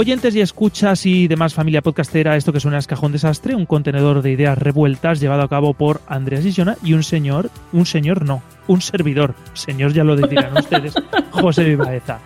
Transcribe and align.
Oyentes 0.00 0.34
y 0.34 0.40
escuchas 0.40 1.04
y 1.04 1.28
demás 1.28 1.52
familia 1.52 1.82
podcastera, 1.82 2.34
esto 2.34 2.54
que 2.54 2.60
suena 2.60 2.78
es 2.78 2.86
Cajón 2.86 3.12
Desastre, 3.12 3.54
un 3.54 3.66
contenedor 3.66 4.22
de 4.22 4.30
ideas 4.32 4.56
revueltas 4.56 5.20
llevado 5.20 5.42
a 5.42 5.48
cabo 5.48 5.74
por 5.74 6.00
Andreas 6.06 6.42
Sisona 6.42 6.78
y 6.82 6.94
un 6.94 7.02
señor, 7.02 7.50
un 7.74 7.84
señor 7.84 8.24
no, 8.24 8.42
un 8.66 8.80
servidor, 8.80 9.34
señor 9.52 9.92
ya 9.92 10.02
lo 10.02 10.16
dirán 10.16 10.56
ustedes, 10.56 10.94
José 11.32 11.64
Vivaeza. 11.64 12.18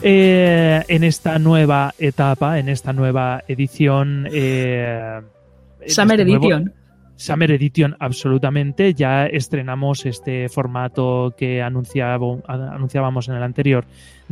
Eh, 0.00 0.82
en 0.88 1.04
esta 1.04 1.38
nueva 1.38 1.92
etapa, 1.98 2.58
en 2.58 2.70
esta 2.70 2.94
nueva 2.94 3.42
edición... 3.46 4.26
eh, 4.32 5.20
Summer 5.88 6.20
este 6.20 6.30
nuevo- 6.32 6.44
Edition. 6.46 6.74
Summer 7.14 7.52
Edition, 7.52 7.96
absolutamente. 8.00 8.94
Ya 8.94 9.26
estrenamos 9.26 10.06
este 10.06 10.48
formato 10.48 11.34
que 11.36 11.62
anunciábamos 11.62 13.28
en 13.28 13.34
el 13.36 13.42
anterior 13.44 13.84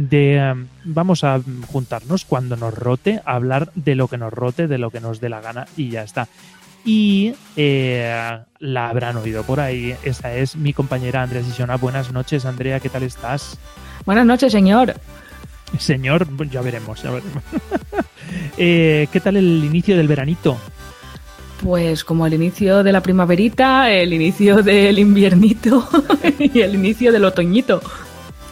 de 0.09 0.39
eh, 0.39 0.55
vamos 0.85 1.25
a 1.25 1.41
juntarnos 1.67 2.25
cuando 2.25 2.57
nos 2.57 2.73
rote, 2.73 3.21
a 3.25 3.35
hablar 3.35 3.71
de 3.75 3.95
lo 3.95 4.09
que 4.09 4.17
nos 4.17 4.33
rote, 4.33 4.67
de 4.67 4.79
lo 4.79 4.91
que 4.91 5.01
nos 5.01 5.21
dé 5.21 5.29
la 5.29 5.41
gana 5.41 5.67
y 5.77 5.91
ya 5.91 6.03
está. 6.03 6.29
Y 6.85 7.35
eh, 7.57 8.39
la 8.59 8.89
habrán 8.89 9.19
oído 9.19 9.43
por 9.43 9.61
ahí. 9.61 9.95
Esa 10.03 10.35
es 10.35 10.57
mi 10.57 10.73
compañera 10.73 11.23
Andrea 11.23 11.43
Sisona. 11.43 11.77
Buenas 11.77 12.13
noches, 12.13 12.47
Andrea, 12.47 12.81
¿qué 12.81 12.89
tal 12.89 13.03
estás? 13.03 13.59
Buenas 14.07 14.25
noches, 14.25 14.53
señor. 14.53 14.95
Señor, 15.79 16.27
ya 16.49 16.63
veremos, 16.63 17.03
ya 17.03 17.11
veremos. 17.11 17.43
Eh, 18.59 19.09
¿Qué 19.11 19.19
tal 19.19 19.37
el 19.37 19.65
inicio 19.65 19.97
del 19.97 20.07
veranito? 20.07 20.57
Pues 21.63 22.05
como 22.05 22.27
el 22.27 22.35
inicio 22.35 22.85
de 22.85 22.93
la 22.93 23.01
primaverita, 23.01 23.91
el 23.91 24.13
inicio 24.13 24.63
del 24.63 24.99
inviernito 24.99 25.89
y 26.39 26.61
el 26.61 26.75
inicio 26.75 27.11
del 27.11 27.25
otoñito. 27.25 27.81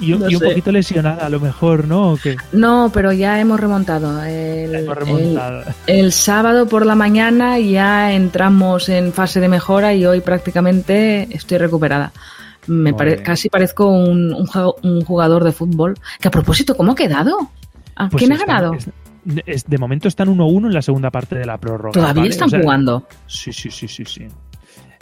Y, 0.00 0.12
un- 0.12 0.20
No 0.20 0.30
y 0.30 0.34
un 0.36 0.40
sé. 0.40 0.46
poquito 0.48 0.70
lesionada, 0.72 1.26
a 1.26 1.28
lo 1.28 1.40
mejor, 1.40 1.86
¿no? 1.86 2.12
¿O 2.12 2.16
qué? 2.16 2.36
No, 2.52 2.90
pero 2.94 3.12
ya 3.12 3.40
hemos 3.40 3.58
remontado. 3.58 4.22
El, 4.24 4.74
Hemos 4.74 4.96
remontado. 4.96 5.62
el- 5.86 5.96
el 5.98 6.12
sábado 6.12 6.66
por 6.68 6.86
la 6.86 6.94
mañana 6.94 7.58
ya 7.58 8.12
entramos 8.12 8.88
en 8.88 9.12
fase 9.12 9.40
de 9.40 9.48
mejora 9.48 9.94
y 9.94 10.06
hoy 10.06 10.20
prácticamente 10.20 11.28
estoy 11.34 11.58
recuperada. 11.58 12.12
Me 12.68 12.92
pare- 12.92 13.22
casi 13.22 13.48
parezco 13.48 13.86
un, 13.86 14.32
un 14.34 14.46
ju- 14.46 14.74
un 14.82 15.02
jugador 15.04 15.42
de 15.42 15.52
fútbol. 15.52 15.94
Que 16.20 16.28
a 16.28 16.30
propósito, 16.30 16.76
¿cómo 16.76 16.92
ha 16.92 16.94
quedado? 16.94 17.50
¿A 17.96 18.08
Pues 18.08 18.20
¿Quién 18.22 18.32
ha 18.34 18.36
ganado? 18.38 18.74
es- 18.74 18.90
es- 19.46 19.64
de 19.66 19.78
momento 19.78 20.06
están 20.06 20.28
1-1 20.28 20.68
en 20.68 20.74
la 20.74 20.82
segunda 20.82 21.10
parte 21.10 21.34
de 21.36 21.44
la 21.46 21.56
prórroga. 21.58 21.92
Todavía 21.92 22.22
¿vale? 22.22 22.30
están 22.30 22.46
O 22.46 22.50
sea, 22.50 22.60
jugando. 22.60 23.06
Sí, 23.26 23.52
sí, 23.52 23.70
sí, 23.70 23.88
sí, 23.88 24.04
sí. 24.04 24.26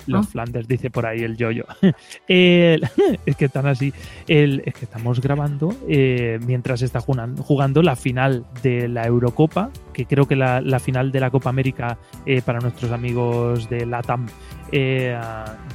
Los. 0.07 0.29
Flanders, 0.29 0.67
dice 0.69 0.91
por 0.91 1.07
ahí 1.07 1.21
el 1.23 1.37
yoyo. 1.37 1.65
El- 2.29 2.83
es 3.27 3.37
que 3.37 3.45
están 3.47 3.67
así. 3.67 3.93
El- 4.29 4.62
es 4.65 4.75
que 4.75 4.85
estamos 4.85 5.21
grabando 5.21 5.75
eh, 5.89 6.39
mientras 6.47 6.83
está 6.83 7.01
jugan- 7.01 7.37
jugando 7.37 7.83
la 7.83 7.97
final 7.97 8.45
de 8.62 8.89
la 8.89 9.05
Eurocopa, 9.06 9.71
que 9.93 10.06
creo 10.06 10.27
que 10.27 10.37
la, 10.37 10.61
final 10.81 11.12
de 11.12 11.21
la 11.21 11.31
Copa 11.31 11.50
América 11.50 11.99
eh, 12.27 12.43
para 12.45 12.61
nuestros 12.61 12.91
amigos 12.93 13.69
de 13.71 13.87
LATAM 13.87 14.27
eh, 14.72 15.19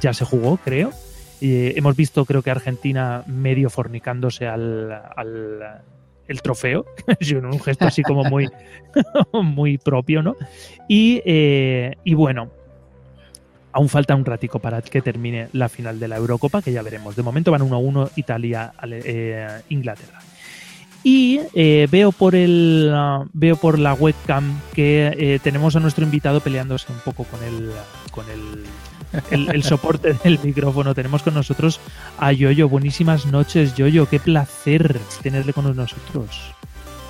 ya 0.00 0.12
se 0.12 0.24
jugó, 0.24 0.56
creo. 0.58 0.90
Eh, 1.40 1.74
hemos 1.76 1.96
visto, 1.96 2.24
creo 2.24 2.40
que 2.42 2.50
Argentina 2.52 3.24
medio 3.26 3.68
fornicándose 3.68 4.46
al, 4.46 4.92
al- 4.92 5.82
el 6.28 6.40
trofeo, 6.40 6.86
un 7.42 7.60
gesto 7.60 7.84
así 7.86 8.02
como 8.02 8.22
muy, 8.24 8.48
muy 9.32 9.76
propio, 9.76 10.22
¿no? 10.22 10.36
Y, 10.88 11.20
y 11.24 12.14
bueno, 12.14 12.50
aún 13.72 13.88
falta 13.88 14.14
un 14.14 14.24
ratico 14.24 14.58
para 14.58 14.82
que 14.82 15.02
termine 15.02 15.48
la 15.52 15.68
final 15.68 15.98
de 15.98 16.08
la 16.08 16.16
Eurocopa, 16.16 16.62
que 16.62 16.72
ya 16.72 16.82
veremos. 16.82 17.16
De 17.16 17.22
momento 17.22 17.50
van 17.50 17.62
1-1 17.62 18.10
Italia, 18.16 18.72
Ale- 18.76 19.02
eh. 19.04 19.48
Y 21.04 21.40
eh, 21.54 21.88
veo 21.90 22.12
por 22.12 22.34
el 22.36 22.90
ah, 22.94 23.24
veo 23.32 23.56
por 23.56 23.78
la 23.78 23.92
webcam 23.94 24.60
que 24.72 25.12
eh, 25.16 25.40
tenemos 25.42 25.74
a 25.74 25.80
nuestro 25.80 26.04
invitado 26.04 26.40
peleándose 26.40 26.92
un 26.92 27.00
poco 27.00 27.24
con 27.24 27.42
el 27.42 27.72
con 28.12 28.24
el, 28.30 29.48
el, 29.50 29.62
soporte 29.64 30.12
del 30.24 30.38
micrófono. 30.44 30.94
Tenemos 30.94 31.22
con 31.22 31.34
nosotros 31.34 31.80
a 32.18 32.30
Yoyo. 32.30 32.68
Buenísimas 32.68 33.26
noches, 33.26 33.74
Yoyo. 33.74 34.08
Qué 34.08 34.20
placer 34.20 35.00
tenerle 35.22 35.52
con 35.52 35.74
nosotros. 35.74 36.54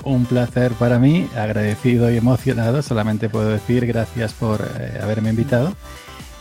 Un 0.05 0.25
placer 0.25 0.73
para 0.73 0.99
mí, 0.99 1.29
agradecido 1.37 2.11
y 2.11 2.17
emocionado. 2.17 2.81
Solamente 2.83 3.29
puedo 3.29 3.51
decir 3.51 3.87
gracias 3.87 4.33
por 4.33 4.67
haberme 5.01 5.31
invitado. 5.31 5.75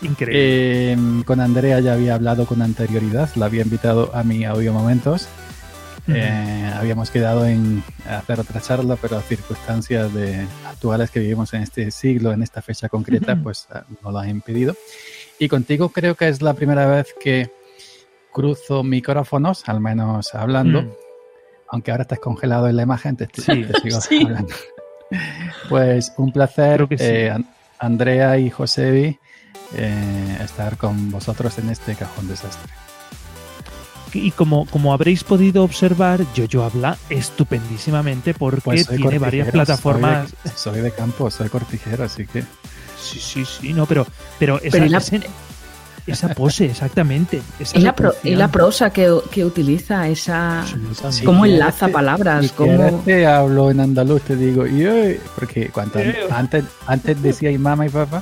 Increíble. 0.01 0.94
Eh, 0.94 0.97
con 1.25 1.39
Andrea 1.39 1.79
ya 1.79 1.94
había 1.94 2.16
hablado 2.16 2.45
con 2.45 2.62
anterioridad, 2.62 3.29
la 3.35 3.45
había 3.45 3.62
invitado 3.63 4.12
a 4.16 4.23
mi 4.23 4.44
audio 4.45 4.73
momentos. 4.73 5.28
Eh, 6.07 6.72
habíamos 6.75 7.12
quedado 7.12 7.45
en 7.45 7.84
hacer 8.09 8.40
otra 8.40 8.59
charla, 8.59 8.95
pero 9.00 9.22
circunstancias 9.22 10.11
de, 10.13 10.45
actuales 10.67 11.11
que 11.11 11.19
vivimos 11.19 11.53
en 11.53 11.61
este 11.61 11.91
siglo, 11.91 12.31
en 12.34 12.41
esta 12.41 12.61
fecha 12.61 12.90
concreta, 12.90 13.34
Ujú. 13.34 13.44
pues 13.44 13.67
ah, 13.72 13.84
no 14.03 14.11
lo 14.11 14.17
han 14.17 14.29
impedido. 14.29 14.75
Y 15.38 15.47
contigo 15.47 15.90
creo 15.90 16.16
que 16.16 16.28
es 16.28 16.41
la 16.41 16.53
primera 16.56 16.88
vez 16.88 17.13
que 17.22 17.51
cruzo 18.34 18.84
micrófonos, 18.84 19.63
al 19.69 19.79
menos 19.79 20.34
hablando, 20.34 20.81
Mm. 20.81 20.90
aunque 21.69 21.91
ahora 21.91 22.01
estás 22.03 22.19
congelado 22.19 22.67
en 22.67 22.75
la 22.78 22.84
imagen, 22.84 23.16
te, 23.16 23.28
te- 23.28 23.41
Sí. 23.41 23.63
te 23.63 23.79
sigo 23.81 24.01
Sí. 24.01 24.23
hablando. 24.25 24.53
Pues 25.69 26.13
un 26.17 26.31
placer, 26.31 26.88
sí. 26.90 26.95
eh, 27.00 27.29
An- 27.29 27.47
Andrea 27.79 28.38
y 28.40 28.50
Josebi, 28.50 29.19
eh, 29.76 30.38
estar 30.44 30.78
con 30.78 31.12
vosotros 31.12 31.58
en 31.59 31.70
este 31.70 31.96
cajón 31.96 32.28
desastre. 32.28 32.72
Y 34.14 34.32
como, 34.32 34.66
como 34.66 34.92
habréis 34.94 35.24
podido 35.24 35.64
observar, 35.64 36.20
Yoyo 36.36 36.66
habla 36.66 36.98
estupendísimamente 37.09 38.34
porque 38.34 38.62
Pues 38.66 38.88
tiene 38.88 39.20
varias 39.20 39.50
plataformas. 39.52 40.30
Soy 40.30 40.52
de, 40.52 40.58
soy 40.58 40.82
de 40.82 40.92
campo, 40.92 41.32
soy 41.32 41.48
cortijero, 41.50 42.04
así 42.04 42.26
que 42.28 42.44
Sí, 43.02 43.20
sí, 43.20 43.46
sí, 43.46 43.74
no, 43.74 43.86
pero, 43.88 44.06
pero 44.38 44.58
esa, 44.62 44.70
Pero 44.72 44.86
la- 44.88 45.02
esa 46.08 46.30
pose, 46.36 46.66
exactamente. 46.66 47.42
Esa 47.59 47.78
Y 47.78 47.82
la, 47.82 47.96
pro- 47.96 48.14
y 48.24 48.36
la 48.36 48.50
prosa 48.50 48.90
que, 48.92 49.12
que 49.32 49.46
utiliza, 49.46 50.08
esa... 50.08 50.62
Absolutamente. 50.62 51.26
¿Cómo 51.26 51.46
enlaza 51.46 51.86
que- 51.88 51.94
palabras? 51.94 52.52
¿Cómo... 52.52 53.02
te 53.06 53.26
hablo 53.26 53.72
en 53.72 53.80
andaluz, 53.80 54.22
te 54.24 54.36
digo, 54.36 54.68
y 54.68 55.18
porque 55.36 55.70
cuando 55.70 56.00
antes, 56.32 56.66
antes 56.86 57.22
decía 57.22 57.50
y 57.50 57.58
mamá 57.58 57.86
y 57.86 57.90
papá, 57.90 58.22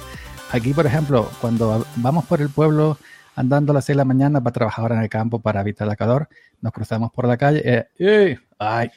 aquí 0.52 0.74
por 0.74 0.86
ejemplo, 0.86 1.30
cuando 1.42 1.86
vamos 1.98 2.26
por 2.26 2.42
el 2.42 2.50
pueblo 2.50 2.98
andando 3.36 3.72
a 3.72 3.76
las 3.76 3.86
6 3.86 3.96
de 3.96 3.98
la 3.98 4.06
mañana 4.06 4.42
para 4.42 4.54
trabajar 4.54 4.84
ahora 4.84 4.96
en 4.96 5.04
el 5.04 5.10
campo 5.10 5.40
para 5.40 5.62
evitar 5.62 5.88
el 5.88 5.96
calor, 5.96 6.28
nos 6.62 6.74
cruzamos 6.74 7.12
por 7.12 7.28
la 7.28 7.38
calle, 7.38 7.62
eh, 7.64 7.88
¡eh! 8.00 8.38
¡ay! 8.58 8.90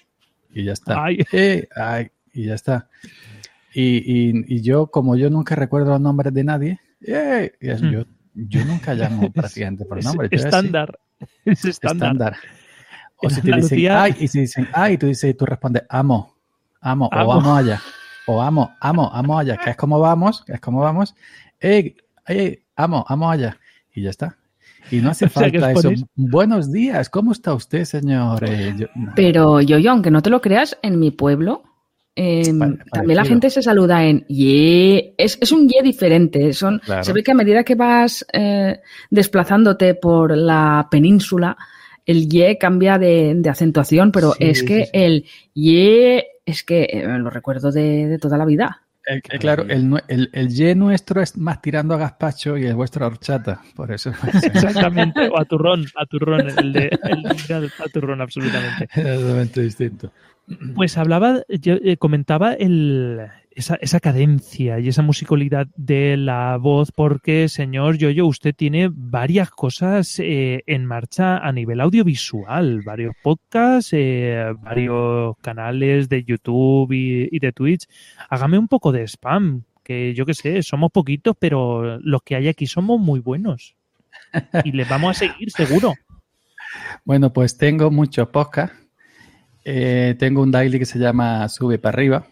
Y 0.50 0.64
ya 0.64 0.72
está. 0.72 1.04
Ay. 1.04 1.18
¡eh! 1.32 1.68
¡ay! 1.76 2.10
Y 2.32 2.46
ya 2.46 2.54
está. 2.54 2.88
Y, 3.74 3.82
y- 4.30 4.44
y 4.48 4.60
yo, 4.62 4.88
como 4.88 5.16
yo 5.16 5.30
nunca 5.30 5.54
recuerdo 5.54 5.90
los 5.90 6.00
nombres 6.00 6.34
de 6.34 6.44
nadie, 6.44 6.80
¡eh! 7.06 7.52
es- 7.60 7.80
Hmm. 7.82 7.90
yo, 7.90 8.04
yo 8.34 8.64
nunca 8.64 8.94
llamo 8.94 9.30
prácticamente 9.32 9.84
por 9.84 9.98
Es 10.00 10.04
nombre. 10.04 10.28
así, 10.32 10.36
estándar. 10.44 10.98
Es 11.44 11.64
estándar. 11.64 12.36
O 13.16 13.30
si 13.30 13.40
te 13.40 13.52
dicen, 13.54 13.78
ay, 13.92 14.16
y 14.18 14.26
si 14.28 14.40
dicen, 14.40 14.68
ay, 14.72 14.98
tú 14.98 15.06
dices, 15.06 15.36
tú 15.36 15.46
respondes, 15.46 15.84
amo, 15.88 16.34
amo, 16.80 17.08
Amo. 17.12 17.24
o 17.24 17.28
vamos 17.36 17.58
allá, 17.60 17.80
o 18.26 18.40
amo, 18.42 18.74
amo, 18.80 19.10
amo 19.12 19.38
allá, 19.38 19.56
que 19.56 19.70
es 19.70 19.76
como 19.76 19.98
vamos, 20.00 20.44
que 20.44 20.52
es 20.54 20.60
como 20.60 20.80
vamos, 20.80 21.14
ey, 21.60 21.96
ey, 22.26 22.60
amo, 22.76 23.04
amo 23.08 23.30
allá, 23.30 23.58
y 23.94 24.02
ya 24.02 24.10
está. 24.10 24.36
Y 24.90 24.96
no 24.96 25.10
hace 25.10 25.26
O 25.26 25.28
sea, 25.28 25.50
que 25.50 25.60
falta 25.60 25.78
eso. 25.90 26.04
Buenos 26.16 26.70
días, 26.72 27.08
¿cómo 27.10 27.32
está 27.32 27.54
usted, 27.54 27.84
señor? 27.84 28.42
Eh, 28.48 28.74
yo- 28.76 28.86
no. 28.94 29.12
Pero 29.16 29.60
yo, 29.60 29.78
yo, 29.78 29.90
aunque 29.92 30.10
no 30.10 30.22
te 30.22 30.30
lo 30.30 30.40
creas, 30.40 30.78
en 30.82 30.98
mi 30.98 31.10
pueblo 31.10 31.62
eh, 32.14 32.52
Pa- 32.58 32.74
también 32.92 33.16
la 33.16 33.24
gente 33.24 33.48
se 33.48 33.62
saluda 33.62 34.04
en 34.04 34.26
ye. 34.28 35.14
Es, 35.16 35.38
es 35.40 35.50
un 35.50 35.66
ye 35.66 35.80
diferente. 35.82 36.52
Son, 36.52 36.78
Claro. 36.84 37.04
Se 37.04 37.12
ve 37.14 37.22
que 37.22 37.30
a 37.32 37.34
medida 37.34 37.64
que 37.64 37.74
vas 37.74 38.26
eh, 38.34 38.80
desplazándote 39.08 39.94
por 39.94 40.36
la 40.36 40.88
península, 40.90 41.56
el 42.04 42.28
ye 42.28 42.58
cambia 42.58 42.98
de, 42.98 43.32
de 43.36 43.48
acentuación, 43.48 44.12
pero 44.12 44.32
Sí, 44.32 44.44
es 44.44 44.62
que 44.62 44.78
sí, 44.80 44.84
sí. 44.84 44.90
el 44.92 45.24
ye 45.54 46.26
es 46.46 46.62
que 46.62 46.84
eh, 46.84 47.06
lo 47.18 47.30
recuerdo 47.30 47.70
de, 47.72 48.06
de 48.08 48.18
toda 48.18 48.36
la 48.36 48.44
vida. 48.44 48.82
Eh, 49.06 49.20
eh, 49.30 49.38
claro, 49.38 49.64
el, 49.68 50.00
el, 50.06 50.30
el 50.32 50.48
ye 50.48 50.74
nuestro 50.74 51.20
es 51.20 51.36
más 51.36 51.60
tirando 51.60 51.94
a 51.94 51.98
gazpacho 51.98 52.56
y 52.56 52.66
el 52.66 52.74
vuestro 52.74 53.04
a 53.04 53.08
horchata. 53.08 53.60
Por 53.74 53.90
eso 53.90 54.12
Exactamente, 54.42 55.28
o 55.28 55.40
a 55.40 55.44
turrón, 55.44 55.86
a 55.96 56.06
turrón, 56.06 56.48
el 56.56 56.72
de, 56.72 56.98
el 57.02 57.22
de 57.22 57.70
a 57.78 57.88
turrón, 57.88 58.20
absolutamente. 58.20 58.88
es 58.94 59.18
totalmente 59.20 59.62
distinto. 59.62 60.12
Pues 60.74 60.98
hablaba, 60.98 61.42
yo, 61.48 61.74
eh, 61.74 61.96
comentaba 61.96 62.52
el, 62.52 63.20
esa, 63.56 63.76
esa 63.76 64.00
cadencia 64.00 64.78
y 64.78 64.88
esa 64.88 65.02
musicalidad 65.02 65.66
de 65.76 66.16
la 66.16 66.56
voz, 66.56 66.92
porque, 66.92 67.48
señor 67.48 67.96
Yoyo, 67.96 68.26
usted 68.26 68.54
tiene 68.54 68.88
varias 68.92 69.50
cosas 69.50 70.18
eh, 70.18 70.62
en 70.66 70.86
marcha 70.86 71.38
a 71.38 71.52
nivel 71.52 71.80
audiovisual, 71.80 72.82
varios 72.82 73.14
podcasts, 73.22 73.92
eh, 73.92 74.52
varios 74.62 75.36
canales 75.38 76.08
de 76.08 76.24
YouTube 76.24 76.92
y, 76.92 77.38
de 77.38 77.52
Twitch. 77.52 77.86
Hágame 78.28 78.58
un 78.58 78.68
poco 78.68 78.92
de 78.92 79.06
spam, 79.06 79.64
que 79.82 80.14
yo 80.14 80.26
qué 80.26 80.34
sé, 80.34 80.62
somos 80.62 80.90
poquitos, 80.90 81.36
pero 81.38 81.98
los 81.98 82.22
que 82.22 82.36
hay 82.36 82.48
aquí 82.48 82.66
somos 82.66 83.00
muy 83.00 83.20
buenos. 83.20 83.74
Y 84.64 84.72
les 84.72 84.88
vamos 84.88 85.16
a 85.16 85.18
seguir, 85.18 85.50
seguro. 85.50 85.94
Bueno, 87.04 87.32
pues 87.32 87.56
tengo 87.56 87.90
muchos 87.90 88.28
podcasts. 88.28 88.76
Eh, 89.64 90.16
tengo 90.18 90.42
un 90.42 90.50
daily 90.50 90.78
que 90.78 90.86
se 90.86 90.98
llama 90.98 91.48
Sube 91.48 91.78
para 91.78 91.94
arriba. 91.94 92.26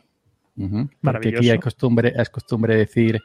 Ujú, 0.65 0.77
Porque 0.77 0.99
Maravilloso. 1.03 1.39
aquí 1.39 1.51
hay 1.51 1.59
costumbre, 1.59 2.13
es 2.17 2.29
costumbre 2.31 2.77
decir, 2.77 3.21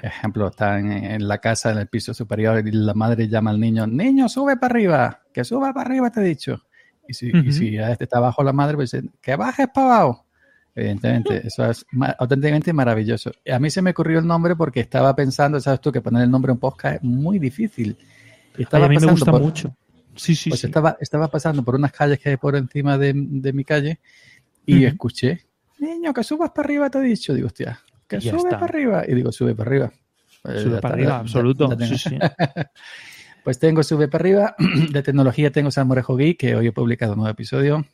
ejemplo, 0.00 0.48
están 0.48 0.92
en, 0.92 1.04
en 1.04 1.28
la 1.28 1.38
casa, 1.38 1.72
en 1.72 1.78
el 1.78 1.86
piso 1.86 2.12
superior, 2.12 2.66
y 2.66 2.70
la 2.70 2.92
madre 2.94 3.28
llama 3.28 3.50
al 3.50 3.58
niño, 3.60 3.86
niño, 3.86 4.28
sube 4.28 4.56
para 4.56 4.72
arriba, 4.74 5.22
que 5.32 5.42
suba 5.44 5.72
para 5.72 5.88
arriba, 5.88 6.10
te 6.10 6.20
he 6.20 6.24
dicho. 6.24 6.62
Y 7.08 7.14
si, 7.14 7.30
y 7.34 7.52
si 7.52 7.78
a 7.78 7.92
este 7.92 8.04
está 8.04 8.18
abajo 8.18 8.42
la 8.42 8.52
madre, 8.52 8.74
pues 8.76 8.90
dice, 8.90 9.08
que 9.22 9.36
bajes 9.36 9.68
para 9.72 9.86
abajo. 10.00 10.26
Evidentemente, 10.74 11.46
eso 11.46 11.70
es 11.70 11.86
ma- 11.92 12.14
auténticamente 12.18 12.72
maravilloso. 12.72 13.30
Y 13.44 13.50
A 13.52 13.58
mí 13.58 13.70
se 13.70 13.80
me 13.80 13.90
ocurrió 13.92 14.18
el 14.18 14.26
nombre 14.26 14.54
porque 14.56 14.80
estaba 14.80 15.16
pensando, 15.16 15.58
sabes 15.60 15.80
tú, 15.80 15.90
que 15.90 16.02
poner 16.02 16.24
el 16.24 16.30
nombre 16.30 16.50
en 16.50 16.56
un 16.56 16.60
podcast 16.60 16.96
es 16.96 17.02
muy 17.02 17.38
difícil. 17.38 17.96
Y 18.54 18.58
Ay, 18.58 18.62
estaba 18.64 18.84
a 18.86 18.88
mí 18.90 18.98
me 18.98 19.06
gusta 19.06 19.30
por- 19.30 19.40
mucho. 19.40 19.74
Sí, 20.16 20.34
sí, 20.34 20.50
pues 20.50 20.60
sí. 20.60 20.66
estaba, 20.66 20.96
estaba 21.00 21.28
pasando 21.28 21.62
por 21.62 21.74
unas 21.76 21.92
calles 21.92 22.18
que 22.18 22.30
hay 22.30 22.36
por 22.36 22.56
encima 22.56 22.98
de, 22.98 23.12
de 23.14 23.52
mi 23.52 23.64
calle 23.64 24.00
y 24.66 24.84
escuché, 24.84 25.46
niño, 25.78 26.12
que 26.12 26.22
subas 26.24 26.50
para 26.50 26.66
arriba, 26.66 26.90
te 26.90 26.98
he 26.98 27.02
dicho. 27.02 27.34
Digo, 27.34 27.46
hostia, 27.46 27.80
que 28.08 28.20
Ya 28.20 28.30
sube 28.32 28.40
está. 28.48 28.58
para 28.60 28.64
arriba. 28.66 29.04
Y 29.06 29.14
digo, 29.14 29.32
sube 29.32 29.54
para 29.54 29.70
arriba. 29.70 29.92
Pues 30.42 30.62
Sube 30.62 30.74
ya 30.76 30.80
para 30.80 30.94
arriba, 30.94 31.10
ya- 31.10 31.18
absoluto. 31.18 31.68
ya 31.70 31.76
tengo. 31.76 31.96
Sí, 31.96 32.08
sí. 32.10 32.18
Pues 33.44 33.60
tengo 33.60 33.82
Sube 33.84 34.08
para 34.08 34.22
arriba. 34.22 34.56
De 34.92 35.02
tecnología 35.04 35.52
tengo 35.52 35.70
Salmorejo 35.70 36.16
Geek, 36.16 36.36
que 36.38 36.56
hoy 36.56 36.66
he 36.66 36.72
publicado 36.72 37.12
un 37.12 37.18
nuevo 37.20 37.30
episodio. 37.32 37.86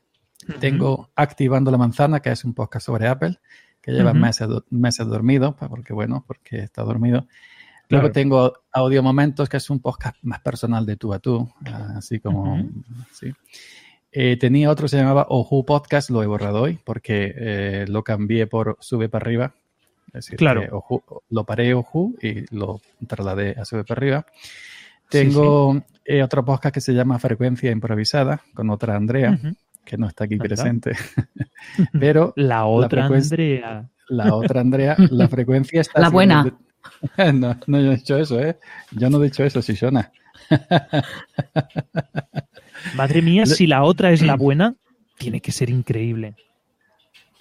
Tengo 0.60 1.10
Activando 1.14 1.70
la 1.70 1.76
Manzana, 1.78 2.20
que 2.20 2.30
es 2.30 2.44
un 2.44 2.54
podcast 2.54 2.86
sobre 2.86 3.06
Apple, 3.06 3.38
que 3.82 3.92
lleva 3.92 4.12
Ujú. 4.12 4.18
meses, 4.20 4.48
do- 4.48 4.64
meses 4.70 5.06
dormido, 5.06 5.54
porque 5.56 5.92
bueno, 5.92 6.24
porque 6.26 6.60
está 6.60 6.82
dormido. 6.82 7.26
Claro. 7.86 8.04
Luego 8.04 8.12
tengo 8.12 8.52
Audio 8.72 9.02
Momentos, 9.02 9.48
que 9.50 9.58
es 9.58 9.68
un 9.68 9.80
podcast 9.80 10.16
más 10.22 10.40
personal 10.40 10.86
de 10.86 10.96
tú 10.96 11.12
a 11.12 11.18
tú, 11.18 11.46
ah, 11.66 11.94
así 11.98 12.18
como... 12.18 12.54
Ujú. 12.54 12.72
sí. 13.12 13.32
Eh, 14.12 14.36
tenía 14.36 14.70
otro 14.70 14.84
que 14.84 14.90
se 14.90 14.98
llamaba 14.98 15.26
Oju 15.30 15.64
Podcast, 15.64 16.10
lo 16.10 16.22
he 16.22 16.26
borrado 16.26 16.60
hoy 16.62 16.78
porque 16.84 17.32
eh, 17.34 17.84
lo 17.88 18.04
cambié 18.04 18.46
por 18.46 18.76
Sube 18.80 19.08
para 19.08 19.24
arriba. 19.24 19.54
Es 20.08 20.26
decir, 20.26 20.36
Claro. 20.36 20.62
Oju- 20.70 21.22
lo 21.30 21.44
paré 21.44 21.72
Oju 21.72 22.14
y 22.20 22.44
lo 22.54 22.80
trasladé 23.06 23.54
a 23.58 23.64
Sube 23.64 23.84
para 23.84 23.98
arriba. 23.98 24.26
Tengo 25.08 25.82
eh, 26.04 26.22
otro 26.22 26.44
podcast 26.44 26.74
que 26.74 26.80
se 26.82 26.92
llama 26.92 27.18
Frecuencia 27.18 27.70
Improvisada 27.70 28.40
con 28.54 28.68
otra 28.70 28.96
Andrea, 28.96 29.30
Ujú. 29.32 29.54
que 29.84 29.96
no 29.96 30.06
está 30.08 30.24
aquí 30.24 30.36
presente. 30.36 30.92
Pero 31.98 32.32
La 32.36 32.66
otra 32.66 33.08
frecuencia- 33.08 33.34
Andrea. 33.34 33.90
la 34.08 34.34
otra 34.34 34.60
Andrea, 34.60 34.96
la 35.10 35.28
frecuencia 35.28 35.80
está. 35.80 36.00
La 36.00 36.10
buena. 36.10 36.42
siguiendo- 36.42 36.58
No, 37.32 37.56
no, 37.66 37.78
yo 37.78 37.86
no 37.86 37.92
he 37.92 37.96
dicho 37.96 38.16
eso, 38.18 38.40
¿eh? 38.40 38.58
Yo 38.90 39.08
no 39.08 39.20
he 39.20 39.24
dicho 39.24 39.44
eso, 39.44 39.62
Sisona. 39.62 40.10
Madre 42.94 43.22
mía, 43.22 43.46
si 43.46 43.66
la 43.66 43.82
otra 43.84 44.12
es 44.12 44.22
la 44.22 44.36
buena, 44.36 44.74
tiene 45.18 45.40
que 45.40 45.52
ser 45.52 45.70
increíble. 45.70 46.34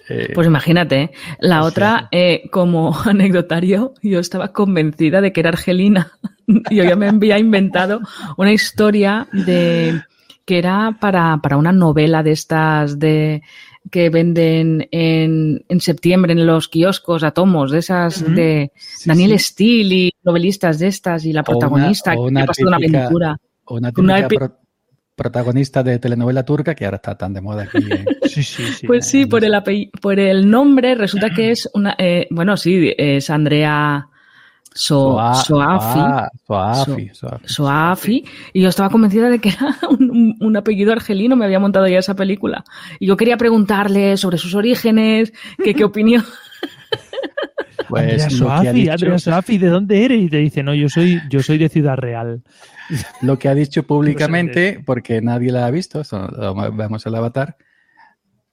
Eh, 0.08 0.30
Pues 0.34 0.46
imagínate, 0.46 1.00
¿eh? 1.02 1.10
la 1.40 1.62
O 1.62 1.66
otra, 1.66 2.08
eh, 2.10 2.42
como 2.50 2.92
anecdotario, 3.04 3.94
yo 4.02 4.18
estaba 4.18 4.52
convencida 4.52 5.20
de 5.20 5.32
que 5.32 5.40
era 5.40 5.50
Argelina. 5.50 6.12
y 6.46 6.74
yo 6.76 6.84
ya 6.84 6.96
me 6.96 7.08
había 7.08 7.38
inventado 7.38 8.00
una 8.36 8.52
historia 8.52 9.28
de 9.32 10.00
que 10.44 10.58
era 10.58 10.96
para, 11.00 11.38
para 11.40 11.56
una 11.56 11.70
novela 11.72 12.22
de 12.24 12.32
estas 12.32 12.98
de 12.98 13.42
que 13.90 14.10
venden 14.10 14.88
en, 14.90 15.64
en 15.68 15.80
septiembre 15.80 16.32
en 16.32 16.46
los 16.46 16.68
kioscos 16.68 17.22
a 17.24 17.30
tomos, 17.32 17.70
de 17.70 17.78
esas 17.78 18.24
de 18.34 18.72
sí, 18.76 19.08
Daniel 19.08 19.38
sí. 19.38 19.44
Steele 19.44 19.94
y 19.94 20.12
novelistas 20.24 20.78
de 20.80 20.88
estas 20.88 21.24
y 21.24 21.32
la 21.32 21.40
O 21.40 21.42
una- 21.42 21.58
protagonista 21.58 22.12
o 22.12 22.24
que 22.24 22.30
una 22.30 22.42
ha 22.42 22.46
pasado 22.46 22.68
una 22.68 22.78
típica- 22.78 22.98
aventura. 22.98 23.36
una 23.68 23.92
una 23.96 24.16
típica 24.16 24.28
epi- 24.28 24.36
pro- 24.38 24.56
protagonista 25.22 25.82
de 25.82 25.98
telenovela 25.98 26.44
turca 26.44 26.74
que 26.74 26.84
ahora 26.84 26.96
está 26.96 27.16
tan 27.16 27.32
de 27.32 27.40
moda 27.40 27.62
aquí. 27.64 27.78
en- 27.78 28.06
Sí, 28.28 28.42
sí, 28.42 28.62
sí. 28.78 28.86
Pues 28.86 29.06
sí, 29.06 29.22
eh, 29.22 29.26
por 29.26 29.44
el, 29.44 29.52
apell- 29.54 29.90
por 30.00 30.18
el 30.18 30.48
nombre 30.50 30.94
resulta 30.94 31.30
que 31.30 31.50
es 31.50 31.68
una, 31.74 31.94
eh, 31.98 32.26
bueno, 32.30 32.56
sí, 32.56 32.92
es 32.96 33.28
Andrea 33.30 34.08
So- 34.74 35.18
Soa- 35.18 35.34
Soafi. 35.34 36.00
Soa- 36.46 36.74
Soafi, 36.84 37.10
Soafi. 37.12 37.44
Soafi, 37.46 38.24
y 38.54 38.62
yo 38.62 38.68
estaba 38.70 38.88
convencida 38.88 39.28
de 39.28 39.38
que 39.38 39.50
era 39.50 39.76
un, 39.90 40.56
apellido 40.56 40.92
argelino, 40.92 41.36
me 41.36 41.44
había 41.44 41.60
montado 41.60 41.86
ya 41.88 41.98
esa 41.98 42.14
película. 42.16 42.64
Y 42.98 43.06
yo 43.06 43.16
quería 43.18 43.36
preguntarle 43.36 44.16
sobre 44.16 44.38
sus 44.38 44.54
orígenes, 44.54 45.32
que 45.62 45.74
qué 45.74 45.84
opinión. 45.84 46.24
Pues 47.88 48.02
Andrea 48.24 48.30
Soafi, 48.30 48.88
Andrea 48.88 49.18
Soafi, 49.18 49.58
¿de 49.58 49.68
dónde 49.68 50.04
eres? 50.04 50.22
Y 50.22 50.28
te 50.30 50.38
dice, 50.38 50.62
no, 50.62 50.72
yo 50.74 50.88
soy, 50.88 51.20
yo 51.28 51.42
soy 51.42 51.58
de 51.58 51.68
Ciudad 51.68 51.96
Real. 51.96 52.42
Lo 53.22 53.38
que 53.38 53.48
ha 53.48 53.54
dicho 53.54 53.84
públicamente, 53.84 54.82
porque 54.84 55.20
nadie 55.20 55.52
la 55.52 55.66
ha 55.66 55.70
visto, 55.70 56.00
eso 56.00 56.28
lo 56.28 56.54
vemos 56.72 57.06
el 57.06 57.14
avatar, 57.14 57.56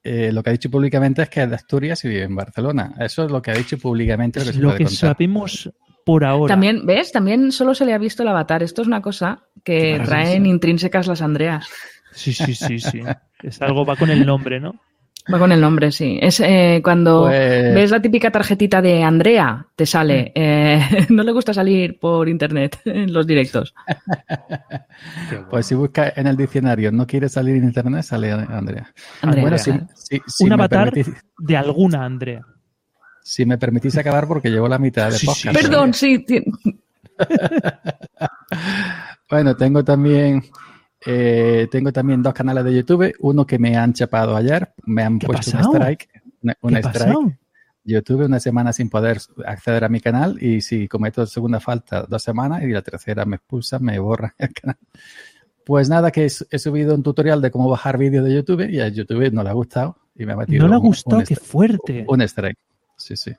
eh, 0.03 0.31
lo 0.31 0.41
que 0.41 0.49
ha 0.49 0.53
dicho 0.53 0.69
públicamente 0.69 1.21
es 1.21 1.29
que 1.29 1.43
es 1.43 1.49
de 1.49 1.55
Asturias 1.55 2.03
y 2.05 2.07
vive 2.09 2.23
en 2.23 2.35
Barcelona. 2.35 2.93
Eso 2.99 3.25
es 3.25 3.31
lo 3.31 3.41
que 3.41 3.51
ha 3.51 3.53
dicho 3.53 3.77
públicamente. 3.77 4.43
Lo 4.55 4.75
que 4.75 4.83
lo 4.83 4.89
sabemos 4.89 5.69
por 6.05 6.23
ahora. 6.23 6.53
También, 6.53 6.85
¿ves? 6.85 7.11
También 7.11 7.51
solo 7.51 7.75
se 7.75 7.85
le 7.85 7.93
ha 7.93 7.97
visto 7.97 8.23
el 8.23 8.29
avatar. 8.29 8.63
Esto 8.63 8.81
es 8.81 8.87
una 8.87 9.01
cosa 9.01 9.43
que 9.63 10.01
traen 10.05 10.45
intrínsecas 10.45 11.07
las 11.07 11.21
Andreas. 11.21 11.67
Sí, 12.13 12.33
sí, 12.33 12.55
sí, 12.55 12.79
sí. 12.79 13.01
Es 13.43 13.61
algo, 13.61 13.85
va 13.85 13.95
con 13.95 14.09
el 14.09 14.25
nombre, 14.25 14.59
¿no? 14.59 14.79
Va 15.31 15.37
con 15.39 15.51
el 15.51 15.61
nombre, 15.61 15.91
sí. 15.91 16.17
Es 16.21 16.39
eh, 16.39 16.81
cuando 16.83 17.23
Pues- 17.23 17.73
ves 17.75 17.91
la 17.91 18.01
típica 18.01 18.31
tarjetita 18.31 18.81
de 18.81 19.03
Andrea, 19.03 19.65
te 19.75 19.85
sale. 19.85 20.31
eh, 20.35 20.79
no 21.09 21.23
le 21.23 21.31
gusta 21.31 21.53
salir 21.53 21.99
por 21.99 22.27
internet 22.27 22.79
en 22.85 23.13
los 23.13 23.27
directos. 23.27 23.73
Pues 25.49 25.65
si 25.67 25.75
busca 25.75 26.11
en 26.15 26.27
el 26.27 26.35
diccionario 26.37 26.91
no 26.91 27.05
quiere 27.05 27.29
salir 27.29 27.55
en 27.57 27.65
internet, 27.65 28.03
sale 28.03 28.31
Andrea. 28.31 28.91
Andrea. 29.21 29.41
Bueno, 29.41 29.57
si, 29.57 29.71
si- 29.95 30.21
si 30.25 30.43
Un 30.45 30.53
avatar 30.53 30.91
permitís, 30.91 31.13
de 31.37 31.57
alguna 31.57 32.05
Andrea. 32.05 32.45
si 33.21 33.45
me 33.45 33.57
permitís 33.57 33.97
acabar 33.97 34.27
porque 34.27 34.49
llevo 34.49 34.67
la 34.67 34.79
mitad 34.79 35.11
de 35.11 35.17
Sí, 35.17 35.25
podcast. 35.27 35.55
sí. 35.57 35.63
Perdón, 35.63 35.93
sí. 35.93 36.25
Bueno, 39.29 39.55
tengo 39.55 39.83
también 39.83 40.41
eh, 41.11 41.67
tengo 41.71 41.91
también 41.91 42.21
dos 42.21 42.33
canales 42.33 42.63
de 42.63 42.75
YouTube. 42.75 43.13
Uno 43.19 43.45
que 43.45 43.57
me 43.57 43.75
han 43.75 43.93
chapado 43.93 44.35
ayer, 44.35 44.73
me 44.85 45.03
han 45.03 45.17
¿Qué 45.19 45.25
ha 45.25 45.29
puesto 45.29 45.51
un 45.51 45.57
pasado? 45.57 45.73
strike. 45.77 46.09
¿Qué 46.11 46.49
ha 46.49 46.53
strike. 46.53 46.83
pasado? 46.83 47.33
Yo 47.85 48.03
tuve 48.03 48.25
una 48.25 48.39
semana 48.39 48.71
sin 48.73 48.89
poder 48.89 49.19
acceder 49.45 49.83
a 49.85 49.89
mi 49.89 49.99
canal 49.99 50.37
y 50.43 50.61
si 50.61 50.87
cometo 50.87 51.25
segunda 51.25 51.59
falta, 51.59 52.03
dos 52.03 52.21
semanas 52.21 52.61
y 52.63 52.67
la 52.67 52.81
tercera 52.83 53.25
me 53.25 53.37
expulsa, 53.37 53.79
me 53.79 53.97
borra 53.97 54.35
el 54.37 54.53
canal. 54.53 54.77
Pues 55.65 55.89
nada, 55.89 56.11
que 56.11 56.25
he, 56.25 56.59
subido 56.59 56.93
un 56.93 57.01
tutorial 57.03 57.41
de 57.41 57.49
cómo 57.51 57.67
bajar 57.69 57.97
vídeos 57.97 58.25
de 58.25 58.33
YouTube 58.35 58.69
y 58.69 58.79
a 58.79 58.87
YouTube 58.89 59.31
no 59.31 59.43
le 59.43 59.49
ha 59.49 59.53
gustado 59.53 59.97
y 60.15 60.25
me 60.25 60.33
ha 60.33 60.35
metido 60.35 60.63
No 60.63 60.67
le 60.69 60.75
ha 60.75 60.79
un- 60.79 60.85
gustado, 60.87 61.17
un 61.19 61.25
qué 61.25 61.33
strike. 61.33 61.49
fuerte. 61.51 62.05
Un 62.07 62.21
strike. 62.21 62.57
Sí, 62.97 63.15
sí. 63.15 63.31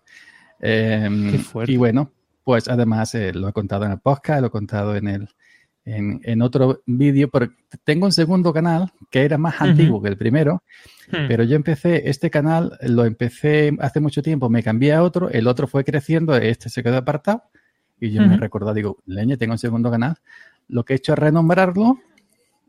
Eh, 0.60 1.08
Qué 1.32 1.38
fuerte. 1.38 1.72
Y 1.72 1.76
bueno, 1.76 2.10
pues 2.44 2.68
además 2.68 3.14
eh, 3.14 3.32
lo 3.32 3.48
he 3.48 3.52
contado 3.52 3.84
en 3.84 3.92
el 3.92 3.98
podcast, 4.00 4.40
lo 4.40 4.46
he 4.48 4.50
contado 4.50 4.96
en 4.96 5.06
el 5.08 5.28
en, 5.84 6.20
en 6.24 6.42
otro 6.42 6.82
vídeo, 6.86 7.28
pero 7.30 7.48
tengo 7.84 8.06
un 8.06 8.12
segundo 8.12 8.52
canal 8.52 8.92
que 9.10 9.22
era 9.24 9.38
más 9.38 9.54
Ujú. 9.56 9.64
antiguo 9.64 10.02
que 10.02 10.08
el 10.08 10.16
primero, 10.16 10.62
Hmm. 11.12 11.26
pero 11.26 11.42
yo 11.42 11.56
empecé, 11.56 12.08
este 12.08 12.30
canal 12.30 12.78
lo 12.82 13.04
empecé 13.04 13.76
hace 13.80 13.98
mucho 13.98 14.22
tiempo, 14.22 14.48
me 14.48 14.62
cambié 14.62 14.92
a 14.92 15.02
otro, 15.02 15.28
el 15.28 15.48
otro 15.48 15.66
fue 15.66 15.82
creciendo, 15.84 16.36
este 16.36 16.68
se 16.68 16.82
quedó 16.84 16.98
apartado 16.98 17.42
y 17.98 18.10
yo 18.12 18.20
me 18.22 18.28
he 18.28 18.30
Ujú. 18.32 18.40
recordado, 18.40 18.74
digo, 18.74 18.98
leña, 19.06 19.36
tengo 19.36 19.52
un 19.54 19.58
segundo 19.58 19.90
canal. 19.90 20.16
Lo 20.68 20.84
que 20.84 20.92
he 20.92 20.96
hecho 20.96 21.12
es 21.14 21.18
renombrarlo 21.18 21.98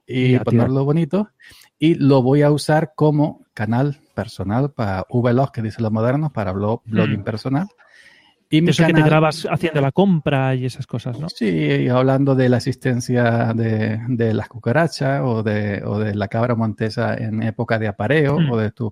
y 0.08 0.32
Ya, 0.34 0.40
tío. 0.40 0.44
ponerlo 0.46 0.84
bonito 0.86 1.30
y 1.78 1.96
lo 1.96 2.24
voy 2.24 2.42
a 2.42 2.50
usar 2.52 2.94
como 2.96 3.46
canal 3.54 4.00
personal 4.16 4.72
para 4.72 5.06
vlogs 5.10 5.52
que 5.52 5.62
dicen 5.62 5.84
los 5.84 5.92
modernos, 5.92 6.32
para 6.32 6.52
blog, 6.52 6.82
blogging 6.86 7.20
Mm. 7.22 7.24
personal. 7.24 7.68
Y 8.52 8.58
De 8.58 8.62
mi 8.64 8.70
eso 8.72 8.86
que 8.86 8.94
te 8.94 9.02
grabas 9.02 9.48
haciendo 9.50 9.80
la 9.80 9.92
compra 9.94 10.54
y 10.56 10.66
esas 10.66 10.86
cosas, 10.86 11.18
¿no? 11.18 11.30
Sí, 11.30 11.88
hablando 11.88 12.36
de 12.36 12.50
la 12.50 12.58
asistencia 12.58 13.54
de, 13.54 14.00
de 14.10 14.34
las 14.34 14.50
cucarachas 14.50 15.22
o 15.24 15.42
de, 15.42 15.82
o 15.86 15.98
de 16.00 16.14
la 16.14 16.28
cabra 16.28 16.54
montesa 16.54 17.16
en 17.16 17.42
época 17.44 17.80
de 17.80 17.88
apareo 17.88 18.40
Mm. 18.40 18.52
o 18.52 18.58
de 18.58 18.72
tus 18.72 18.92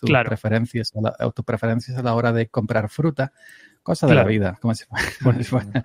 Claro. 0.00 0.28
preferencias, 0.30 0.92
a 0.96 1.00
la- 1.02 1.16
o 1.26 1.30
tus 1.30 1.44
preferencias 1.44 1.96
a 1.98 2.02
la 2.02 2.14
hora 2.14 2.32
de 2.32 2.48
comprar 2.48 2.88
fruta, 2.88 3.32
cosas 3.82 4.08
de 4.08 4.16
la 4.16 4.22
Claro. 4.22 4.30
vida. 4.30 4.58
Como 4.60 4.74
si 4.74 4.84
fuera-. 5.44 5.84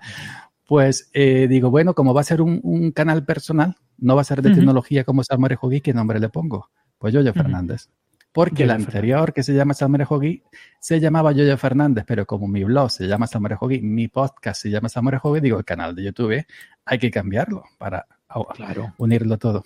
Pues 0.66 1.10
eh, 1.12 1.48
digo, 1.48 1.70
bueno, 1.70 1.92
como 1.94 2.14
va 2.14 2.22
a 2.22 2.24
ser 2.24 2.40
un, 2.40 2.58
un 2.62 2.92
canal 2.92 3.24
personal, 3.26 3.76
no 3.98 4.14
va 4.14 4.22
a 4.22 4.24
ser 4.24 4.40
de 4.40 4.52
tecnología 4.54 5.04
como 5.04 5.22
Salmorejo 5.22 5.68
Geek, 5.68 5.84
¿qué 5.84 5.92
nombre 5.92 6.18
le 6.18 6.30
pongo? 6.30 6.70
Pues 6.98 7.12
Yoyo 7.12 7.30
Ujú. 7.32 7.40
Fernández. 7.40 7.88
Porque 8.32 8.62
el 8.62 8.70
Yoyo 8.70 8.80
anterior, 8.86 9.32
que 9.34 9.42
se 9.42 9.52
llama 9.52 9.74
Salmorejo 9.74 10.18
Geek, 10.18 10.42
se 10.80 10.98
llamaba 11.00 11.32
Yoyo 11.32 11.56
Fernández, 11.58 12.04
pero 12.06 12.26
como 12.26 12.48
mi 12.48 12.64
blog 12.64 12.90
se 12.90 13.06
llama 13.06 13.26
Salmorejo 13.26 13.68
Geek, 13.68 13.82
mi 13.82 14.08
podcast 14.08 14.62
se 14.62 14.70
llama 14.70 14.88
Salmorejo 14.88 15.32
Geek, 15.34 15.42
digo, 15.42 15.58
el 15.58 15.64
canal 15.64 15.94
de 15.94 16.04
YouTube 16.04 16.46
hay 16.84 16.98
que 16.98 17.10
cambiarlo 17.10 17.64
para 17.78 18.06
Claro. 18.54 18.94
unirlo 18.96 19.36
todo. 19.38 19.64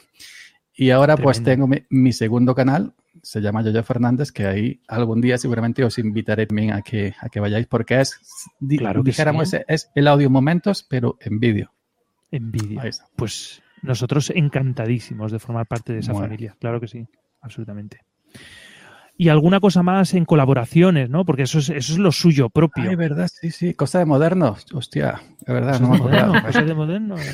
Y 0.74 0.90
ahora 0.90 1.16
pues 1.16 1.42
tengo 1.42 1.66
mi, 1.68 1.84
mi 1.88 2.12
segundo 2.12 2.54
canal, 2.54 2.92
se 3.22 3.40
llama 3.40 3.62
Yoyo 3.62 3.82
Fernández, 3.84 4.32
que 4.32 4.46
ahí 4.46 4.80
algún 4.88 5.20
día 5.20 5.38
seguramente 5.38 5.84
os 5.84 5.98
invitaré 5.98 6.46
también 6.46 6.72
a 6.72 6.82
que, 6.82 7.14
a 7.20 7.28
que 7.28 7.38
vayáis, 7.40 7.66
porque 7.68 8.00
es, 8.00 8.20
Claro 8.76 9.02
dijéramos, 9.04 9.50
sí. 9.50 9.58
es, 9.68 9.90
el 9.94 10.08
audio 10.08 10.28
momentos, 10.28 10.82
pero 10.82 11.16
en 11.20 11.38
vídeo. 11.38 11.72
En 12.32 12.50
vídeo. 12.50 12.80
Pues 13.14 13.62
nosotros 13.82 14.30
encantadísimos 14.34 15.30
de 15.30 15.38
formar 15.38 15.66
parte 15.66 15.92
de 15.92 16.00
esa 16.00 16.12
Bueno. 16.12 16.26
familia. 16.26 16.56
Claro 16.58 16.80
que 16.80 16.88
sí, 16.88 17.06
absolutamente. 17.40 18.00
Y 19.18 19.30
alguna 19.30 19.60
cosa 19.60 19.82
más 19.82 20.12
en 20.12 20.26
colaboraciones, 20.26 21.08
¿no? 21.08 21.24
Porque 21.24 21.42
eso 21.44 21.58
es, 21.58 21.70
eso 21.70 21.92
es 21.94 21.98
lo 21.98 22.12
suyo 22.12 22.50
propio. 22.50 22.90
Ay, 22.90 22.96
verdad, 22.96 23.28
sí, 23.32 23.50
sí. 23.50 23.72
Cosa 23.72 23.98
de 24.00 24.04
modernos. 24.04 24.66
Hostia, 24.74 25.22
de 25.46 25.52
verdad, 25.54 25.80
no 25.80 25.88
me 25.88 25.96
de 25.96 26.02
moderno, 26.02 26.42
cosas 26.44 26.66
de 26.66 26.74
moderno. 26.74 27.14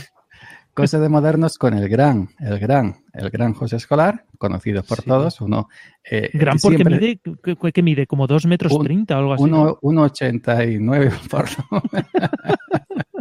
Cosa 0.74 0.98
de 1.00 1.08
modernos 1.10 1.58
con 1.58 1.74
el 1.74 1.86
gran, 1.86 2.30
el 2.38 2.58
gran, 2.58 2.96
el 3.12 3.28
gran 3.28 3.52
José 3.52 3.76
Escolar, 3.76 4.24
conocido 4.38 4.82
por 4.82 5.02
Sí. 5.02 5.04
todos. 5.06 5.38
Uno. 5.42 5.68
eh, 6.02 6.30
Gran 6.32 6.56
porque 6.62 6.78
siempre- 6.78 6.98
mide, 6.98 7.20
¿qué, 7.44 7.56
qué- 7.56 7.72
qué 7.72 7.82
mide? 7.82 8.06
¿Como 8.06 8.26
2 8.26 8.46
metros 8.46 8.72
Un- 8.72 8.82
30 8.84 9.14
o 9.16 9.18
algo 9.18 9.32
así? 9.34 9.44
¿no? 9.44 9.78
Uno- 9.82 10.06
1,89 10.06 11.12
por 11.30 11.44
lo 11.50 11.82
menos. 11.92 12.08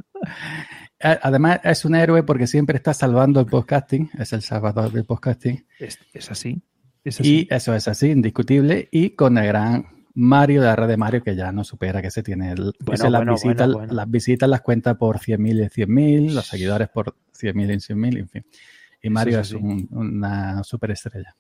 A- 1.03 1.19
Además, 1.23 1.59
es 1.63 1.83
un 1.83 1.95
héroe 1.95 2.23
porque 2.23 2.47
siempre 2.47 2.77
está 2.77 2.93
salvando 2.93 3.39
el 3.41 3.47
podcasting, 3.47 4.09
es 4.17 4.31
el 4.33 4.41
salvador 4.43 4.91
del 4.91 5.03
podcasting. 5.03 5.65
Es, 5.79 5.99
es 6.13 6.31
así. 6.31 6.61
Es. 7.03 7.19
Y 7.21 7.47
eso 7.49 7.73
es 7.75 7.87
así, 7.87 8.09
indiscutible. 8.11 8.87
Y 8.91 9.11
con 9.11 9.37
el 9.37 9.47
gran 9.47 9.85
Mario 10.13 10.61
de 10.61 10.67
la 10.67 10.75
red 10.75 10.87
de 10.87 10.97
Mario, 10.97 11.23
que 11.23 11.35
ya 11.35 11.51
no 11.51 11.63
supera 11.63 12.01
que 12.01 12.11
se 12.11 12.21
tiene. 12.23 12.51
El, 12.51 12.73
Bueno, 12.79 12.91
dice 12.91 13.09
las, 13.09 13.19
bueno, 13.21 13.33
visitas, 13.33 13.73
bueno, 13.73 13.93
las 13.93 14.11
visitas 14.11 14.49
las 14.49 14.61
cuenta 14.61 14.97
por 14.97 15.17
100.000 15.19 15.65
y 15.65 15.69
100.000, 15.69 16.33
los 16.33 16.45
seguidores 16.47 16.89
por 16.89 17.15
100.000 17.33 17.73
y 17.73 17.77
100.000, 17.79 18.17
en 18.19 18.29
fin. 18.29 18.45
Y 19.01 19.09
Mario 19.09 19.39
es 19.39 19.47
es, 19.49 19.55
así. 19.55 19.63
un- 19.63 19.87
una 19.91 20.63
superestrella. 20.63 21.35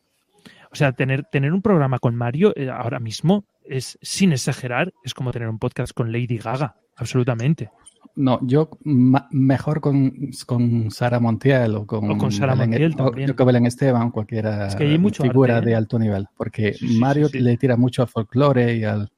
O 0.71 0.75
sea, 0.75 0.93
tener, 0.93 1.25
tener 1.25 1.51
un 1.51 1.61
programa 1.61 1.99
con 1.99 2.15
Mario 2.15 2.53
eh, 2.55 2.69
ahora 2.69 2.99
mismo 2.99 3.43
es, 3.65 3.99
sin 4.01 4.31
exagerar, 4.31 4.93
es 5.03 5.13
como 5.13 5.31
tener 5.31 5.49
un 5.49 5.59
podcast 5.59 5.91
con 5.93 6.11
Lady 6.11 6.37
Gaga. 6.37 6.77
Absolutamente. 6.95 7.69
No, 8.15 8.39
yo 8.41 8.69
mejor 8.83 9.79
con, 9.81 10.13
con 10.45 10.91
Sara 10.91 11.19
Montiel 11.19 11.75
o 11.75 11.85
con, 11.87 12.11
O 12.11 12.17
con 12.17 12.31
Sara 12.31 12.53
Belén- 12.55 12.69
Montiel 12.69 12.93
o- 12.93 12.95
también. 13.05 13.27
yo 13.29 13.35
con 13.35 13.47
Belén 13.47 13.65
Esteban, 13.65 14.11
cualquiera 14.11 14.67
Es 14.67 14.75
que 14.75 14.83
hay 14.83 14.97
mucho 14.97 15.23
figura 15.23 15.57
arte, 15.57 15.67
¿eh? 15.67 15.71
de 15.71 15.75
alto 15.77 15.97
nivel, 15.97 16.27
porque 16.35 16.73
Sí, 16.73 16.87
sí, 16.89 16.97
Mario 16.99 17.27
sí, 17.27 17.37
sí. 17.37 17.39
le 17.43 17.57
tira 17.57 17.77
mucho 17.77 18.01
al 18.01 18.07
folclore 18.09 18.75
y 18.75 18.83
al... 18.83 19.09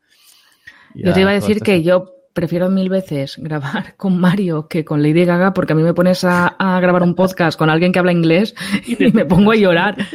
y 0.93 1.03
Yo 1.05 1.13
te 1.13 1.21
iba 1.21 1.31
a 1.31 1.33
decir 1.33 1.61
que 1.61 1.81
yo 1.81 2.11
prefiero 2.33 2.69
mil 2.69 2.89
veces 2.89 3.37
grabar 3.41 3.95
con 3.97 4.19
Mario 4.19 4.67
que 4.67 4.85
con 4.85 5.01
Lady 5.01 5.25
Gaga 5.25 5.53
porque 5.53 5.73
a 5.73 5.75
mí 5.75 5.81
me 5.83 5.93
pones 5.95 6.23
a, 6.23 6.47
a 6.47 6.79
grabar 6.79 7.01
un 7.03 7.15
podcast 7.15 7.57
con 7.57 7.69
alguien 7.69 7.91
que 7.91 7.99
habla 7.99 8.11
inglés 8.11 8.53
y 8.85 8.95
me 9.11 9.25
pongo 9.25 9.51
a 9.51 9.55
llorar. 9.55 9.97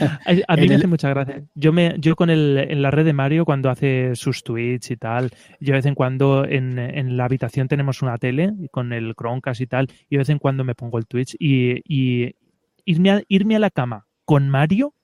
A, 0.00 0.18
a 0.48 0.56
mí 0.56 0.68
me 0.68 0.74
hace 0.76 0.86
mucha 0.86 1.08
gracia. 1.10 1.42
Yo 1.54 1.72
me, 1.72 1.94
yo 1.98 2.16
con 2.16 2.30
el, 2.30 2.58
en 2.58 2.82
la 2.82 2.90
red 2.90 3.04
de 3.04 3.12
Mario, 3.12 3.44
cuando 3.44 3.70
hace 3.70 4.14
sus 4.16 4.42
tweets 4.42 4.90
y 4.90 4.96
tal, 4.96 5.30
yo 5.60 5.72
de 5.72 5.78
vez 5.78 5.86
en 5.86 5.94
cuando 5.94 6.44
en, 6.44 6.78
en 6.78 7.16
la 7.16 7.24
habitación 7.24 7.68
tenemos 7.68 8.02
una 8.02 8.16
tele 8.18 8.52
con 8.70 8.92
el 8.92 9.14
Chromecast 9.14 9.60
y 9.60 9.66
tal, 9.66 9.88
y 10.08 10.16
de 10.16 10.18
vez 10.18 10.28
en 10.28 10.38
cuando 10.38 10.64
me 10.64 10.74
pongo 10.74 10.98
el 10.98 11.06
Twitch 11.06 11.36
y, 11.38 11.80
y 11.84 12.34
irme, 12.84 13.10
a, 13.10 13.22
irme 13.28 13.56
a 13.56 13.60
la 13.60 13.70
cama 13.70 14.06
con 14.24 14.48
Mario 14.48 14.94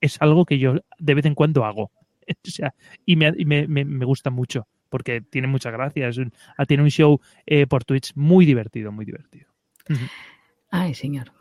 es 0.00 0.20
algo 0.20 0.44
que 0.44 0.58
yo 0.58 0.74
de 0.98 1.14
vez 1.14 1.24
en 1.26 1.34
cuando 1.34 1.64
hago. 1.64 1.90
O 2.46 2.50
sea, 2.50 2.74
y 3.04 3.16
me, 3.16 3.32
me, 3.32 3.66
me- 3.68 3.84
me 3.84 4.04
gusta 4.06 4.30
mucho 4.30 4.66
porque 4.88 5.20
tiene 5.20 5.46
mucha 5.46 5.70
gracia. 5.70 6.08
Es 6.08 6.16
un- 6.18 6.32
ah, 6.56 6.64
tiene 6.64 6.82
un 6.82 6.90
show 6.90 7.20
eh, 7.46 7.66
por 7.66 7.84
Twitch 7.84 8.12
muy 8.14 8.46
divertido, 8.46 8.92
muy 8.92 9.04
divertido. 9.04 9.48
Ay, 10.70 10.94
señor. 10.94 11.32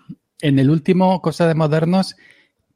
En 0.42 0.60
el 0.60 0.70
último 0.70 1.22
Cosa 1.22 1.48
de 1.48 1.56
Modernos, 1.56 2.16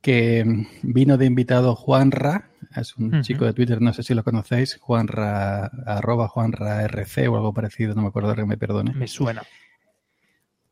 que 0.07 0.65
vino 0.83 1.17
de 1.17 1.25
invitado 1.25 1.75
Juan 1.75 2.11
Ra, 2.11 2.49
es 2.73 2.95
un 2.95 3.23
chico 3.23 3.43
de 3.43 3.51
Twitter, 3.51 3.81
no 3.81 3.91
sé 3.91 4.03
si 4.03 4.13
lo 4.13 4.23
conocéis, 4.23 4.77
Juan 4.79 5.05
Ra, 5.05 5.65
arroba 5.85 6.29
Juan 6.29 6.53
Ra 6.53 6.85
RC 6.85 7.27
o 7.27 7.35
algo 7.35 7.53
parecido, 7.53 7.93
no 7.93 8.03
me 8.03 8.07
acuerdo 8.07 8.33
que 8.33 8.45
me 8.45 8.55
perdone. 8.55 8.93
Me 8.93 9.09
suena. 9.09 9.43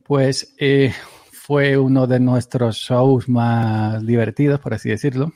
Pues 0.05 0.55
eh, 0.57 0.93
fue 1.33 1.77
uno 1.77 2.07
de 2.07 2.21
nuestros 2.21 2.77
shows 2.77 3.27
más 3.27 4.05
divertidos, 4.05 4.61
por 4.61 4.73
así 4.73 4.87
decirlo. 4.87 5.33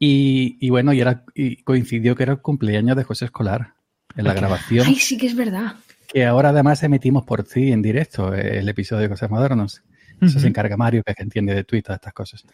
Y, 0.00 0.58
y 0.60 0.70
bueno, 0.70 0.92
y, 0.92 1.00
era, 1.00 1.24
y 1.36 1.62
coincidió 1.62 2.16
que 2.16 2.24
era 2.24 2.32
el 2.32 2.40
cumpleaños 2.40 2.96
de 2.96 3.04
José 3.04 3.26
Escolar 3.26 3.74
en 4.16 4.24
la 4.24 4.34
grabación, 4.34 4.84
Ay, 4.88 4.96
sí 4.96 5.16
que 5.16 5.28
es 5.28 5.36
verdad. 5.36 5.76
que 6.08 6.26
ahora 6.26 6.48
además 6.48 6.82
emitimos 6.82 7.24
por 7.24 7.44
ti 7.44 7.70
en 7.70 7.80
directo 7.80 8.34
eh, 8.34 8.58
el 8.58 8.68
episodio 8.68 9.02
de 9.02 9.10
Cosas 9.10 9.30
Modernos. 9.30 9.84
Eso 10.20 10.32
Ujú. 10.32 10.40
se 10.40 10.48
encarga 10.48 10.76
Mario, 10.76 11.02
que 11.04 11.12
es 11.12 11.16
que 11.16 11.22
entiende 11.22 11.54
de 11.54 11.64
Twitter 11.64 11.94
estas 11.94 12.12
cosas. 12.12 12.44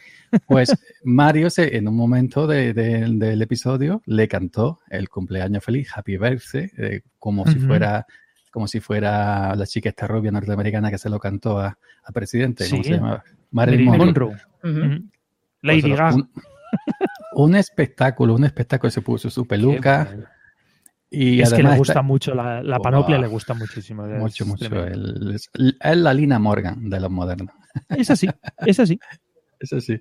Pues 0.46 0.68
Mario, 1.04 1.48
se, 1.50 1.76
en 1.76 1.88
un 1.88 1.96
momento 1.96 2.46
de- 2.46 2.72
de- 2.74 3.08
del 3.08 3.40
episodio, 3.42 4.02
le 4.06 4.28
cantó 4.28 4.80
el 4.90 5.08
cumpleaños 5.08 5.64
feliz, 5.64 5.88
Happy 5.94 6.16
Birthday, 6.16 6.70
eh, 6.76 7.00
como 7.18 7.46
si 7.46 7.58
Ujú. 7.58 7.66
fuera 7.68 8.06
como 8.50 8.68
si 8.68 8.78
fuera 8.78 9.56
la 9.56 9.66
chica 9.66 9.88
esta 9.88 10.06
rubia 10.06 10.30
norteamericana 10.30 10.88
que 10.88 10.98
se 10.98 11.10
lo 11.10 11.18
cantó 11.18 11.58
a, 11.58 11.76
a 12.04 12.12
presidente. 12.12 12.64
¿Cómo 12.70 12.82
Sí. 12.84 12.88
se 12.90 12.94
llama? 12.94 13.24
Marilyn 13.50 13.86
Monroe. 13.86 14.06
Monroe. 14.06 14.36
Ujú. 14.62 14.94
Ujú. 14.94 15.04
Lady 15.62 15.80
Pues, 15.82 15.98
Gaga. 15.98 16.14
Un, 16.14 16.30
un 17.34 17.56
espectáculo, 17.56 18.34
un 18.34 18.44
espectáculo. 18.44 18.90
Se 18.92 19.00
puso 19.02 19.28
su 19.28 19.44
peluca. 19.46 20.08
Y 21.10 21.40
es 21.40 21.52
que 21.52 21.62
le 21.62 21.76
gusta 21.76 21.92
está- 21.92 22.02
mucho, 22.02 22.34
la, 22.34 22.62
la 22.62 22.78
panoplia 22.80 23.18
le 23.18 23.26
gusta 23.28 23.54
muchísimo. 23.54 24.04
es 24.06 24.18
mucho, 24.20 24.46
mucho. 24.46 24.84
El- 24.84 25.32
es, 25.34 25.48
es 25.80 25.96
la 25.96 26.12
Lina 26.14 26.38
Morgan 26.38 26.88
de 26.90 27.00
los 27.00 27.10
modernos. 27.10 27.54
Es 27.88 28.10
así, 28.10 28.28
es 28.66 28.80
así. 28.80 28.98
Eso 29.60 29.80
sí. 29.80 29.98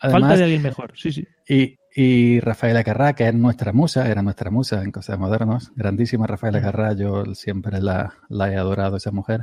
Falta 0.00 0.36
de 0.36 0.44
alguien 0.44 0.62
mejor, 0.62 0.92
sí, 0.96 1.12
sí. 1.12 1.24
Y, 1.48 1.76
y 1.94 2.40
Rafaela 2.40 2.82
Carrá, 2.82 3.12
que 3.12 3.28
es 3.28 3.34
nuestra 3.34 3.72
musa, 3.72 4.08
era 4.10 4.22
nuestra 4.22 4.50
musa 4.50 4.82
en 4.82 4.90
Cosas 4.90 5.18
Modernas, 5.18 5.70
grandísima 5.76 6.26
Rafaela 6.26 6.60
Carrá, 6.60 6.94
yo 6.94 7.24
siempre 7.34 7.80
la, 7.80 8.14
la 8.28 8.50
he 8.50 8.56
adorado, 8.56 8.96
esa 8.96 9.12
mujer. 9.12 9.42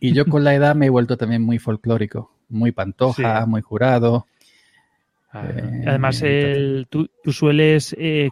Y 0.00 0.12
yo 0.12 0.26
con 0.26 0.42
la 0.42 0.54
edad 0.54 0.74
me 0.74 0.86
he 0.86 0.90
vuelto 0.90 1.16
también 1.16 1.42
muy 1.42 1.58
folclórico, 1.58 2.34
muy 2.48 2.72
pantoja, 2.72 3.42
Sí. 3.44 3.48
muy 3.48 3.60
jurado. 3.60 4.26
Ah, 5.30 5.44
Eh, 5.54 5.84
Además, 5.86 6.22
el- 6.22 6.86
tú, 6.90 7.08
tú 7.22 7.32
sueles 7.32 7.94
eh, 7.98 8.30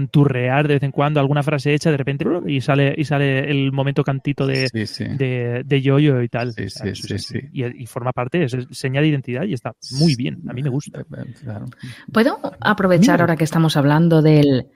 canturrear 0.00 0.66
de 0.66 0.74
vez 0.74 0.82
en 0.82 0.92
cuando 0.92 1.20
alguna 1.20 1.42
frase 1.42 1.74
hecha 1.74 1.90
de 1.90 1.96
repente 1.96 2.24
y 2.46 2.60
sale 2.60 2.94
y 2.96 3.04
sale 3.04 3.50
el 3.50 3.72
momento 3.72 4.02
cantito 4.02 4.46
de, 4.46 4.68
Sí, 4.68 4.86
sí. 4.86 5.04
de, 5.04 5.62
de 5.64 5.82
yoyo 5.82 6.22
y 6.22 6.28
tal. 6.28 6.52
Sí. 6.52 7.38
Y, 7.52 7.82
y 7.82 7.86
forma 7.86 8.12
parte, 8.12 8.44
es 8.44 8.56
señal 8.70 9.02
de 9.02 9.08
identidad 9.10 9.44
y 9.44 9.52
está 9.52 9.72
muy 9.98 10.14
bien. 10.16 10.40
A 10.48 10.52
mí 10.52 10.62
me 10.62 10.70
gusta. 10.70 11.00
Eh, 11.00 11.04
eh, 11.16 11.34
claro. 11.42 11.66
¿Puedo 12.12 12.38
aprovechar 12.60 13.20
ahora 13.20 13.36
que 13.36 13.44
estamos 13.44 13.76
hablando 13.76 14.22
del, 14.22 14.68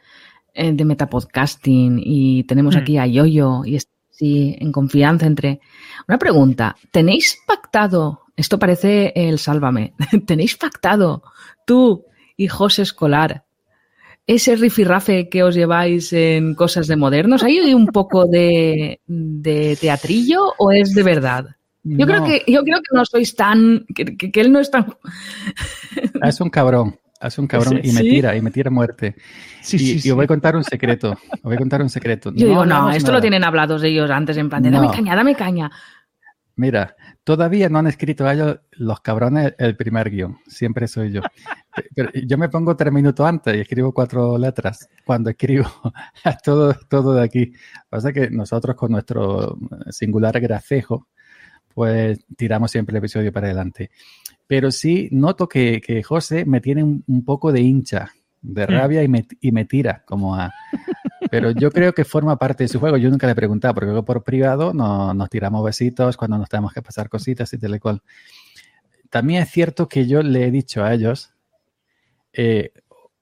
eh, 0.52 0.73
de 0.73 0.85
metapodcasting 0.85 2.00
y 2.04 2.45
tenemos 2.45 2.76
Mm. 2.76 2.78
aquí 2.78 2.99
a 2.99 3.07
Yoyo 3.07 3.64
y 3.64 3.76
es- 3.76 3.88
sí, 4.11 4.57
en 4.61 4.71
confianza 4.73 5.26
entre... 5.26 5.61
Una 6.07 6.19
pregunta, 6.19 6.76
¿tenéis 6.93 7.38
pactado, 7.47 8.21
esto 8.37 8.59
parece 8.59 9.12
el 9.16 9.38
sálvame, 9.38 9.95
¿tenéis 10.26 10.57
pactado 10.57 11.23
tú 11.66 12.04
y 12.37 12.47
José 12.49 12.83
Escolar 12.83 13.45
ese 14.26 14.57
rifirrafe 14.57 15.28
que 15.28 15.43
os 15.43 15.54
lleváis 15.54 16.12
en 16.12 16.54
cosas 16.54 16.87
de 16.87 16.97
modernos? 16.97 17.43
¿Hay 17.43 17.75
un 17.75 17.87
poco 17.87 18.26
de, 18.26 19.00
de 19.07 19.76
teatrillo 19.81 20.40
o 20.59 20.71
es 20.73 20.95
de 20.95 21.02
verdad? 21.02 21.47
Yo, 21.83 22.07
creo 22.07 22.21
No, 22.21 22.26
que, 22.26 22.43
yo 22.47 22.62
creo 22.62 22.78
que 22.78 22.97
no 22.97 23.04
sois 23.04 23.35
tan... 23.37 23.85
que, 23.95 24.16
que- 24.16 24.33
que 24.33 24.40
él 24.40 24.50
no 24.50 24.61
es 24.61 24.71
tan... 24.71 24.87
Es 26.23 26.40
un 26.40 26.49
cabrón, 26.49 26.97
es 27.21 27.38
un 27.38 27.47
cabrón 27.47 27.81
y 27.83 27.93
me 27.93 28.00
¿Sí? 28.00 28.09
tira, 28.11 28.35
y 28.35 28.40
me 28.40 28.50
tira 28.50 28.69
a 28.69 28.73
muerte. 28.73 29.14
Sí, 29.61 29.76
y, 29.76 29.99
sí, 29.99 30.09
y 30.09 30.11
os 30.11 30.16
voy 30.16 30.25
a 30.25 30.28
contar 30.28 30.57
un 30.57 30.64
secreto, 30.64 31.11
os 31.12 31.43
voy 31.43 31.57
a 31.57 31.59
contar 31.59 31.83
un 31.83 31.90
secreto. 31.90 32.33
Yo 32.35 32.47
digo, 32.49 32.64
no, 32.64 32.90
esto 32.90 33.12
lo 33.12 33.21
tienen 33.21 33.45
hablados 33.45 33.83
ellos 33.83 34.11
antes, 34.11 34.37
en 34.38 34.49
plan 34.49 34.62
de 34.62 34.71
No. 34.71 34.81
dame 34.81 34.95
caña, 34.95 35.14
dame 35.16 35.35
caña. 35.35 35.71
Mira, 36.57 36.95
todavía 37.25 37.69
no 37.69 37.78
han 37.78 37.87
escrito 37.87 38.26
a 38.26 38.35
ellos 38.35 38.61
los 38.73 39.00
cabrones 39.00 39.54
el 39.59 39.76
primer 39.76 40.11
guion. 40.11 40.38
Siempre 40.47 40.87
soy 40.87 41.11
yo. 41.11 41.23
Pero 41.95 42.11
yo 42.12 42.38
me 42.38 42.50
pongo 42.50 42.76
tres 42.76 42.93
minutos 42.93 43.26
antes 43.26 43.57
y 43.57 43.61
escribo 43.61 43.93
cuatro 43.93 44.38
letras. 44.38 44.88
Cuando 45.04 45.31
escribo 45.31 45.66
todo, 46.45 46.75
todo 46.88 47.14
de 47.14 47.25
aquí. 47.25 47.52
Pasa 47.88 48.12
que 48.12 48.31
nosotros 48.31 48.76
con 48.76 48.93
nuestro 48.93 49.59
singular 49.90 50.38
gracejo, 50.38 51.09
pues 51.75 52.25
tiramos 52.37 52.71
siempre 52.71 52.93
el 52.93 52.99
episodio 52.99 53.33
para 53.33 53.47
adelante. 53.47 53.90
Pero 54.47 54.71
sí 54.71 55.09
noto 55.11 55.49
que, 55.49 55.81
que 55.81 56.02
José 56.02 56.45
me 56.45 56.61
tiene 56.61 56.85
un, 56.85 57.02
un 57.07 57.25
poco 57.25 57.50
de 57.50 57.62
hincha, 57.62 58.12
de 58.43 58.66
rabia 58.66 59.02
y 59.02 59.09
me, 59.09 59.26
y 59.40 59.50
me 59.50 59.64
tira 59.64 60.04
como 60.07 60.37
a... 60.37 60.52
Pero 61.35 61.50
yo 61.50 61.71
creo 61.73 61.93
que 61.93 62.05
forma 62.05 62.37
parte 62.38 62.64
de 62.64 62.69
su 62.69 62.79
juego. 62.79 62.97
Yo 62.97 63.11
nunca 63.11 63.26
le 63.26 63.33
he 63.33 63.37
preguntado, 63.37 63.75
porque 63.75 63.87
luego 63.87 64.05
por 64.05 64.23
privado 64.23 64.73
no, 64.73 65.12
nos 65.14 65.29
tiramos 65.29 65.64
besitos 65.64 66.17
cuando 66.17 66.38
nos 66.38 66.49
tenemos 66.49 66.73
que 66.73 66.81
pasar 66.81 67.09
cositas 67.09 67.53
y 67.53 67.59
tal 67.59 67.75
y 67.75 67.79
cual. 67.81 68.03
También 69.11 69.43
es 69.43 69.50
cierto 69.50 69.88
que 69.88 70.07
yo 70.07 70.23
le 70.23 70.47
he 70.47 70.50
dicho 70.53 70.85
a 70.85 70.95
ellos, 70.95 71.33
eh, 72.33 72.73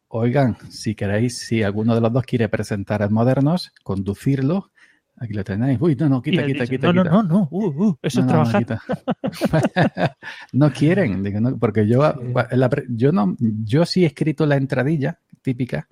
oigan, 0.08 0.58
si 0.70 0.94
queréis, 0.94 1.38
si 1.38 1.62
alguno 1.62 1.94
de 1.94 2.02
los 2.02 2.12
dos 2.12 2.24
quiere 2.24 2.50
presentar 2.50 3.02
a 3.02 3.08
Modernos, 3.08 3.72
conducirlo, 3.82 4.70
aquí 5.16 5.32
lo 5.32 5.42
tenéis. 5.42 5.78
Uy, 5.80 5.96
no, 5.96 6.10
no, 6.10 6.20
quita, 6.20 6.44
quita, 6.44 6.64
dice, 6.64 6.76
quita. 6.76 6.92
no, 6.92 7.02
quita. 7.02 7.14
no, 7.14 7.22
no, 7.22 7.28
no, 7.28 7.48
uh, 7.50 7.88
uh, 7.88 7.98
eso 8.02 8.20
No, 8.20 8.26
es 8.42 8.52
no, 8.52 8.60
trabajar. 8.62 8.80
no 10.52 10.70
quieren, 10.70 11.22
digo, 11.22 11.40
no, 11.40 11.58
porque 11.58 11.88
yo, 11.88 12.12
Sí. 12.12 12.56
la 12.56 12.70
yo 12.90 13.10
no, 13.12 13.36
yo 13.38 13.86
sí 13.86 14.04
he 14.04 14.06
escrito 14.06 14.44
la 14.44 14.56
entradilla 14.56 15.18
típica, 15.40 15.88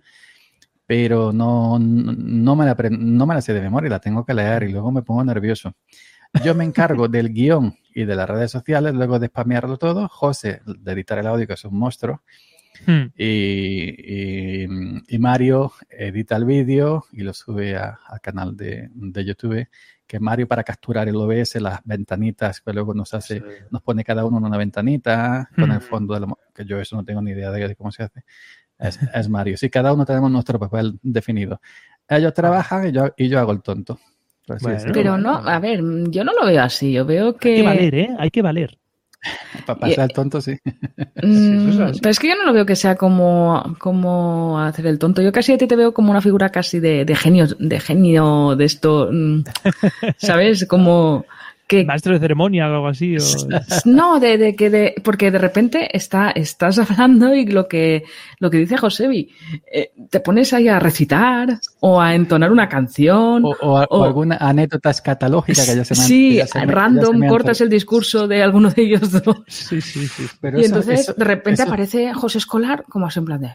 pero 0.91 1.33
no, 1.33 1.79
no, 1.79 2.57
me 2.57 2.65
la, 2.67 2.77
no 2.91 3.25
me 3.25 3.35
la 3.37 3.41
sé 3.41 3.55
de 3.55 3.61
memoria, 3.61 3.89
la 3.91 4.01
tengo 4.01 4.25
que 4.25 4.35
leer 4.35 4.65
y 4.65 4.73
luego 4.73 4.91
me 4.91 5.03
pongo 5.03 5.23
nervioso. 5.23 5.73
Yo 6.45 6.53
me 6.57 6.65
encargo 6.65 7.07
del 7.07 7.33
guion 7.33 7.77
y 7.95 8.05
de 8.05 8.17
las 8.17 8.29
redes 8.29 8.51
sociales, 8.51 8.93
luego 8.93 9.21
de 9.21 9.29
spamearlo 9.29 9.77
todo. 9.77 10.09
José, 10.09 10.63
de 10.67 10.91
editar 10.93 11.17
el 11.21 11.29
audio, 11.29 11.47
que 11.47 11.53
es 11.53 11.65
un 11.65 11.79
monstruo. 11.79 12.23
Hmm. 12.89 13.13
Y, 13.17 14.65
y- 14.65 14.67
y 15.07 15.19
Mario 15.21 15.71
edita 15.89 16.35
el 16.35 16.45
vídeo 16.45 17.05
y 17.13 17.23
lo 17.23 17.35
sube 17.35 17.77
al 17.77 18.21
canal 18.21 18.57
de, 18.57 18.89
de 18.93 19.25
YouTube. 19.25 19.69
Que 20.09 20.19
Mario 20.19 20.49
para 20.49 20.65
capturar 20.65 21.09
el 21.09 21.15
OBS, 21.15 21.61
las 21.61 21.83
ventanitas, 21.85 22.61
que 22.63 22.73
luego 22.73 22.95
nos 22.95 23.15
hace, 23.15 23.41
nos 23.71 23.81
pone 23.81 24.03
cada 24.03 24.25
uno 24.25 24.39
en 24.39 24.45
una 24.45 24.59
ventanita 24.59 25.49
con 25.55 25.71
el 25.71 25.79
Mm. 25.79 25.83
fondo 25.83 26.15
de 26.15 26.21
la, 26.21 26.27
que 26.53 26.65
yo 26.65 26.81
eso 26.81 26.97
no 26.97 27.05
tengo 27.05 27.23
ni 27.23 27.31
idea 27.31 27.53
de, 27.53 27.69
de 27.69 27.77
cómo 27.77 27.93
se 27.93 28.03
hace. 28.03 28.25
Es, 28.81 28.99
es 29.15 29.29
Mario. 29.29 29.57
Sí, 29.57 29.69
cada 29.71 29.93
uno 29.93 30.05
tenemos 30.05 30.31
nuestro 30.31 30.59
papel 30.59 30.99
definido. 31.03 31.61
Ellos 32.09 32.35
trabajan 32.35 32.89
y 32.89 32.93
yo, 32.93 33.09
y 33.17 33.29
yo 33.29 33.39
hago 33.39 33.53
el 33.53 33.63
tonto. 33.63 33.99
Bueno. 34.61 34.93
Pero 34.93 35.17
no, 35.17 35.37
a 35.37 35.59
ver, 35.61 35.81
yo 36.09 36.25
no 36.25 36.33
lo 36.33 36.47
veo 36.47 36.63
así. 36.63 36.93
Yo 36.93 37.05
veo 37.05 37.29
Hay 37.29 37.35
que. 37.35 37.55
que 37.57 37.63
valer, 37.63 37.95
¿eh? 37.95 38.11
Hay 38.19 38.31
que 38.31 38.43
valer. 38.43 38.77
Para 39.67 39.79
pasar 39.79 40.11
el 40.11 40.15
tonto, 40.15 40.41
sí. 40.41 40.57
Mm, 41.23 41.83
es 41.83 42.01
pero 42.01 42.11
es 42.11 42.19
que 42.19 42.29
yo 42.29 42.37
no 42.37 42.47
lo 42.47 42.53
veo 42.53 42.65
que 42.65 42.75
sea 42.75 42.97
como, 42.97 43.77
como 43.79 44.59
hacer 44.59 44.87
el 44.87 44.99
tonto. 44.99 45.21
Yo 45.23 45.31
casi 45.31 45.53
a 45.53 45.59
ti 45.59 45.67
te 45.67 45.77
veo 45.77 45.93
como 45.93 46.11
una 46.11 46.23
figura 46.23 46.49
casi 46.49 46.81
de, 46.81 47.05
de 47.05 47.15
genio, 47.15 47.47
de 47.47 47.81
genio 47.81 48.57
de 48.57 48.65
esto, 48.65 49.11
mm, 49.13 49.45
¿sabes? 50.17 50.67
Como 50.67 51.27
que 51.71 51.85
Maestro 51.85 52.13
de 52.15 52.19
ceremonia 52.19 52.69
o 52.69 52.75
algo 52.75 52.89
así. 52.89 53.17
o- 53.17 53.21
no, 53.87 54.19
de, 54.19 54.37
de 54.39 54.57
que 54.57 54.71
de, 54.71 54.95
porque 55.05 55.31
de 55.31 55.39
repente 55.39 55.97
está, 55.97 56.31
estás 56.33 56.79
hablando 56.79 57.33
y 57.35 57.47
lo 57.47 57.69
que, 57.69 58.03
lo 58.41 58.51
que 58.51 58.59
dice 58.59 58.77
Josebi, 58.77 59.31
eh, 59.73 59.93
te 60.11 60.19
pones 60.21 60.53
ahí 60.53 60.67
a 60.69 60.81
recitar 60.81 61.61
o 61.79 62.01
a 62.01 62.15
entonar 62.15 62.51
una 62.51 62.69
canción. 62.69 63.45
O, 63.45 63.51
o- 63.61 63.81
o 63.85 63.99
O- 64.01 64.05
alguna 64.05 64.37
anécdota 64.37 64.91
escatológica 64.91 65.65
que 65.65 65.77
ya 65.77 65.85
se 65.85 65.95
me 65.95 66.01
han- 66.01 66.07
sí, 66.09 66.35
ya 66.35 66.47
se 66.47 66.59
me- 66.59 66.65
ya 66.67 66.69
se 66.71 66.75
random, 66.75 67.17
me 67.17 67.29
cortas 67.29 67.61
el 67.61 67.69
discurso 67.71 68.27
de 68.27 68.43
alguno 68.43 68.71
de 68.71 68.83
ellos 68.83 69.13
dos. 69.23 69.37
Sí, 69.47 69.81
sí, 69.81 70.09
sí. 70.09 70.27
Pero 70.41 70.59
y 70.59 70.63
eso- 70.65 70.75
entonces 70.77 71.01
eso- 71.01 71.15
de 71.15 71.25
repente 71.25 71.63
eso- 71.63 71.71
aparece 71.71 72.13
José 72.15 72.39
Escolar 72.39 72.85
como 72.89 73.07
así 73.07 73.19
en 73.21 73.25
plan 73.27 73.41
de 73.41 73.53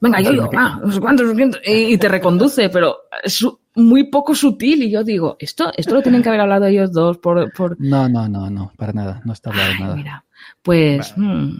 venga 0.00 0.20
yo, 0.20 0.48
que- 0.50 0.56
va, 0.56 0.80
no 0.84 0.92
sé 0.92 1.00
cuántos, 1.00 1.26
no 1.26 1.32
sé 1.32 1.38
cuántos", 1.38 1.60
y, 1.64 1.96
te 1.98 2.08
reconduce, 2.08 2.68
pero 2.70 2.96
es 3.22 3.46
muy 3.76 4.10
poco 4.10 4.34
sutil 4.34 4.82
y 4.82 4.90
yo 4.90 5.04
digo, 5.04 5.36
esto, 5.38 5.72
esto 5.76 5.94
lo 5.94 6.02
tienen 6.02 6.22
que 6.22 6.28
haber 6.28 6.40
hablado 6.40 6.66
ellos 6.66 6.92
dos 6.92 7.18
por, 7.18 7.52
por... 7.52 7.80
No, 7.80 8.08
no, 8.08 8.28
no, 8.28 8.50
no, 8.50 8.72
para 8.76 8.92
nada, 8.92 9.20
no 9.24 9.32
está 9.32 9.50
hablando 9.50 9.72
Ay, 9.74 9.80
nada. 9.82 9.94
mira, 9.96 10.24
pues 10.62 11.14
mm, 11.16 11.50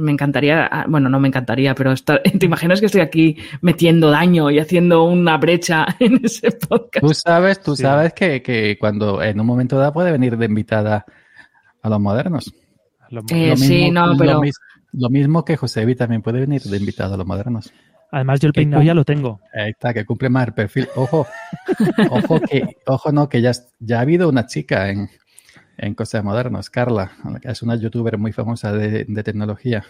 me 0.00 0.12
encantaría, 0.12 0.66
ah, 0.66 0.86
bueno, 0.88 1.08
no 1.10 1.20
me 1.20 1.28
encantaría, 1.28 1.74
pero 1.74 1.92
estar- 1.92 2.22
te 2.38 2.46
imaginas 2.46 2.80
que 2.80 2.86
estoy 2.86 3.02
aquí 3.02 3.36
metiendo 3.60 4.10
daño 4.10 4.50
y 4.50 4.58
haciendo 4.58 5.04
una 5.04 5.36
brecha 5.36 5.86
en 6.00 6.20
ese 6.24 6.52
podcast. 6.52 7.04
Tú 7.06 7.12
sabes, 7.14 7.60
tú 7.60 7.76
Sí. 7.76 7.82
sabes 7.82 8.14
que, 8.14 8.40
que 8.42 8.78
cuando 8.80 9.22
en 9.22 9.38
un 9.38 9.46
momento 9.46 9.76
dado 9.78 9.92
puede 9.92 10.10
venir 10.12 10.36
de 10.38 10.46
invitada 10.46 11.04
a 11.82 11.88
los 11.88 12.00
modernos. 12.00 12.52
Lo- 13.10 13.22
Eh, 13.30 13.50
Lo 13.50 13.56
sí, 13.56 13.90
no, 13.90 14.06
lo 14.08 14.16
pero- 14.16 14.40
Lo 14.92 15.10
mismo 15.10 15.44
que 15.44 15.56
Josebi 15.56 15.94
también 15.94 16.22
puede 16.22 16.40
venir 16.40 16.62
de 16.62 16.76
invitado 16.78 17.14
a 17.14 17.16
los 17.18 17.26
modernos. 17.26 17.70
Además, 18.10 18.40
yo 18.40 18.46
el 18.48 18.52
que 18.52 18.60
peinado 18.62 18.82
ya 18.82 18.94
lo 18.94 19.04
tengo. 19.04 19.40
Ahí 19.52 19.70
está, 19.70 19.92
que 19.92 20.04
cumple 20.04 20.30
más 20.30 20.48
el 20.48 20.54
perfil. 20.54 20.88
Ojo, 20.96 21.26
ojo 22.10 22.40
que, 22.40 22.76
ojo 22.86 23.12
no, 23.12 23.28
que 23.28 23.42
ya, 23.42 23.52
ya 23.78 23.98
ha 23.98 24.02
habido 24.02 24.28
una 24.28 24.46
chica 24.46 24.88
en, 24.90 25.08
en 25.76 25.94
Cosas 25.94 26.24
Modernos, 26.24 26.70
Carla, 26.70 27.12
es 27.42 27.62
una 27.62 27.76
youtuber 27.76 28.18
muy 28.18 28.32
famosa 28.32 28.72
de, 28.72 29.04
de 29.04 29.22
tecnología, 29.22 29.84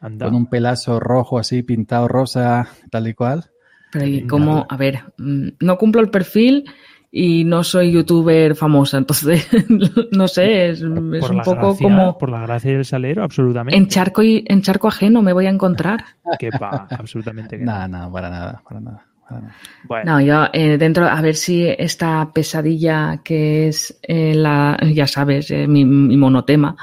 Anda. 0.00 0.26
con 0.26 0.34
un 0.34 0.46
pelazo 0.46 1.00
rojo 1.00 1.38
así, 1.38 1.62
pintado 1.62 2.08
rosa, 2.08 2.68
tal 2.90 3.08
y 3.08 3.14
cual. 3.14 3.50
Pero 3.92 4.06
y 4.06 4.26
como, 4.26 4.66
a 4.68 4.76
ver, 4.76 5.00
mm, 5.18 5.48
no 5.60 5.78
cumplo 5.78 6.00
el 6.00 6.10
perfil 6.10 6.64
y 7.12 7.44
no 7.44 7.64
soy 7.64 7.90
youtuber 7.92 8.54
famosa, 8.54 8.98
entonces 8.98 9.48
no 10.12 10.28
sé, 10.28 10.70
es, 10.70 10.78
es 10.78 10.82
un 10.84 11.10
poco 11.42 11.54
gracia, 11.56 11.82
como 11.82 12.16
Por 12.18 12.30
la 12.30 12.40
gracia 12.42 12.72
del 12.72 12.84
salero, 12.84 13.24
absolutamente. 13.24 13.76
en 13.76 13.88
charco 13.88 14.22
y 14.22 14.44
en 14.46 14.62
charco 14.62 14.86
ajeno 14.88 15.20
me 15.22 15.32
voy 15.32 15.46
a 15.46 15.50
encontrar. 15.50 16.04
Que 16.38 16.50
va, 16.50 16.86
absolutamente 16.90 17.58
que 17.58 17.64
no. 17.64 17.72
Nada, 17.72 17.88
nada, 17.88 18.12
para 18.12 18.30
nada, 18.30 18.62
para 18.68 18.80
nada. 18.80 19.04
para 19.28 19.40
nada. 19.40 19.54
Bueno, 19.84 20.12
No, 20.12 20.20
yo 20.20 20.44
eh, 20.52 20.78
dentro, 20.78 21.06
a 21.06 21.20
ver 21.20 21.34
si 21.34 21.66
esta 21.66 22.30
pesadilla 22.32 23.20
que 23.24 23.68
es 23.68 23.98
eh, 24.02 24.34
la, 24.34 24.78
ya 24.92 25.06
sabes, 25.08 25.50
eh, 25.50 25.66
mi, 25.66 25.84
mi 25.84 26.16
monotema, 26.16 26.76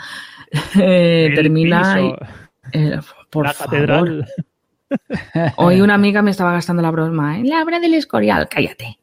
eh, 0.80 1.32
termina. 1.36 2.02
y- 2.02 2.14
eh, 2.74 3.00
por 3.30 3.46
la 3.46 3.54
favor. 3.54 3.72
catedral. 3.72 4.28
Hoy 5.58 5.82
una 5.82 5.94
amiga 5.96 6.22
me 6.22 6.32
estaba 6.32 6.52
gastando 6.54 6.82
la 6.82 6.92
broma, 6.92 7.40
¿eh? 7.40 7.44
La 7.46 7.62
obra 7.64 7.80
del 7.80 7.94
Escorial, 7.94 8.48
cállate. 8.50 8.98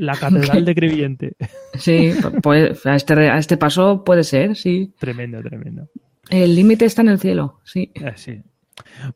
La 0.00 0.16
catedral 0.18 0.64
de 0.64 0.74
Crevillente. 0.74 1.36
Sí, 1.74 2.12
pues 2.42 2.86
a 2.86 2.96
este, 2.96 3.12
a 3.28 3.36
este 3.36 3.58
paso 3.58 4.02
puede 4.02 4.24
ser, 4.24 4.56
sí. 4.56 4.94
Tremendo, 4.98 5.42
tremendo. 5.42 5.88
El 6.30 6.54
límite 6.54 6.86
está 6.86 7.02
en 7.02 7.08
el 7.10 7.18
cielo, 7.18 7.60
sí. 7.64 7.92
Eh, 7.94 8.12
sí. 8.16 8.42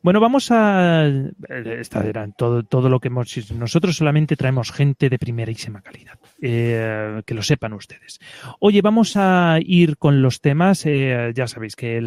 Bueno, 0.01 0.19
vamos 0.19 0.49
a. 0.51 1.05
eh, 1.07 1.31
Esta 1.79 2.03
era 2.05 2.27
todo, 2.31 2.63
todo 2.63 2.89
lo 2.89 2.99
que 2.99 3.07
hemos. 3.09 3.51
Nosotros 3.51 3.95
solamente 3.97 4.35
traemos 4.35 4.71
gente 4.71 5.09
de 5.09 5.19
primerísima 5.19 5.81
calidad. 5.81 6.19
eh, 6.41 7.21
que 7.25 7.33
lo 7.33 7.41
sepan 7.41 7.73
ustedes. 7.73 8.19
Oye, 8.59 8.81
vamos 8.81 9.13
a 9.15 9.57
ir 9.61 9.97
con 9.97 10.21
los 10.21 10.41
temas. 10.41 10.85
eh, 10.85 11.31
ya 11.33 11.47
sabéis 11.47 11.75
que 11.75 11.97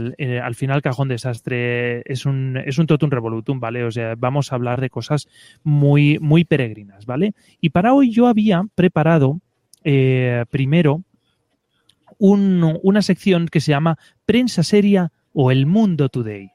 al 0.43 0.55
final 0.55 0.83
Cajón 0.83 1.09
Desastre 1.09 2.03
es 2.05 2.27
un, 2.27 2.57
es 2.65 2.79
un 2.79 2.87
totum 2.87 3.11
revolutum, 3.11 3.59
¿vale? 3.59 3.85
O 3.85 3.91
sea, 3.91 4.15
vamos 4.17 4.53
a 4.53 4.55
hablar 4.57 4.81
de 4.81 4.91
cosas 4.91 5.27
muy, 5.65 6.19
muy 6.21 6.45
peregrinas, 6.45 7.07
¿vale? 7.07 7.33
Y 7.61 7.71
para 7.71 7.95
hoy 7.95 8.11
yo 8.11 8.27
había 8.29 8.63
preparado 8.75 9.41
primero 10.51 11.03
un- 12.19 12.79
una 12.83 13.03
sección 13.03 13.47
que 13.49 13.61
se 13.61 13.71
llama 13.71 13.99
Prensa 14.27 14.63
Seria 14.63 15.13
o 15.33 15.51
El 15.51 15.67
Mundo 15.67 16.09
Today, 16.09 16.51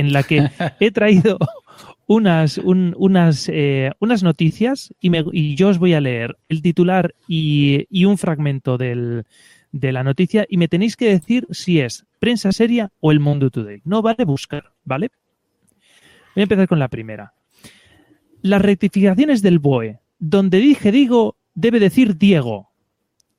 en 0.00 0.12
la 0.12 0.22
que 0.22 0.48
he 0.80 0.90
traído 0.90 1.38
unas, 2.06 2.58
un- 2.58 2.94
unas, 2.98 3.48
eh, 3.52 3.92
unas 4.00 4.22
noticias 4.22 4.92
y, 5.00 5.54
yo 5.54 5.68
os 5.68 5.78
voy 5.78 5.94
a 5.94 6.00
leer 6.00 6.36
el 6.48 6.62
titular 6.62 7.14
y, 7.28 7.86
un 8.04 8.18
fragmento 8.18 8.76
de 8.78 9.24
la 9.72 10.02
noticia 10.02 10.46
y 10.48 10.56
me 10.56 10.68
tenéis 10.68 10.96
que 10.96 11.08
decir 11.08 11.46
si 11.50 11.80
es 11.80 12.06
Prensa 12.18 12.52
Seria 12.52 12.90
o 13.00 13.12
El 13.12 13.20
Mundo 13.20 13.50
Today. 13.50 13.82
No 13.84 14.02
vale 14.02 14.24
buscar, 14.24 14.72
¿vale? 14.84 15.10
Voy 16.34 16.42
a 16.42 16.44
empezar 16.44 16.66
con 16.68 16.78
la 16.78 16.88
primera. 16.88 17.34
Las 18.42 18.62
rectificaciones 18.62 19.42
del 19.42 19.58
BOE. 19.58 20.00
Donde 20.18 20.58
dije 20.58 20.92
digo, 20.92 21.36
debe 21.54 21.80
decir 21.80 22.16
Diego. 22.16 22.69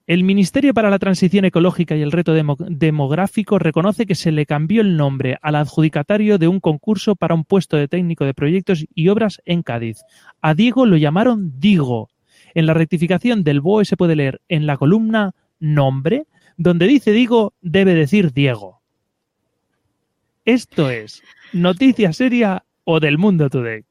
El 0.08 0.24
Ministerio 0.24 0.74
para 0.74 0.90
la 0.90 1.00
Transición 1.00 1.46
Ecológica 1.46 1.96
y 1.96 2.02
el 2.02 2.12
Reto 2.12 2.34
Demo- 2.34 2.58
Demográfico 2.60 3.60
reconoce 3.60 4.06
que 4.06 4.16
se 4.16 4.32
le 4.32 4.46
cambió 4.46 4.82
el 4.82 4.98
nombre 4.98 5.38
al 5.42 5.56
adjudicatario 5.56 6.38
de 6.38 6.48
un 6.48 6.60
concurso 6.60 7.16
para 7.16 7.36
un 7.36 7.46
puesto 7.46 7.78
de 7.78 7.88
técnico 7.88 8.26
de 8.26 8.34
proyectos 8.34 8.86
y 8.94 9.08
obras 9.10 9.42
en 9.46 9.62
Cádiz. 9.64 10.02
A 10.42 10.54
Diego 10.54 10.86
lo 10.86 10.98
llamaron 10.98 11.54
Digo. 11.60 12.10
En 12.54 12.66
la 12.66 12.74
rectificación 12.74 13.44
del 13.44 13.62
BOE 13.62 13.86
se 13.86 13.96
puede 13.96 14.16
leer 14.16 14.42
en 14.50 14.66
la 14.66 14.76
columna 14.76 15.34
nombre, 15.60 16.26
donde 16.58 16.88
dice 16.88 17.12
Digo, 17.12 17.54
debe 17.62 17.94
decir 17.96 18.34
Diego. 18.34 18.82
Esto 20.44 20.90
es 20.90 21.22
noticia 21.54 22.12
seria 22.12 22.64
o 22.84 23.00
del 23.00 23.18
mundo 23.18 23.50
today. 23.50 23.84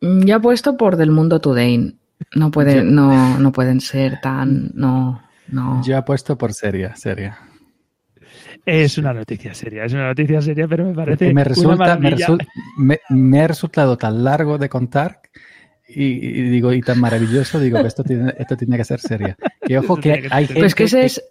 Mm, 0.00 0.24
Ya 0.24 0.36
he 0.36 0.40
puesto 0.40 0.76
por 0.76 0.96
del 0.96 1.12
mundo 1.12 1.40
today. 1.40 1.94
No 2.34 2.50
puede, 2.50 2.82
no, 2.84 3.38
no 3.38 3.52
pueden 3.52 3.80
ser 3.80 4.20
tan, 4.20 4.70
no. 4.74 5.22
No. 5.48 5.82
Yo 5.84 5.96
apuesto 5.98 6.38
por 6.38 6.52
seria, 6.52 6.94
seria. 6.94 7.38
Es 8.66 8.98
una 8.98 9.12
noticia 9.12 9.54
seria, 9.54 9.84
es 9.84 9.92
una 9.92 10.08
noticia 10.08 10.40
seria, 10.42 10.68
pero 10.68 10.84
me 10.84 10.94
parece 10.94 11.26
me 11.26 11.32
una 11.32 11.44
resulta, 11.44 11.98
me, 11.98 12.10
resul- 12.10 12.46
me- 12.76 13.00
me 13.08 13.40
ha 13.40 13.48
resultado 13.48 13.96
tan 13.98 14.22
largo 14.22 14.58
de 14.58 14.68
contar 14.68 15.20
y, 15.88 16.04
y 16.04 16.42
digo 16.50 16.72
y 16.72 16.80
tan 16.82 17.00
maravilloso, 17.00 17.58
digo 17.58 17.80
que 17.80 17.88
esto 17.88 18.04
tiene, 18.04 18.32
esto 18.38 18.56
tiene 18.56 18.76
que 18.76 18.84
ser 18.84 19.00
seria. 19.00 19.36
Que 19.66 19.78
ojo 19.78 19.96
que 19.96 20.12
hay 20.30 20.46
ser 20.46 20.56
gente, 20.56 20.74
que 20.74 20.84
ese 20.84 21.04
es. 21.04 21.22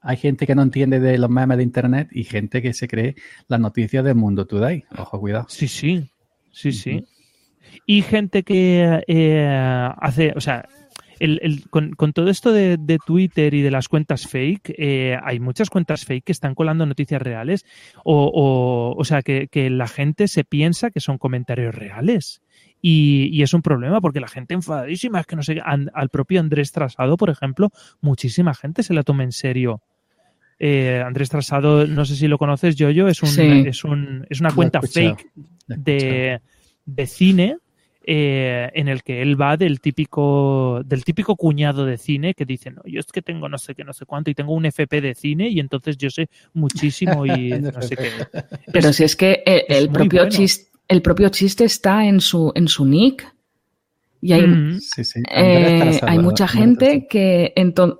hay 0.00 0.16
gente 0.16 0.46
que 0.46 0.54
no 0.54 0.62
entiende 0.62 0.98
de 0.98 1.18
los 1.18 1.30
memes 1.30 1.58
de 1.58 1.62
internet 1.62 2.08
y 2.10 2.24
gente 2.24 2.62
que 2.62 2.72
se 2.72 2.88
cree 2.88 3.14
las 3.46 3.60
noticias 3.60 4.02
del 4.04 4.14
mundo 4.16 4.46
today. 4.46 4.84
Ojo, 4.96 5.20
cuidado. 5.20 5.46
Sí, 5.48 5.68
sí, 5.68 6.10
sí, 6.50 6.72
sí. 6.72 7.04
Y 7.86 8.02
gente 8.02 8.42
que 8.42 9.02
eh, 9.06 9.90
hace, 10.00 10.32
o 10.36 10.40
sea, 10.40 10.66
el- 11.18 11.40
el- 11.42 11.68
con, 11.68 11.90
con 11.92 12.12
todo 12.12 12.28
esto 12.30 12.52
de, 12.52 12.76
de 12.78 12.98
Twitter 13.04 13.52
y 13.54 13.62
de 13.62 13.70
las 13.70 13.88
cuentas 13.88 14.26
fake, 14.28 14.74
eh, 14.78 15.16
hay 15.22 15.40
muchas 15.40 15.68
cuentas 15.70 16.04
fake 16.04 16.24
que 16.24 16.32
están 16.32 16.54
colando 16.54 16.86
noticias 16.86 17.20
reales 17.20 17.64
o, 18.04 18.30
o, 18.32 18.94
o 18.98 19.04
sea, 19.04 19.22
que, 19.22 19.48
que 19.48 19.68
la 19.70 19.88
gente 19.88 20.28
se 20.28 20.44
piensa 20.44 20.90
que 20.90 21.00
son 21.00 21.18
comentarios 21.18 21.74
reales. 21.74 22.40
Y, 22.80 23.28
y 23.32 23.42
es 23.42 23.54
un 23.54 23.62
problema 23.62 24.00
porque 24.00 24.20
la 24.20 24.28
gente 24.28 24.54
enfadadísima 24.54 25.18
es 25.18 25.26
que 25.26 25.34
no 25.34 25.42
sé, 25.42 25.60
an- 25.64 25.90
al 25.94 26.10
propio 26.10 26.38
Andrés 26.38 26.70
Trasado, 26.70 27.16
por 27.16 27.30
ejemplo, 27.30 27.70
muchísima 28.00 28.54
gente 28.54 28.84
se 28.84 28.94
la 28.94 29.02
toma 29.02 29.24
en 29.24 29.32
serio. 29.32 29.82
Eh, 30.60 31.02
Andrés 31.04 31.28
Trasado, 31.30 31.86
no 31.86 32.04
sé 32.04 32.14
si 32.16 32.28
lo 32.28 32.38
conoces, 32.38 32.76
Yoyo, 32.76 33.08
es 33.08 33.22
un, 33.22 33.28
Sí. 33.30 33.64
es 33.66 33.82
un, 33.84 34.24
es 34.30 34.40
una 34.40 34.52
cuenta 34.52 34.80
fake 34.82 35.26
de, 35.66 36.40
de 36.86 37.06
cine 37.06 37.56
eh, 38.10 38.70
en 38.72 38.88
el 38.88 39.02
que 39.02 39.20
él 39.20 39.38
va 39.38 39.58
del 39.58 39.80
típico 39.80 40.80
del 40.82 41.04
típico 41.04 41.36
cuñado 41.36 41.84
de 41.84 41.98
cine 41.98 42.32
que 42.32 42.46
dice 42.46 42.70
no 42.70 42.80
yo 42.86 43.00
es 43.00 43.06
que 43.12 43.20
tengo 43.20 43.50
no 43.50 43.58
sé 43.58 43.74
qué 43.74 43.84
no 43.84 43.92
sé 43.92 44.06
cuánto 44.06 44.30
y 44.30 44.34
tengo 44.34 44.54
un 44.54 44.64
FP 44.64 45.02
de 45.02 45.14
cine 45.14 45.48
y 45.50 45.60
entonces 45.60 45.98
yo 45.98 46.08
sé 46.08 46.30
muchísimo 46.54 47.26
y 47.26 47.58
no 47.74 47.82
sé 47.82 47.96
qué 47.96 48.08
Pero 48.72 48.92
si 48.94 49.04
es 49.04 49.14
que 49.14 49.42
el, 49.44 49.62
es 49.68 49.82
el 49.82 49.88
muy 49.88 49.94
propio 49.98 50.20
bueno. 50.22 50.30
chiste, 50.38 50.70
el 50.88 51.02
propio 51.02 51.28
chiste 51.28 51.64
está 51.64 52.06
en 52.06 52.20
su, 52.22 52.50
en 52.54 52.66
su 52.66 52.86
nick. 52.86 53.26
Y 54.22 54.32
hay, 54.32 54.46
Mm, 54.46 54.78
Sí, 54.80 55.04
sí. 55.04 55.20
eh, 55.36 56.00
hay 56.06 56.18
mucha 56.18 56.48
gente 56.48 57.06
que 57.10 57.52
ento- 57.56 57.98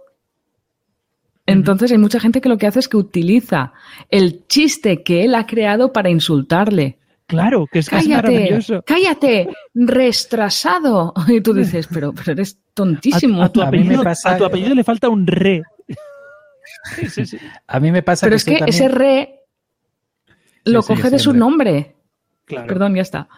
entonces 1.47 1.93
hay 1.93 1.99
mucha 1.99 2.19
gente 2.21 2.41
que 2.41 2.49
lo 2.49 2.59
que 2.59 2.67
hace 2.67 2.79
es 2.81 2.89
que 2.89 2.97
utiliza 2.97 3.73
el 4.11 4.47
chiste 4.49 5.03
que 5.03 5.25
él 5.25 5.35
ha 5.35 5.47
creado 5.47 5.93
para 5.93 6.11
insultarle. 6.11 6.99
Claro 7.29 7.67
que 7.71 7.79
es 7.79 7.89
Cállate, 7.89 8.09
maravilloso 8.33 8.83
cállate, 8.85 9.49
restrasado. 9.75 11.15
Y 11.29 11.41
tú 11.41 11.55
dices, 11.55 11.87
pero, 11.93 12.13
pero 12.13 12.33
eres 12.33 12.59
tontísimo. 12.75 13.41
a 13.43 13.49
tu 13.53 13.63
A 13.63 13.69
apellido, 13.69 14.03
pasa- 14.03 14.35
a 14.35 14.39
tu 14.39 14.45
apellido 14.45 14.75
le 14.75 14.83
falta 14.83 15.09
un 15.09 15.27
re 15.27 15.63
Sí, 16.97 17.09
sí, 17.09 17.27
sí. 17.27 17.39
A 17.67 17.81
mí 17.81 17.93
me 17.93 18.03
pasa 18.03 18.27
pero 18.27 18.33
que 18.33 18.37
es 18.37 18.45
que 18.45 18.59
también- 18.59 18.69
ese 18.69 18.89
re 18.89 19.41
lo 20.65 20.83
coge 20.83 21.11
de 21.11 21.19
su 21.19 21.33
nombre. 21.33 21.97
Claro. 22.45 22.67
Perdón, 22.67 22.95
ya 22.95 23.03
está. 23.03 23.29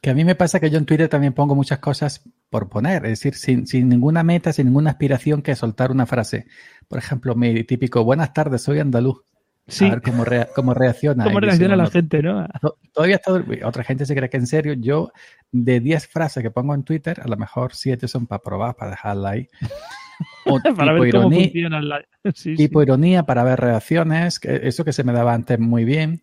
Que 0.00 0.10
a 0.10 0.14
mí 0.14 0.24
me 0.24 0.34
pasa 0.34 0.60
que 0.60 0.68
yo 0.70 0.76
en 0.78 0.84
Twitter 0.86 1.08
también 1.08 1.32
pongo 1.32 1.54
muchas 1.54 1.78
cosas 1.78 2.22
por 2.50 2.68
poner, 2.68 3.04
es 3.06 3.12
decir, 3.12 3.34
sin, 3.34 3.66
sin 3.66 3.88
ninguna 3.88 4.22
meta, 4.22 4.52
sin 4.52 4.66
ninguna 4.66 4.90
aspiración 4.90 5.40
que 5.42 5.54
soltar 5.56 5.90
una 5.90 6.04
frase. 6.06 6.46
Por 6.88 6.98
ejemplo, 6.98 7.34
mi 7.34 7.64
típico, 7.64 8.04
buenas 8.04 8.32
tardes, 8.34 8.62
soy 8.62 8.78
andaluz. 8.78 9.22
Sí. 9.66 9.86
A 9.86 9.90
ver 9.90 10.02
cómo, 10.02 10.24
rea- 10.24 10.48
cómo 10.54 10.74
reacciona. 10.74 11.24
cómo 11.24 11.38
Y 11.38 11.42
reacciona 11.42 11.74
la 11.76 11.86
gente 11.88 12.22
no 12.22 12.46
"To- 12.60 12.76
Todavía 12.92 13.16
está, 13.16 13.32
otra 13.66 13.82
gente 13.84 14.04
se 14.06 14.14
cree 14.14 14.28
que 14.28 14.36
en 14.36 14.46
serio, 14.46 14.74
yo 14.74 15.10
de 15.52 15.80
10 15.80 16.06
frases 16.06 16.42
que 16.42 16.50
pongo 16.50 16.74
en 16.74 16.82
Twitter, 16.84 17.20
a 17.22 17.28
lo 17.28 17.36
mejor 17.36 17.74
7 17.74 18.06
son 18.06 18.26
para 18.26 18.42
probar, 18.42 18.76
para 18.76 18.90
dejarla 18.92 19.30
ahí. 19.30 19.48
O 20.46 20.60
para 20.60 20.72
tipo 20.92 21.00
ver 21.02 21.12
cómo 21.12 21.32
ironía, 21.32 21.80
la 21.80 22.04
sí, 22.34 22.54
tipo 22.54 22.78
sí. 22.80 22.84
ironía 22.84 23.24
para 23.24 23.42
ver 23.42 23.58
reacciones, 23.58 24.38
que 24.38 24.60
eso 24.62 24.84
que 24.84 24.92
se 24.92 25.02
me 25.02 25.12
daba 25.12 25.34
antes 25.34 25.58
muy 25.58 25.84
bien. 25.84 26.22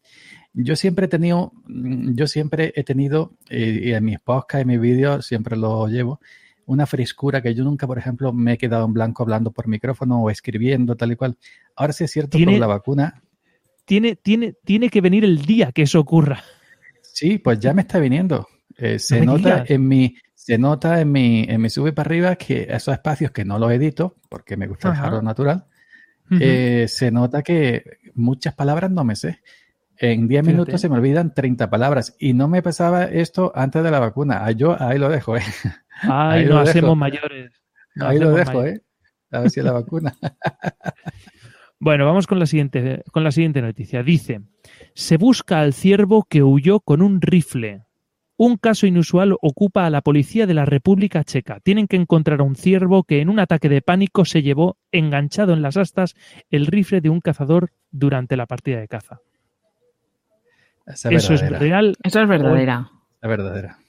Yo 0.54 0.78
siempre 0.78 1.08
he 1.08 1.10
tenido, 1.10 1.52
mm, 1.66 2.14
yo 2.14 2.26
siempre 2.28 2.72
he 2.76 2.84
tenido, 2.86 3.34
eh, 3.50 3.82
y 3.84 3.92
en 3.94 4.06
mis 4.06 4.20
podcasts 4.20 4.64
y 4.64 4.68
mis 4.68 4.80
vídeos 4.80 5.26
siempre 5.26 5.58
lo 5.58 5.88
llevo, 5.88 6.22
una 6.68 6.86
frescura 6.86 7.42
que 7.42 7.54
yo 7.54 7.66
nunca, 7.66 7.86
por 7.86 7.98
ejemplo, 7.98 8.32
me 8.32 8.54
he 8.54 8.58
quedado 8.58 8.86
en 8.86 8.94
blanco 8.94 9.24
hablando 9.24 9.52
por 9.52 9.68
micrófono 9.68 10.22
o 10.22 10.30
escribiendo, 10.30 10.96
tal 10.96 11.12
y 11.12 11.16
cual. 11.18 11.38
Ahora 11.76 11.92
sí 11.92 12.06
es 12.06 12.12
cierto, 12.12 12.38
con 12.42 12.60
la 12.60 12.68
vacuna, 12.68 13.22
tiene, 13.92 14.16
tiene, 14.16 14.54
tiene 14.64 14.90
que 14.90 15.02
venir 15.02 15.26
el 15.26 15.42
día 15.42 15.74
que 15.74 15.82
eso 15.82 16.00
ocurra 16.00 16.42
sí, 17.02 17.40
pues 17.40 17.60
ya 17.60 17.74
me 17.74 17.82
está 17.82 18.00
viniendo. 18.00 18.48
Eh, 18.78 19.00
se 19.00 19.26
nota 19.26 19.66
en 19.68 19.86
mi, 19.86 20.16
se 20.34 20.58
nota 20.58 21.02
en 21.02 21.12
mi, 21.12 21.44
en 21.44 21.60
mi 21.60 21.70
sube 21.70 21.92
para 21.92 22.08
arriba 22.08 22.36
que 22.38 22.68
esos 22.70 22.94
espacios 22.94 23.32
que 23.32 23.44
no 23.44 23.60
los 23.60 23.70
edito, 23.70 24.16
porque 24.30 24.56
me 24.56 24.68
gusta 24.68 24.88
Ajá. 24.88 24.98
dejarlo 25.02 25.22
natural, 25.22 25.66
eh, 26.40 26.86
se 26.88 27.12
nota 27.12 27.44
que 27.44 27.84
muchas 28.16 28.56
palabras 28.56 28.90
no 28.92 29.04
me 29.04 29.18
sé. 29.18 29.42
En 29.98 30.30
10 30.30 30.40
Fíjate. 30.42 30.54
minutos 30.54 30.80
se 30.80 30.88
me 30.88 30.96
olvidan 30.96 31.34
30 31.34 31.70
palabras 31.70 32.16
y 32.18 32.32
no 32.32 32.48
me 32.48 32.62
pasaba 32.64 33.04
esto 33.04 33.52
antes 33.56 33.84
de 33.84 33.92
la 33.92 34.00
vacuna. 34.00 34.46
Ah, 34.46 34.52
yo 34.52 34.82
ahí 34.82 34.98
lo 35.00 35.10
dejo, 35.10 35.36
¿eh? 35.36 35.44
Ay, 36.04 36.44
ahí 36.44 36.46
no 36.46 36.52
lo 36.54 36.60
dejo. 36.62 36.70
hacemos 36.70 36.96
mayores 36.98 37.52
No 37.96 38.08
ahí 38.08 38.20
lo 38.20 38.32
dejo, 38.32 38.54
mayores. 38.54 38.80
¿eh? 38.80 38.84
A 39.32 39.40
ver 39.42 39.50
si 39.50 39.62
la 39.62 39.74
vacuna. 39.74 40.16
Bueno, 41.82 42.06
vamos 42.06 42.28
con 42.28 42.38
la 42.38 42.46
siguiente, 42.46 43.04
con 43.12 43.24
la 43.24 43.32
siguiente 43.32 43.60
noticia. 43.60 44.04
Dice, 44.04 44.42
se 44.94 45.18
busca 45.18 45.62
al 45.62 45.74
ciervo 45.74 46.28
que 46.30 46.44
huyó 46.44 46.80
con 46.80 47.02
un 47.02 47.22
rifle. 47.22 47.86
Un 48.38 48.58
caso 48.58 48.86
inusual 48.86 49.36
ocupa 49.42 49.88
a 49.88 49.90
la 49.90 50.02
policía 50.02 50.46
de 50.46 50.54
la 50.54 50.66
República 50.66 51.24
Checa. 51.24 51.60
Tienen 51.60 51.88
que 51.88 51.96
encontrar 51.96 52.40
a 52.40 52.44
un 52.44 52.56
ciervo 52.56 53.04
que 53.04 53.20
en 53.20 53.30
un 53.30 53.40
ataque 53.40 53.68
de 53.68 53.82
pánico 53.82 54.26
se 54.26 54.44
llevó 54.44 54.78
enganchado 54.92 55.54
en 55.54 55.64
las 55.64 55.76
astas 55.76 56.14
el 56.52 56.68
rifle 56.68 57.02
de 57.02 57.10
un 57.10 57.20
cazador 57.20 57.72
durante 57.90 58.38
la 58.38 58.46
partida 58.46 58.80
de 58.80 58.88
caza. 58.88 59.22
Esa 60.86 61.10
Eso 61.10 61.34
es 61.34 61.42
verdadera, 61.42 61.60
real, 61.78 61.96
Eso 62.04 62.22
es 62.22 62.28
verdadera. 62.28 62.92
la 63.22 63.28
verdadera. 63.28 63.80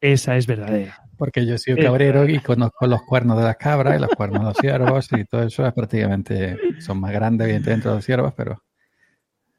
Esa 0.00 0.36
es 0.36 0.46
verdadera. 0.46 1.02
Porque 1.16 1.46
yo 1.46 1.56
soy 1.58 1.74
Eh, 1.74 1.82
cabrero 1.82 2.28
y 2.28 2.38
conozco 2.40 2.86
los 2.86 3.02
cuernos 3.02 3.38
de 3.38 3.44
las 3.44 3.56
cabras 3.56 3.96
y 3.96 4.00
los 4.00 4.10
cuernos 4.10 4.40
de 4.42 4.46
los 4.48 4.56
ciervos 4.58 5.08
y 5.12 5.24
todo 5.24 5.42
eso 5.42 5.66
es 5.66 5.72
prácticamente, 5.72 6.58
son 6.80 7.00
más 7.00 7.12
grandes 7.12 7.46
evidentemente 7.46 7.88
los 7.88 8.04
ciervos, 8.04 8.34
pero 8.36 8.62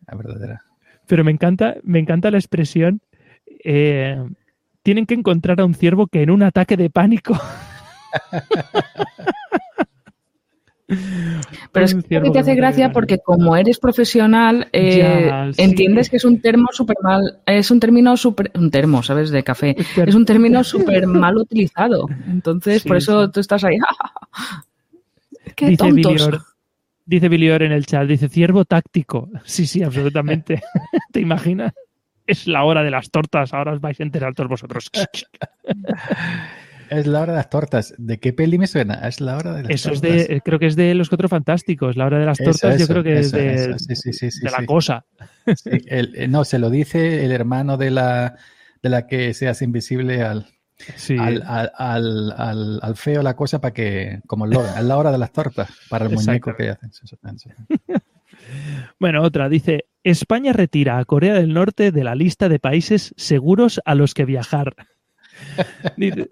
la 0.08 0.18
verdadera. 0.18 0.62
Pero 1.08 1.24
me 1.24 1.32
encanta, 1.32 1.76
me 1.84 2.00
encanta 2.00 2.30
la 2.32 2.38
expresión. 2.38 3.02
eh, 3.64 4.24
tienen 4.84 5.06
que 5.06 5.16
encontrar 5.16 5.60
a 5.60 5.66
un 5.66 5.74
ciervo 5.74 6.08
que 6.08 6.22
en 6.22 6.30
un 6.30 6.44
ataque 6.44 6.78
de 6.78 6.90
pánico. 6.90 7.38
Pero 10.88 11.86
es 11.86 11.96
que 11.96 12.22
te 12.22 12.40
hace 12.40 12.56
gracia 12.56 12.92
porque 12.94 13.20
como 13.20 13.58
eres 13.58 13.78
profesional, 13.78 14.70
eh, 14.72 15.00
Ya, 15.28 15.52
sí. 15.54 15.62
entiendes 15.62 16.10
que 16.10 16.16
es 16.16 16.24
un 16.24 16.40
termo 16.40 16.70
súper 16.72 16.96
mal, 17.04 17.40
es 17.46 17.70
un 17.72 17.80
término 17.80 18.16
súper, 18.16 18.52
un 18.56 18.72
termo, 18.72 19.04
¿sabes? 19.04 19.30
De 19.30 19.44
café. 19.44 19.76
Es 20.06 20.16
un 20.16 20.26
término 20.26 20.64
súper 20.64 21.06
mal 21.08 21.38
utilizado. 21.38 22.08
Entonces, 22.28 22.84
Sí, 22.84 22.88
por 22.88 22.98
eso 22.98 23.26
sí. 23.26 23.32
tú 23.34 23.40
estás 23.42 23.64
ahí. 23.66 23.78
¡Qué 25.56 25.68
dice 25.70 25.78
tontos! 25.78 26.14
Bilior, 26.14 26.42
dice 27.06 27.30
Bilior 27.30 27.64
en 27.64 27.72
el 27.74 27.86
chat, 27.86 28.08
dice 28.08 28.30
ciervo 28.30 28.64
táctico. 28.64 29.30
Sí, 29.44 29.68
sí, 29.68 29.84
absolutamente. 29.84 30.62
¿Te 31.12 31.20
imaginas? 31.20 31.74
Es 32.26 32.48
la 32.48 32.64
hora 32.64 32.84
de 32.84 32.92
las 32.92 33.10
tortas, 33.10 33.54
ahora 33.54 33.74
os 33.74 33.82
vais 33.82 34.00
a 34.00 34.04
enterar 34.04 34.34
todos 34.34 34.50
vosotros. 34.50 34.90
Es 36.90 37.08
la 37.08 37.22
hora 37.22 37.34
de 37.34 37.38
las 37.38 37.50
tortas. 37.50 37.94
¿De 37.98 38.20
qué 38.20 38.34
peli 38.34 38.58
me 38.58 38.68
suena? 38.68 38.96
Es 39.08 39.20
la 39.22 39.38
hora 39.38 39.54
de 39.54 39.64
las 39.64 39.72
Eso 39.72 39.92
es 39.92 40.02
tortas. 40.02 40.28
de, 40.28 40.36
eh, 40.36 40.42
creo 40.44 40.60
que 40.60 40.68
es 40.68 40.76
de 40.76 40.94
los 40.96 41.10
cuatro 41.10 41.28
fantásticos. 41.30 41.96
La 41.98 42.06
hora 42.06 42.20
de 42.20 42.26
las 42.26 42.40
Eso, 42.40 42.52
tortas, 42.52 42.80
yo 42.80 42.88
creo 42.88 43.04
que 43.04 43.20
eso, 43.20 43.38
es 43.38 43.44
de, 43.44 43.54
eso, 43.72 43.80
sí, 43.80 43.96
sí, 43.96 44.14
sí, 44.14 44.32
sí, 44.32 44.40
de 44.46 44.52
la 44.52 44.66
cosa. 44.66 45.06
El- 45.66 46.14
eh, 46.16 46.28
no, 46.28 46.46
se 46.46 46.60
lo 46.60 46.70
dice 46.70 47.26
el 47.26 47.32
hermano 47.32 47.78
de 47.78 47.92
la, 47.92 48.36
de 48.82 48.90
la 48.90 49.08
que 49.08 49.34
se 49.34 49.48
hace 49.48 49.66
invisible 49.66 50.22
al, 50.24 50.48
Sí. 50.96 51.18
al, 51.18 51.42
al, 51.76 52.80
al, 52.82 52.96
feo 52.96 53.24
la 53.24 53.36
cosa 53.36 53.60
para 53.60 53.74
que, 53.74 54.22
como 54.28 54.46
el 54.46 54.52
Logan, 54.52 54.78
es 54.78 54.84
la 54.84 54.98
hora 54.98 55.12
de 55.12 55.18
las 55.18 55.32
tortas 55.32 55.70
para 55.90 56.06
el 56.06 56.14
muñeco 56.14 56.56
que 56.56 56.70
hacen. 56.70 56.92
Bueno, 59.00 59.24
otra 59.24 59.50
dice, 59.50 59.86
España 60.04 60.54
retira 60.54 61.00
a 61.00 61.06
Corea 61.06 61.34
del 61.34 61.54
Norte 61.54 61.92
de 61.92 62.04
la 62.04 62.16
lista 62.16 62.48
de 62.50 62.60
países 62.60 63.14
seguros 63.18 63.82
a 63.84 63.96
los 63.96 64.14
que 64.14 64.26
viajar. 64.26 64.76
Dice- 65.98 66.30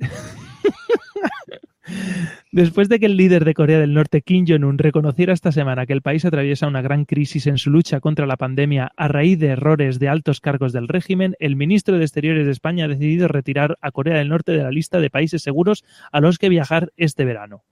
Después 2.52 2.90
de 2.90 3.00
que 3.00 3.06
el 3.06 3.18
líder 3.18 3.46
de 3.46 3.54
Corea 3.54 3.80
del 3.80 3.94
Norte, 3.94 4.22
Kim 4.22 4.46
Jong-un, 4.48 4.78
reconociera 4.78 5.34
esta 5.34 5.52
semana 5.52 5.86
que 5.86 5.94
el 5.94 6.02
país 6.02 6.26
atraviesa 6.26 6.68
una 6.68 6.82
gran 6.82 7.06
crisis 7.06 7.48
en 7.48 7.58
su 7.58 7.70
lucha 7.70 8.00
contra 8.00 8.26
la 8.26 8.38
pandemia 8.38 8.92
a 8.96 9.08
raíz 9.08 9.40
de 9.40 9.48
errores 9.48 10.00
de 10.00 10.10
altos 10.10 10.42
cargos 10.42 10.74
del 10.74 10.88
régimen, 10.88 11.36
el 11.40 11.56
ministro 11.56 11.98
de 11.98 12.04
Exteriores 12.04 12.46
de 12.46 12.52
España 12.52 12.86
ha 12.86 12.88
decidido 12.88 13.28
retirar 13.28 13.78
a 13.82 13.92
Corea 13.92 14.18
del 14.18 14.30
Norte 14.30 14.54
de 14.54 14.64
la 14.64 14.72
lista 14.72 15.00
de 15.00 15.10
países 15.10 15.44
seguros 15.44 15.84
a 16.12 16.22
los 16.22 16.38
que 16.38 16.50
viajar 16.50 16.92
este 16.98 17.26
verano. 17.26 17.64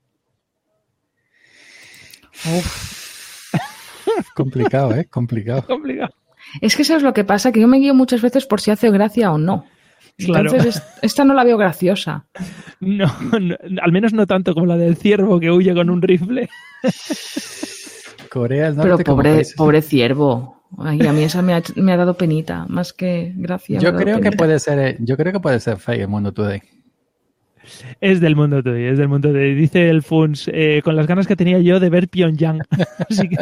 Complicado, 4.34 4.94
¿eh? 4.94 5.06
Complicado. 5.06 5.66
Complicado. 5.66 6.14
Es 6.60 6.76
que 6.76 6.82
eso 6.82 6.96
es 6.96 7.02
lo 7.02 7.14
que 7.14 7.24
pasa, 7.24 7.52
que 7.52 7.60
yo 7.60 7.68
me 7.68 7.78
guío 7.78 7.94
muchas 7.94 8.20
veces 8.20 8.46
por 8.46 8.60
si 8.60 8.70
hace 8.70 8.90
gracia 8.90 9.32
o 9.32 9.38
no. 9.38 9.66
Claro. 10.18 10.50
Entonces, 10.50 10.76
es- 10.76 10.82
esta 11.02 11.24
no 11.24 11.34
la 11.34 11.42
veo 11.44 11.56
graciosa. 11.58 12.26
No, 12.80 13.06
no, 13.40 13.56
al 13.82 13.92
menos 13.92 14.12
no 14.12 14.26
tanto 14.26 14.54
como 14.54 14.66
la 14.66 14.76
del 14.76 14.96
ciervo 14.96 15.40
que 15.40 15.50
huye 15.50 15.74
con 15.74 15.90
un 15.90 16.00
rifle. 16.02 16.48
Corea 18.30 18.66
del 18.66 18.76
Pero 18.76 18.88
Norte 18.90 19.04
pobre, 19.04 19.42
pobre 19.56 19.82
ciervo. 19.82 20.62
Ay, 20.78 21.06
a 21.06 21.12
mí 21.12 21.22
esa 21.22 21.40
me 21.40 21.54
ha, 21.54 21.62
me 21.76 21.92
ha 21.92 21.96
dado 21.96 22.14
penita, 22.16 22.66
más 22.68 22.92
que 22.92 23.32
gracia. 23.36 23.80
me 23.80 23.86
ha 23.86 23.90
Yo 23.92 23.96
creo 23.96 24.20
que 24.20 24.32
puede 24.32 24.58
ser, 24.58 24.78
eh, 24.80 24.96
yo 25.00 25.16
creo 25.16 25.32
que 25.32 25.40
puede 25.40 25.60
ser 25.60 25.76
fake 25.78 26.00
el 26.02 26.08
mundo 26.08 26.32
today. 26.32 26.60
Es 28.00 28.20
del 28.20 28.34
mundo 28.36 28.62
today, 28.62 28.86
es 28.86 28.98
del 28.98 29.08
mundo 29.08 29.28
today. 29.30 29.54
Dice 29.54 29.88
el 29.88 30.02
Funs, 30.02 30.50
eh, 30.52 30.80
con 30.84 30.96
las 30.96 31.06
ganas 31.06 31.26
que 31.26 31.36
tenía 31.36 31.58
yo 31.60 31.78
de 31.80 31.90
ver 31.90 32.08
Pyongyang. 32.08 32.60
Así 33.08 33.28
que- 33.28 33.36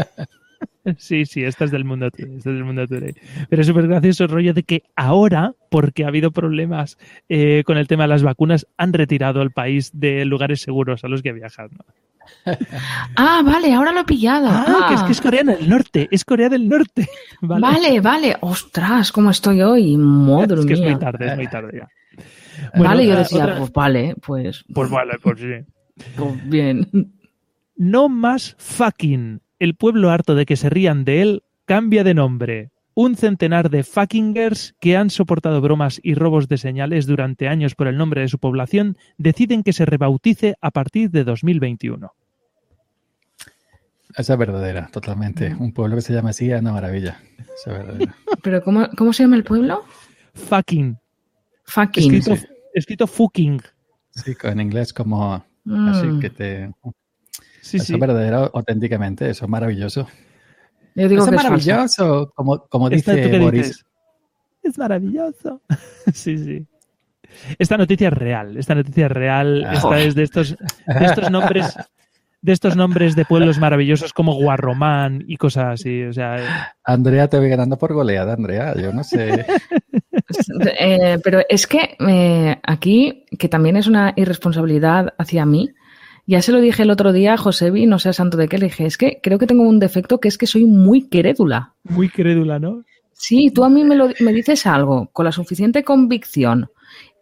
sí, 0.98 1.24
sí, 1.26 1.44
esta 1.44 1.64
es 1.64 1.70
del 1.70 1.84
mundo 1.84 2.10
today, 2.10 2.36
esta 2.36 2.50
es 2.50 2.56
del 2.56 2.64
mundo 2.64 2.86
today. 2.86 3.14
Pero 3.48 3.62
es 3.62 3.68
súper 3.68 3.86
gracioso 3.88 4.24
el 4.24 4.30
rollo 4.30 4.54
de 4.54 4.62
que 4.62 4.82
ahora, 4.96 5.54
porque 5.70 6.04
ha 6.04 6.08
habido 6.08 6.30
problemas 6.30 6.98
eh, 7.28 7.62
con 7.64 7.76
el 7.78 7.86
tema 7.88 8.04
de 8.04 8.08
las 8.08 8.22
vacunas, 8.22 8.66
han 8.76 8.92
retirado 8.92 9.42
el 9.42 9.50
país 9.50 9.90
de 9.94 10.24
lugares 10.24 10.60
seguros 10.62 11.04
a 11.04 11.08
los 11.08 11.22
que 11.22 11.32
viajar. 11.32 11.70
¿no? 11.72 11.84
Ah, 13.16 13.42
vale, 13.44 13.72
ahora 13.74 13.92
lo 13.92 14.00
he 14.00 14.04
pillado. 14.04 14.46
Ah, 14.48 14.86
que 14.88 14.94
es 14.94 15.00
Ah, 15.02 15.06
que 15.06 15.12
es 15.12 15.20
Corea 15.20 15.42
del 15.42 15.68
Norte, 15.68 16.08
es 16.10 16.24
Corea 16.24 16.48
del 16.48 16.68
Norte. 16.68 17.08
Vale, 17.40 17.60
Vale, 17.60 18.00
vale. 18.00 18.36
Ostras, 18.40 19.10
¿cómo 19.12 19.30
estoy 19.30 19.60
hoy? 19.62 19.96
Madre 19.96 20.60
es 20.60 20.66
que 20.66 20.72
es 20.74 20.80
mía. 20.80 20.90
muy 20.90 20.98
tarde, 21.00 21.26
es 21.26 21.36
muy 21.36 21.48
tarde 21.48 21.78
ya. 21.80 21.88
vale, 22.80 23.04
yo 23.04 23.10
otra- 23.12 23.22
decía, 23.24 23.44
otra- 23.44 23.58
pues 23.58 23.72
vale, 23.72 24.14
pues, 24.24 24.64
pues 24.72 24.90
vale, 24.90 25.12
pues 25.22 25.40
sí. 25.40 26.04
pues 26.16 26.48
bien. 26.48 26.88
No 27.76 28.08
más 28.08 28.54
fucking. 28.58 29.40
El 29.62 29.76
pueblo 29.76 30.10
harto 30.10 30.34
de 30.34 30.44
que 30.44 30.56
se 30.56 30.70
rían 30.70 31.04
de 31.04 31.22
él 31.22 31.44
cambia 31.66 32.02
de 32.02 32.14
nombre. 32.14 32.72
Un 32.94 33.14
centenar 33.14 33.70
de 33.70 33.84
fuckingers 33.84 34.74
que 34.80 34.96
han 34.96 35.08
soportado 35.08 35.60
bromas 35.60 36.00
y 36.02 36.14
robos 36.14 36.48
de 36.48 36.58
señales 36.58 37.06
durante 37.06 37.46
años 37.46 37.76
por 37.76 37.86
el 37.86 37.96
nombre 37.96 38.22
de 38.22 38.28
su 38.28 38.40
población 38.40 38.98
deciden 39.18 39.62
que 39.62 39.72
se 39.72 39.84
rebautice 39.84 40.56
a 40.60 40.72
partir 40.72 41.12
de 41.12 41.22
2021. 41.22 42.12
Esa 44.16 44.32
es 44.32 44.38
verdadera, 44.40 44.88
totalmente. 44.88 45.54
Un 45.54 45.72
pueblo 45.72 45.94
que 45.94 46.02
se 46.02 46.12
llama 46.12 46.30
así 46.30 46.50
es 46.50 46.60
una 46.60 46.72
maravilla. 46.72 47.20
Esa 47.38 47.70
es 47.70 47.78
verdadera. 47.78 48.16
Pero 48.42 48.64
¿cómo, 48.64 48.88
cómo 48.98 49.12
se 49.12 49.22
llama 49.22 49.36
el 49.36 49.44
pueblo? 49.44 49.84
Fucking. 50.34 50.98
Fucking. 51.66 52.14
Escrito, 52.14 52.42
escrito 52.74 53.06
fucking. 53.06 53.62
Sí, 54.10 54.34
en 54.42 54.60
inglés 54.60 54.92
como 54.92 55.44
Mm. 55.64 55.88
así 55.88 56.20
que 56.20 56.30
te... 56.30 56.72
Sí, 57.62 57.76
Eso 57.76 57.86
sí. 57.86 57.94
es 57.94 58.00
verdadero 58.00 58.50
auténticamente, 58.52 59.30
eso 59.30 59.44
es 59.44 59.50
maravilloso. 59.50 60.08
Yo 60.96 61.08
digo 61.08 61.22
eso 61.22 61.30
que 61.30 61.36
es 61.36 61.42
maravilloso, 61.44 62.32
como, 62.34 62.66
como 62.66 62.88
Esta, 62.90 63.12
¿tú 63.12 63.18
dice 63.18 63.38
Boris. 63.38 63.66
dices? 63.68 63.86
Es 64.64 64.78
maravilloso. 64.78 65.62
sí, 66.12 66.36
sí. 66.38 66.66
Esta 67.58 67.78
noticia 67.78 68.08
es 68.08 68.14
real. 68.14 68.56
Esta 68.56 68.74
noticia 68.74 69.06
es 69.06 69.12
real. 69.12 69.64
Ah. 69.64 69.74
Esta 69.74 70.00
es 70.00 70.14
de 70.14 70.22
estos, 70.24 70.56
de 70.86 71.04
estos 71.04 71.30
nombres. 71.30 71.74
De 72.42 72.52
estos 72.52 72.74
nombres 72.74 73.14
de 73.14 73.24
pueblos 73.24 73.60
maravillosos 73.60 74.12
como 74.12 74.34
Guarromán 74.34 75.22
y 75.28 75.36
cosas 75.36 75.80
así. 75.80 76.02
O 76.02 76.12
sea, 76.12 76.74
Andrea 76.82 77.28
te 77.28 77.38
voy 77.38 77.48
ganando 77.48 77.78
por 77.78 77.92
goleada, 77.94 78.32
Andrea. 78.34 78.74
Yo 78.76 78.92
no 78.92 79.04
sé. 79.04 79.46
Eh, 80.78 81.18
pero 81.22 81.42
es 81.46 81.66
que 81.66 81.94
eh, 82.08 82.56
aquí, 82.62 83.26
que 83.38 83.50
también 83.50 83.76
es 83.76 83.86
una 83.86 84.14
irresponsabilidad 84.16 85.12
hacia 85.18 85.44
mí, 85.44 85.68
ya 86.26 86.40
se 86.42 86.52
lo 86.52 86.60
dije 86.60 86.82
el 86.82 86.90
otro 86.90 87.12
día 87.12 87.34
a 87.34 87.36
Josebi, 87.36 87.86
no 87.86 87.98
sé 87.98 88.12
santo 88.12 88.36
de 88.36 88.48
qué, 88.48 88.58
le 88.58 88.66
dije, 88.66 88.86
es 88.86 88.96
que 88.98 89.18
creo 89.22 89.38
que 89.38 89.46
tengo 89.46 89.62
un 89.64 89.78
defecto 89.78 90.18
que 90.20 90.28
es 90.28 90.38
que 90.38 90.46
soy 90.46 90.64
muy 90.64 91.08
crédula. 91.08 91.74
muy 91.84 92.08
crédula, 92.08 92.58
¿no? 92.58 92.84
Sí, 93.12 93.50
tú 93.54 93.62
a 93.64 93.68
mí 93.70 93.84
me, 93.84 93.94
lo, 93.94 94.08
me 94.20 94.32
dices 94.32 94.66
algo 94.66 95.08
con 95.12 95.24
la 95.24 95.32
suficiente 95.32 95.84
convicción 95.84 96.68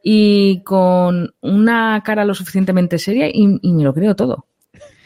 y 0.02 0.62
con 0.64 1.30
una 1.42 2.02
cara 2.04 2.24
lo 2.24 2.34
suficientemente 2.34 2.98
seria 2.98 3.28
y, 3.28 3.58
y 3.60 3.72
me 3.72 3.82
lo 3.84 3.92
creo 3.92 4.14
todo. 4.16 4.46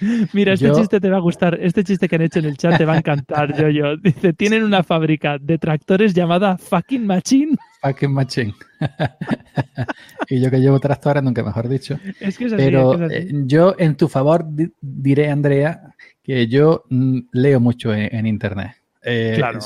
Mira, 0.32 0.52
este 0.52 0.66
Yo- 0.68 0.74
chiste 0.74 1.00
te 1.00 1.08
va 1.10 1.16
a 1.16 1.20
gustar. 1.20 1.58
Este 1.60 1.82
chiste 1.82 2.08
que 2.08 2.16
han 2.16 2.22
hecho 2.22 2.38
en 2.38 2.44
el 2.44 2.56
chat 2.56 2.76
te 2.76 2.84
va 2.84 2.92
a 2.94 2.98
encantar, 2.98 3.56
yo, 3.60 3.68
yo. 3.70 3.96
Dice, 3.96 4.32
tienen 4.34 4.62
una 4.62 4.82
fábrica 4.82 5.38
de 5.40 5.58
tractores 5.58 6.14
llamada 6.14 6.58
Fucking 6.58 7.06
Machine. 7.06 7.56
Fucking 7.82 8.12
machine. 8.12 8.54
y 10.28 10.40
yo 10.40 10.50
que 10.50 10.60
llevo 10.60 10.80
tractores, 10.80 11.22
nunca 11.22 11.42
mejor 11.42 11.68
dicho. 11.68 11.98
Es 12.20 12.38
que 12.38 12.46
es 12.46 12.52
así. 12.52 12.62
Pero 12.64 12.92
es 12.92 12.98
que 12.98 13.04
es 13.04 13.12
así. 13.24 13.28
eh, 13.36 13.42
yo 13.46 13.74
en 13.78 13.96
tu 13.96 14.08
favor 14.08 14.44
di- 14.48 14.72
diré, 14.80 15.30
Andrea, 15.30 15.94
que 16.22 16.46
yo 16.46 16.84
mm, 16.88 17.18
leo 17.32 17.60
mucho 17.60 17.92
en, 17.94 18.14
en 18.14 18.26
internet. 18.26 18.72
Eh, 19.02 19.34
Claro. 19.36 19.60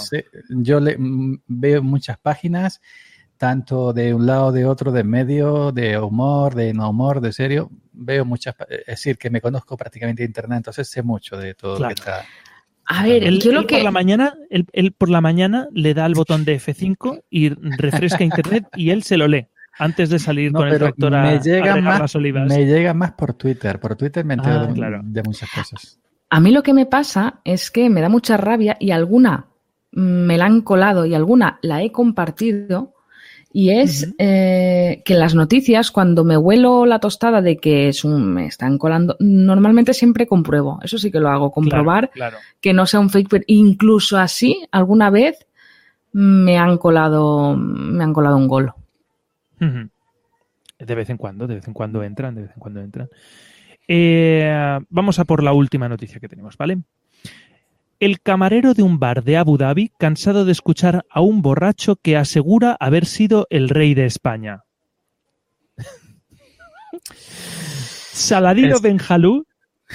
yo 0.50 0.80
le- 0.80 0.96
mm, 0.98 1.42
veo 1.46 1.82
muchas 1.82 2.18
páginas, 2.18 2.80
tanto 3.36 3.92
de 3.92 4.12
un 4.14 4.26
lado, 4.26 4.50
de 4.50 4.64
otro, 4.66 4.90
de 4.90 5.04
medio, 5.04 5.70
de 5.70 5.96
humor, 5.98 6.54
de 6.56 6.74
no 6.74 6.90
humor, 6.90 7.20
de 7.20 7.32
serio. 7.32 7.70
Veo 7.92 8.24
muchas, 8.24 8.54
pa- 8.56 8.66
es 8.68 8.86
decir, 8.86 9.16
que 9.16 9.30
me 9.30 9.40
conozco 9.40 9.76
prácticamente 9.76 10.22
de 10.22 10.26
internet, 10.26 10.56
entonces 10.58 10.88
sé 10.88 11.02
mucho 11.02 11.36
de 11.36 11.54
todo 11.54 11.76
Claro. 11.76 11.90
lo 11.90 11.94
que 11.94 12.00
está. 12.10 12.24
A 12.90 13.02
ver, 13.04 13.22
Él, 13.22 13.38
yo 13.40 13.52
lo 13.52 13.60
él 13.60 13.66
que... 13.66 13.76
por 13.76 13.84
la 13.84 13.90
mañana, 13.90 14.34
él, 14.50 14.66
él 14.72 14.92
por 14.92 15.10
la 15.10 15.20
mañana 15.20 15.68
le 15.72 15.92
da 15.94 16.06
el 16.06 16.14
botón 16.14 16.44
de 16.46 16.56
F5 16.58 17.22
y 17.28 17.50
refresca 17.50 18.24
internet 18.24 18.64
y 18.76 18.90
él 18.90 19.02
se 19.02 19.16
lo 19.18 19.28
lee 19.28 19.46
antes 19.78 20.08
de 20.10 20.18
salir 20.18 20.50
No, 20.52 20.60
con 20.60 20.68
el 20.68 20.78
tractor 20.78 21.14
a, 21.14 21.22
me 21.22 21.38
llega, 21.38 21.76
más, 21.80 22.00
las 22.00 22.14
olivas. 22.16 22.48
me 22.48 22.64
llega 22.64 22.94
más 22.94 23.12
por 23.12 23.34
Twitter. 23.34 23.78
Por 23.78 23.94
Twitter 23.94 24.24
me 24.24 24.34
entero 24.34 24.60
Ah, 24.60 24.66
de, 24.66 24.72
claro. 24.72 25.00
de 25.04 25.22
muchas 25.22 25.50
cosas. 25.50 26.00
A 26.30 26.40
mí 26.40 26.50
lo 26.50 26.62
que 26.62 26.74
me 26.74 26.86
pasa 26.86 27.40
es 27.44 27.70
que 27.70 27.88
me 27.90 28.00
da 28.00 28.08
mucha 28.08 28.36
rabia 28.36 28.76
y 28.80 28.90
alguna 28.90 29.46
me 29.92 30.36
la 30.36 30.46
han 30.46 30.62
colado 30.62 31.06
y 31.06 31.14
alguna 31.14 31.58
la 31.62 31.82
he 31.82 31.92
compartido. 31.92 32.94
Y 33.50 33.70
es 33.70 34.14
eh, 34.18 35.02
que 35.04 35.14
en 35.14 35.20
las 35.20 35.34
noticias, 35.34 35.90
cuando 35.90 36.22
me 36.22 36.36
huelo 36.36 36.84
la 36.84 36.98
tostada 36.98 37.40
de 37.40 37.56
que 37.56 37.88
es 37.88 38.04
un, 38.04 38.34
me 38.34 38.46
están 38.46 38.76
colando, 38.76 39.16
normalmente 39.20 39.94
siempre 39.94 40.26
compruebo. 40.26 40.78
Eso 40.82 40.98
sí 40.98 41.10
que 41.10 41.18
lo 41.18 41.30
hago, 41.30 41.50
comprobar 41.50 42.10
Claro, 42.10 42.36
claro. 42.36 42.46
que 42.60 42.74
no 42.74 42.86
sea 42.86 43.00
un 43.00 43.08
fake, 43.08 43.28
pero 43.28 43.44
incluso 43.46 44.18
así, 44.18 44.66
alguna 44.70 45.08
vez 45.08 45.46
me 46.12 46.58
han 46.58 46.78
colado, 46.78 47.56
me 47.56 48.04
han 48.04 48.12
colado 48.12 48.36
un 48.36 48.48
gol. 48.48 48.72
De 49.58 50.94
vez 50.94 51.10
en 51.10 51.16
cuando, 51.16 51.46
de 51.46 51.56
vez 51.56 51.66
en 51.66 51.74
cuando 51.74 52.02
entran, 52.02 52.34
de 52.34 52.42
vez 52.42 52.50
en 52.54 52.60
cuando 52.60 52.80
entran. 52.80 53.08
Eh, 53.86 54.78
vamos 54.90 55.18
a 55.18 55.24
por 55.24 55.42
la 55.42 55.52
última 55.52 55.88
noticia 55.88 56.20
que 56.20 56.28
tenemos, 56.28 56.56
¿vale? 56.56 56.78
El 58.00 58.20
camarero 58.20 58.74
de 58.74 58.82
un 58.82 58.98
bar 59.00 59.24
de 59.24 59.36
Abu 59.36 59.56
Dhabi, 59.58 59.90
cansado 59.98 60.44
de 60.44 60.52
escuchar 60.52 61.04
a 61.10 61.20
un 61.20 61.42
borracho 61.42 61.96
que 61.96 62.16
asegura 62.16 62.76
haber 62.78 63.06
sido 63.06 63.46
el 63.50 63.68
rey 63.68 63.94
de 63.94 64.06
España. 64.06 64.62
Saladino 68.12 68.76
Es- 68.76 68.82
Benjalú, 68.82 69.46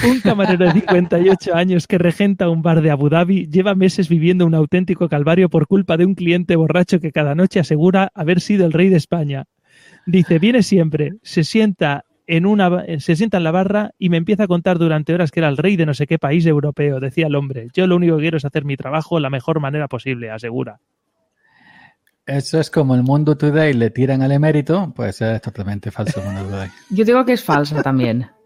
un 0.06 0.20
camarero 0.22 0.66
de 0.66 0.72
58 0.74 1.56
años 1.56 1.88
que 1.88 1.98
regenta 1.98 2.50
un 2.50 2.62
bar 2.62 2.82
de 2.82 2.92
Abu 2.92 3.10
Dhabi, 3.10 3.48
lleva 3.48 3.76
meses 3.76 4.10
viviendo 4.10 4.46
un 4.46 4.56
auténtico 4.56 5.08
calvario 5.08 5.50
por 5.50 5.68
culpa 5.68 5.98
de 5.98 6.06
un 6.06 6.16
cliente 6.16 6.56
borracho 6.56 7.00
que 7.00 7.12
cada 7.12 7.36
noche 7.36 7.60
asegura 7.60 8.12
haber 8.16 8.42
sido 8.42 8.66
el 8.66 8.74
rey 8.74 8.90
de 8.90 8.98
España. 8.98 9.46
Dice, 10.06 10.40
viene 10.40 10.64
siempre, 10.64 11.14
se 11.22 11.44
sienta 11.44 12.04
en 12.36 12.46
una 12.46 12.70
ba- 12.70 12.84
se 13.00 13.16
sienta 13.16 13.38
en 13.38 13.44
la 13.44 13.52
barra 13.52 13.92
y 13.98 14.10
me 14.10 14.18
empieza 14.18 14.44
a 14.44 14.48
contar 14.48 14.78
durante 14.80 15.14
horas 15.14 15.32
que 15.32 15.40
era 15.40 15.50
el 15.50 15.58
rey 15.58 15.76
de 15.76 15.86
no 15.86 15.94
sé 15.94 16.08
qué 16.08 16.18
país 16.20 16.46
europeo, 16.46 17.00
decía 17.00 17.28
el 17.28 17.36
hombre. 17.36 17.68
Yo 17.74 17.86
lo 17.88 17.96
único 17.96 18.16
que 18.18 18.24
quiero 18.24 18.38
es 18.38 18.46
hacer 18.46 18.66
mi 18.66 18.76
trabajo 18.78 19.20
la 19.20 19.30
mejor 19.30 19.60
manera 19.60 19.88
posible, 19.88 20.30
asegura. 20.32 20.80
Eso 22.26 22.60
es 22.60 22.70
como 22.72 22.96
el 22.96 23.04
mundo 23.04 23.36
today 23.38 23.74
le 23.74 23.90
tiran 23.90 24.22
al 24.22 24.32
emérito, 24.32 24.94
pues 24.96 25.22
es 25.22 25.42
totalmente 25.42 25.92
falso 25.92 26.22
el 26.22 26.26
mundo 26.28 26.44
today. 26.50 26.70
Yo 26.90 27.04
digo 27.04 27.26
que 27.26 27.34
es 27.34 27.44
falsa 27.44 27.82
también. 27.84 28.28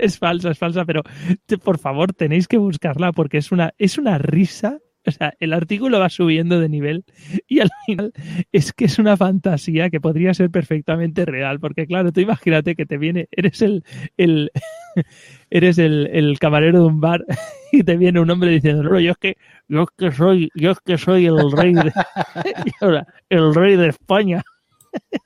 Es 0.00 0.16
falsa, 0.16 0.50
es 0.52 0.58
falsa, 0.60 0.84
pero 0.84 1.02
te- 1.44 1.58
por 1.58 1.76
favor 1.76 2.12
tenéis 2.12 2.46
que 2.46 2.56
buscarla 2.56 3.10
porque 3.10 3.38
es 3.38 3.50
una, 3.50 3.74
es 3.78 3.98
una 3.98 4.16
risa. 4.16 4.78
O 5.06 5.10
sea, 5.10 5.32
el 5.40 5.52
artículo 5.52 6.00
va 6.00 6.10
subiendo 6.10 6.60
de 6.60 6.68
nivel 6.68 7.04
y 7.46 7.60
al 7.60 7.70
final 7.86 8.12
es 8.52 8.72
que 8.72 8.84
es 8.84 8.98
una 8.98 9.16
fantasía 9.16 9.90
que 9.90 10.00
podría 10.00 10.34
ser 10.34 10.50
perfectamente 10.50 11.24
real. 11.24 11.60
Porque 11.60 11.86
claro, 11.86 12.12
tú 12.12 12.20
imagínate 12.20 12.74
que 12.74 12.84
te 12.84 12.98
viene, 12.98 13.28
eres 13.30 13.62
el, 13.62 13.84
el 14.16 14.50
eres 15.50 15.78
el, 15.78 16.08
el 16.12 16.38
camarero 16.38 16.80
de 16.80 16.86
un 16.86 17.00
bar 17.00 17.24
y 17.72 17.82
te 17.82 17.96
viene 17.96 18.20
un 18.20 18.30
hombre 18.30 18.50
diciendo, 18.50 18.82
no, 18.82 19.00
yo 19.00 19.12
es 19.12 19.18
que, 19.18 19.36
yo 19.68 19.82
es 19.82 19.88
que 19.96 20.12
soy, 20.12 20.50
yo 20.54 20.72
es 20.72 20.78
que 20.84 20.98
soy 20.98 21.26
el 21.26 21.52
rey 21.52 21.74
de, 21.74 21.92
ahora, 22.80 23.06
el 23.28 23.54
rey 23.54 23.76
de 23.76 23.88
España. 23.88 24.42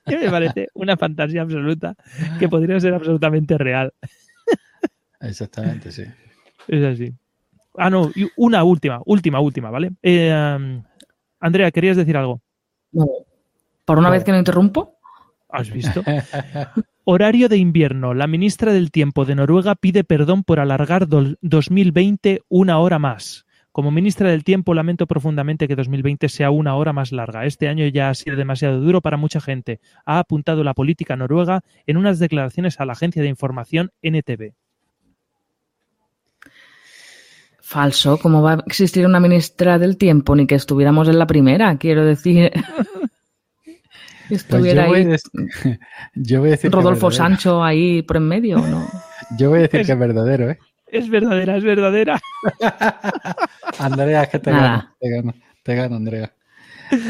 Me 0.05 0.29
parece 0.29 0.67
una 0.73 0.97
fantasía 0.97 1.41
absoluta 1.41 1.95
que 2.37 2.49
podría 2.49 2.79
ser 2.79 2.93
absolutamente 2.93 3.57
real. 3.57 3.93
Exactamente, 5.21 5.91
sí. 5.91 6.03
Es 6.67 6.83
así. 6.83 7.13
Ah, 7.77 7.89
no, 7.89 8.11
una 8.37 8.63
última, 8.63 9.01
última, 9.05 9.39
última, 9.39 9.69
¿vale? 9.69 9.91
Eh, 10.03 10.81
Andrea, 11.39 11.71
¿querías 11.71 11.97
decir 11.97 12.15
algo? 12.17 12.41
No. 12.91 13.07
Por 13.85 13.97
una 13.97 14.09
No. 14.09 14.13
vez 14.13 14.23
que 14.23 14.31
no 14.31 14.37
interrumpo. 14.37 14.97
¿Has 15.49 15.69
visto? 15.71 16.01
Horario 17.03 17.49
de 17.49 17.57
invierno. 17.57 18.13
La 18.13 18.27
ministra 18.27 18.71
del 18.73 18.91
Tiempo 18.91 19.25
de 19.25 19.35
Noruega 19.35 19.75
pide 19.75 20.03
perdón 20.03 20.43
por 20.43 20.59
alargar 20.59 21.07
dol- 21.07 21.37
2020 21.41 22.41
una 22.49 22.79
hora 22.79 22.97
más. 22.97 23.45
Como 23.71 23.91
ministra 23.91 24.29
del 24.29 24.43
Tiempo, 24.43 24.73
lamento 24.75 25.07
profundamente 25.07 25.67
que 25.67 25.75
2020 25.75 26.29
sea 26.29 26.51
una 26.51 26.75
hora 26.75 26.93
más 26.93 27.11
larga. 27.11 27.45
Este 27.45 27.67
año 27.67 27.87
ya 27.87 28.09
ha 28.09 28.13
sido 28.13 28.35
demasiado 28.35 28.79
duro 28.79 29.01
para 29.01 29.17
mucha 29.17 29.41
gente, 29.41 29.79
ha 30.05 30.19
apuntado 30.19 30.63
la 30.63 30.75
política 30.75 31.15
noruega 31.15 31.61
en 31.87 31.97
unas 31.97 32.19
declaraciones 32.19 32.79
a 32.79 32.85
la 32.85 32.93
agencia 32.93 33.21
de 33.23 33.29
información 33.29 33.89
NTV. 34.03 34.53
Falso, 37.73 38.17
¿cómo 38.19 38.41
va 38.41 38.53
a 38.53 38.63
existir 38.67 39.05
una 39.05 39.21
ministra 39.21 39.79
del 39.79 39.97
tiempo? 39.97 40.35
Ni 40.35 40.45
que 40.45 40.55
estuviéramos 40.55 41.07
en 41.07 41.17
la 41.17 41.25
primera, 41.25 41.77
quiero 41.77 42.05
decir. 42.05 42.51
Pues 44.29 44.41
Estuviera 44.41 44.83
yo, 44.83 44.89
voy 44.89 45.01
a 45.01 45.05
ahí 45.05 45.79
yo 46.15 46.39
voy 46.39 46.47
a 46.49 46.51
decir 46.51 46.71
Rodolfo 46.71 47.09
es. 47.09 47.15
Sancho 47.15 47.63
ahí 47.63 48.01
por 48.03 48.17
en 48.17 48.23
medio, 48.27 48.57
¿no? 48.57 48.87
Yo 49.37 49.49
voy 49.49 49.59
a 49.59 49.61
decir 49.63 49.85
que 49.85 49.91
es 49.91 49.99
verdadero, 49.99 50.49
¿eh? 50.49 50.57
Es 50.87 51.09
verdadera, 51.09 51.57
es 51.57 51.63
verdadera. 51.63 52.21
Andrea, 53.79 54.25
que 54.27 54.39
te 54.39 54.51
gano, 54.51 54.95
te 54.99 55.09
gano, 55.09 55.33
te 55.63 55.75
gano, 55.75 55.95
Andrea. 55.97 56.33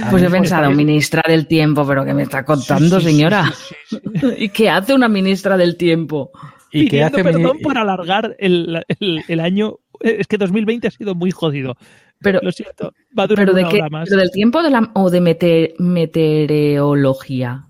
A 0.04 0.10
Pues 0.10 0.24
he 0.24 0.30
pensado, 0.30 0.72
ministra 0.72 1.22
del 1.28 1.48
tiempo, 1.48 1.86
pero 1.86 2.04
¿qué 2.06 2.14
me 2.14 2.24
está 2.24 2.44
contando, 2.46 3.00
Sí, 3.00 3.06
sí, 3.06 3.12
señora? 3.12 3.52
sí, 3.54 3.76
sí, 3.90 3.98
sí. 4.20 4.28
¿Y 4.38 4.50
qué 4.50 4.70
hace 4.70 4.94
una 4.94 5.08
ministra 5.08 5.56
del 5.58 5.76
tiempo? 5.78 6.32
¿Y 6.72 6.86
qué 6.86 6.90
Pidiendo 6.92 7.18
hace 7.18 7.24
perdón 7.24 7.58
por 7.62 7.78
alargar 7.78 8.36
el, 8.40 8.84
el- 9.00 9.24
el 9.28 9.40
año. 9.40 9.78
Es 10.04 10.28
que 10.28 10.38
2020 10.38 10.88
ha 10.88 10.92
sido 10.92 11.16
muy 11.16 11.32
jodido. 11.32 11.76
Pero, 12.20 12.40
Lo 12.44 12.52
siento. 12.52 12.94
Va 13.18 13.24
a 13.24 13.28
durar 13.28 13.46
pero 13.46 13.56
de 13.56 13.62
una 13.64 13.70
qué, 13.72 13.78
hora 13.78 13.90
más. 13.90 14.10
¿pero 14.10 14.22
del 14.22 14.32
tiempo 14.32 14.62
de 14.62 14.70
la, 14.70 14.92
o 14.94 15.10
de 15.10 15.22
mete- 15.22 15.74
meteorología? 15.80 17.66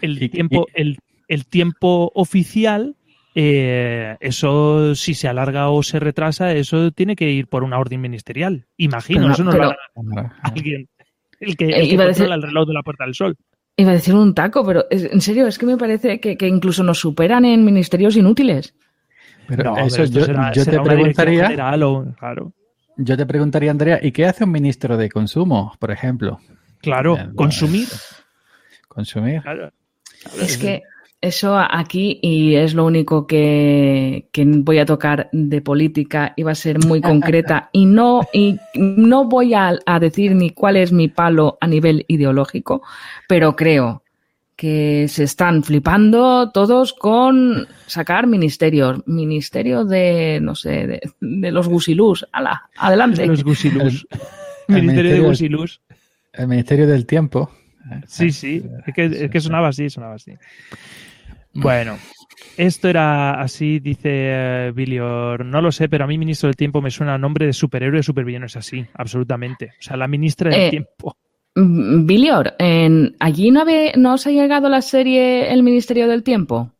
el 0.00 0.30
tiempo, 0.30 0.66
el, 0.74 0.98
el 1.28 1.46
tiempo 1.46 2.10
oficial, 2.14 2.96
eh, 3.34 4.16
eso 4.20 4.94
si 4.94 5.14
se 5.14 5.28
alarga 5.28 5.68
o 5.70 5.82
se 5.82 6.00
retrasa, 6.00 6.52
eso 6.54 6.90
tiene 6.92 7.14
que 7.16 7.30
ir 7.30 7.46
por 7.48 7.62
una 7.62 7.78
orden 7.78 8.00
ministerial. 8.00 8.66
Imagino, 8.78 9.18
Pero 9.20 9.28
no- 9.28 9.34
eso 9.34 9.44
no 9.44 9.50
pero- 9.50 9.64
lo 9.64 9.70
hará 9.70 10.36
alguien. 10.42 10.88
El 11.38 11.56
que, 11.56 11.66
el 11.66 11.74
Eh, 11.74 11.80
que 11.80 11.84
iba 11.94 12.04
a 12.04 12.06
controla 12.06 12.08
decir- 12.08 12.32
el 12.34 12.42
reloj 12.42 12.66
de 12.68 12.74
la 12.74 12.82
Puerta 12.82 13.04
del 13.04 13.14
Sol. 13.14 13.36
Iba 13.76 13.90
a 13.90 13.94
decir 13.94 14.14
un 14.14 14.34
taco, 14.34 14.64
pero 14.64 14.86
es- 14.90 15.04
en 15.12 15.20
serio, 15.20 15.46
es 15.46 15.58
que 15.58 15.66
me 15.66 15.76
parece 15.76 16.18
que, 16.18 16.38
que 16.38 16.48
incluso 16.48 16.82
nos 16.82 16.98
superan 16.98 17.44
en 17.44 17.62
ministerios 17.64 18.16
inútiles. 18.16 18.74
Pero 19.48 19.62
No, 19.64 19.76
eso 19.86 19.96
pero 19.96 20.04
yo, 20.08 20.24
será- 20.24 20.52
yo 20.52 20.64
será 20.64 20.82
te 20.82 20.88
preguntaría, 20.88 21.44
general 21.44 21.82
o- 21.82 22.14
claro, 22.18 22.52
yo 22.96 23.16
te 23.16 23.26
preguntaría, 23.26 23.70
Andrea, 23.70 23.98
¿y 24.02 24.12
qué 24.12 24.26
hace 24.26 24.44
un 24.44 24.50
ministro 24.52 24.96
de 24.96 25.08
consumo, 25.10 25.72
por 25.78 25.90
ejemplo? 25.90 26.38
claro, 26.80 27.14
Bien, 27.16 27.34
consumir. 27.34 27.88
Consumir. 28.88 29.42
claro. 29.42 29.70
Es 30.40 30.56
que 30.58 30.82
eso 31.20 31.58
aquí, 31.58 32.18
y 32.22 32.54
es 32.56 32.74
lo 32.74 32.84
único 32.84 33.26
que, 33.26 34.28
que 34.32 34.44
voy 34.46 34.78
a 34.78 34.86
tocar 34.86 35.28
de 35.32 35.60
política, 35.60 36.32
y 36.36 36.42
va 36.42 36.52
a 36.52 36.54
ser 36.54 36.78
muy 36.84 37.00
concreta, 37.00 37.68
y 37.72 37.84
no, 37.86 38.22
y 38.32 38.58
no 38.74 39.24
voy 39.26 39.54
a, 39.54 39.78
a 39.84 39.98
decir 40.00 40.34
ni 40.34 40.50
cuál 40.50 40.76
es 40.76 40.92
mi 40.92 41.08
palo 41.08 41.58
a 41.60 41.66
nivel 41.66 42.04
ideológico, 42.08 42.82
pero 43.28 43.56
creo 43.56 44.02
que 44.56 45.06
se 45.08 45.24
están 45.24 45.62
flipando 45.62 46.50
todos 46.50 46.94
con 46.94 47.66
sacar 47.86 48.26
ministerios. 48.26 49.06
Ministerio 49.06 49.84
de, 49.84 50.38
no 50.42 50.54
sé, 50.54 50.86
de, 50.86 51.00
de 51.20 51.50
los 51.52 51.68
gusilús. 51.68 52.26
¡Hala! 52.32 52.62
Adelante. 52.78 53.26
Los 53.26 53.44
gusilús. 53.44 54.06
el 54.10 54.18
Ministerio 54.82 54.82
de 55.12 55.18
ministerio- 55.20 55.24
gusilús. 55.28 55.80
El 56.32 56.48
Ministerio 56.48 56.86
del 56.86 57.06
Tiempo. 57.06 57.50
Sí, 58.06 58.30
sí, 58.32 58.64
es 58.86 58.94
que, 58.94 59.04
es 59.04 59.30
que 59.30 59.40
sonaba 59.40 59.68
así, 59.68 59.88
sonaba 59.90 60.14
así. 60.16 60.32
Bueno, 61.54 61.96
esto 62.56 62.88
era 62.88 63.40
así, 63.40 63.78
dice 63.78 64.72
Bilior. 64.74 65.44
No 65.44 65.62
lo 65.62 65.70
sé, 65.72 65.88
pero 65.88 66.04
a 66.04 66.06
mí, 66.06 66.18
ministro 66.18 66.48
del 66.48 66.56
tiempo, 66.56 66.82
me 66.82 66.90
suena 66.90 67.14
a 67.14 67.18
nombre 67.18 67.46
de 67.46 67.52
superhéroe 67.52 68.00
o 68.00 68.02
supervillano. 68.02 68.46
Es 68.46 68.56
así, 68.56 68.84
absolutamente. 68.94 69.72
O 69.78 69.82
sea, 69.82 69.96
la 69.96 70.08
ministra 70.08 70.50
del 70.50 70.60
Eh, 70.62 70.70
tiempo. 70.70 71.16
Mm, 71.56 72.06
Bilior, 72.06 72.54
en, 72.58 73.16
¿allí 73.18 73.50
no, 73.50 73.62
habe- 73.62 73.92
no 73.96 74.14
os 74.14 74.26
ha 74.26 74.30
llegado 74.30 74.68
la 74.68 74.82
serie 74.82 75.52
El 75.52 75.62
Ministerio 75.62 76.06
del 76.06 76.22
Tiempo? 76.22 76.70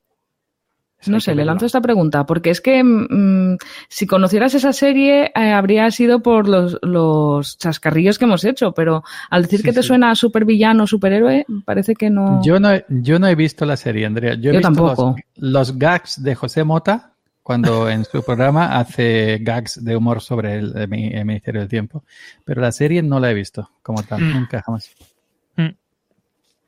No 1.07 1.21
sé, 1.21 1.35
le 1.37 1.45
lanzo 1.45 1.67
esta 1.67 1.81
pregunta, 1.81 2.27
porque 2.27 2.51
es 2.51 2.61
que 2.61 2.83
mm, 2.83 3.59
si 3.89 4.07
conocieras 4.09 4.55
esa 4.55 4.73
serie 4.73 5.31
eh, 5.37 5.53
habría 5.53 5.89
sido 5.93 6.21
por 6.21 6.49
los, 6.49 6.79
los 6.83 7.59
chascarrillos 7.59 8.19
que 8.19 8.25
hemos 8.25 8.45
hecho, 8.45 8.73
pero 8.73 9.05
al 9.31 9.43
decir 9.43 9.61
Sí, 9.61 9.65
que 9.67 9.73
te 9.73 9.83
sí. 9.83 9.89
suena 9.89 10.11
a 10.11 10.15
supervillano, 10.17 10.87
superhéroe, 10.87 11.47
parece 11.65 11.95
que 11.95 12.11
no. 12.11 12.41
Yo 12.45 12.59
no, 12.59 12.73
he- 12.73 12.85
yo 12.89 13.19
no 13.21 13.29
he 13.29 13.35
visto 13.37 13.65
la 13.67 13.77
serie, 13.77 14.05
Andrea. 14.05 14.35
Yo 14.35 14.51
he 14.51 14.55
Yo 14.55 14.59
visto 14.59 14.63
tampoco. 14.75 15.17
Los, 15.37 15.69
los 15.71 15.79
gags 15.79 16.23
de 16.23 16.35
José 16.35 16.65
Mota 16.65 17.16
cuando 17.47 17.89
en 17.89 18.05
su 18.05 18.25
programa 18.25 18.77
hace 18.77 19.39
gags 19.41 19.85
de 19.85 19.97
humor 19.97 20.21
sobre 20.21 20.57
el, 20.57 20.77
el 20.77 20.89
mi- 20.89 21.13
el 21.15 21.25
Ministerio 21.25 21.61
del 21.61 21.71
Tiempo. 21.71 22.03
Pero 22.45 22.61
la 22.61 22.73
serie 22.73 23.03
no 23.03 23.21
la 23.21 23.31
he 23.31 23.35
visto 23.35 23.71
como 23.85 24.03
tal, 24.03 24.21
Mm. 24.21 24.33
nunca 24.35 24.63
jamás. 24.63 24.91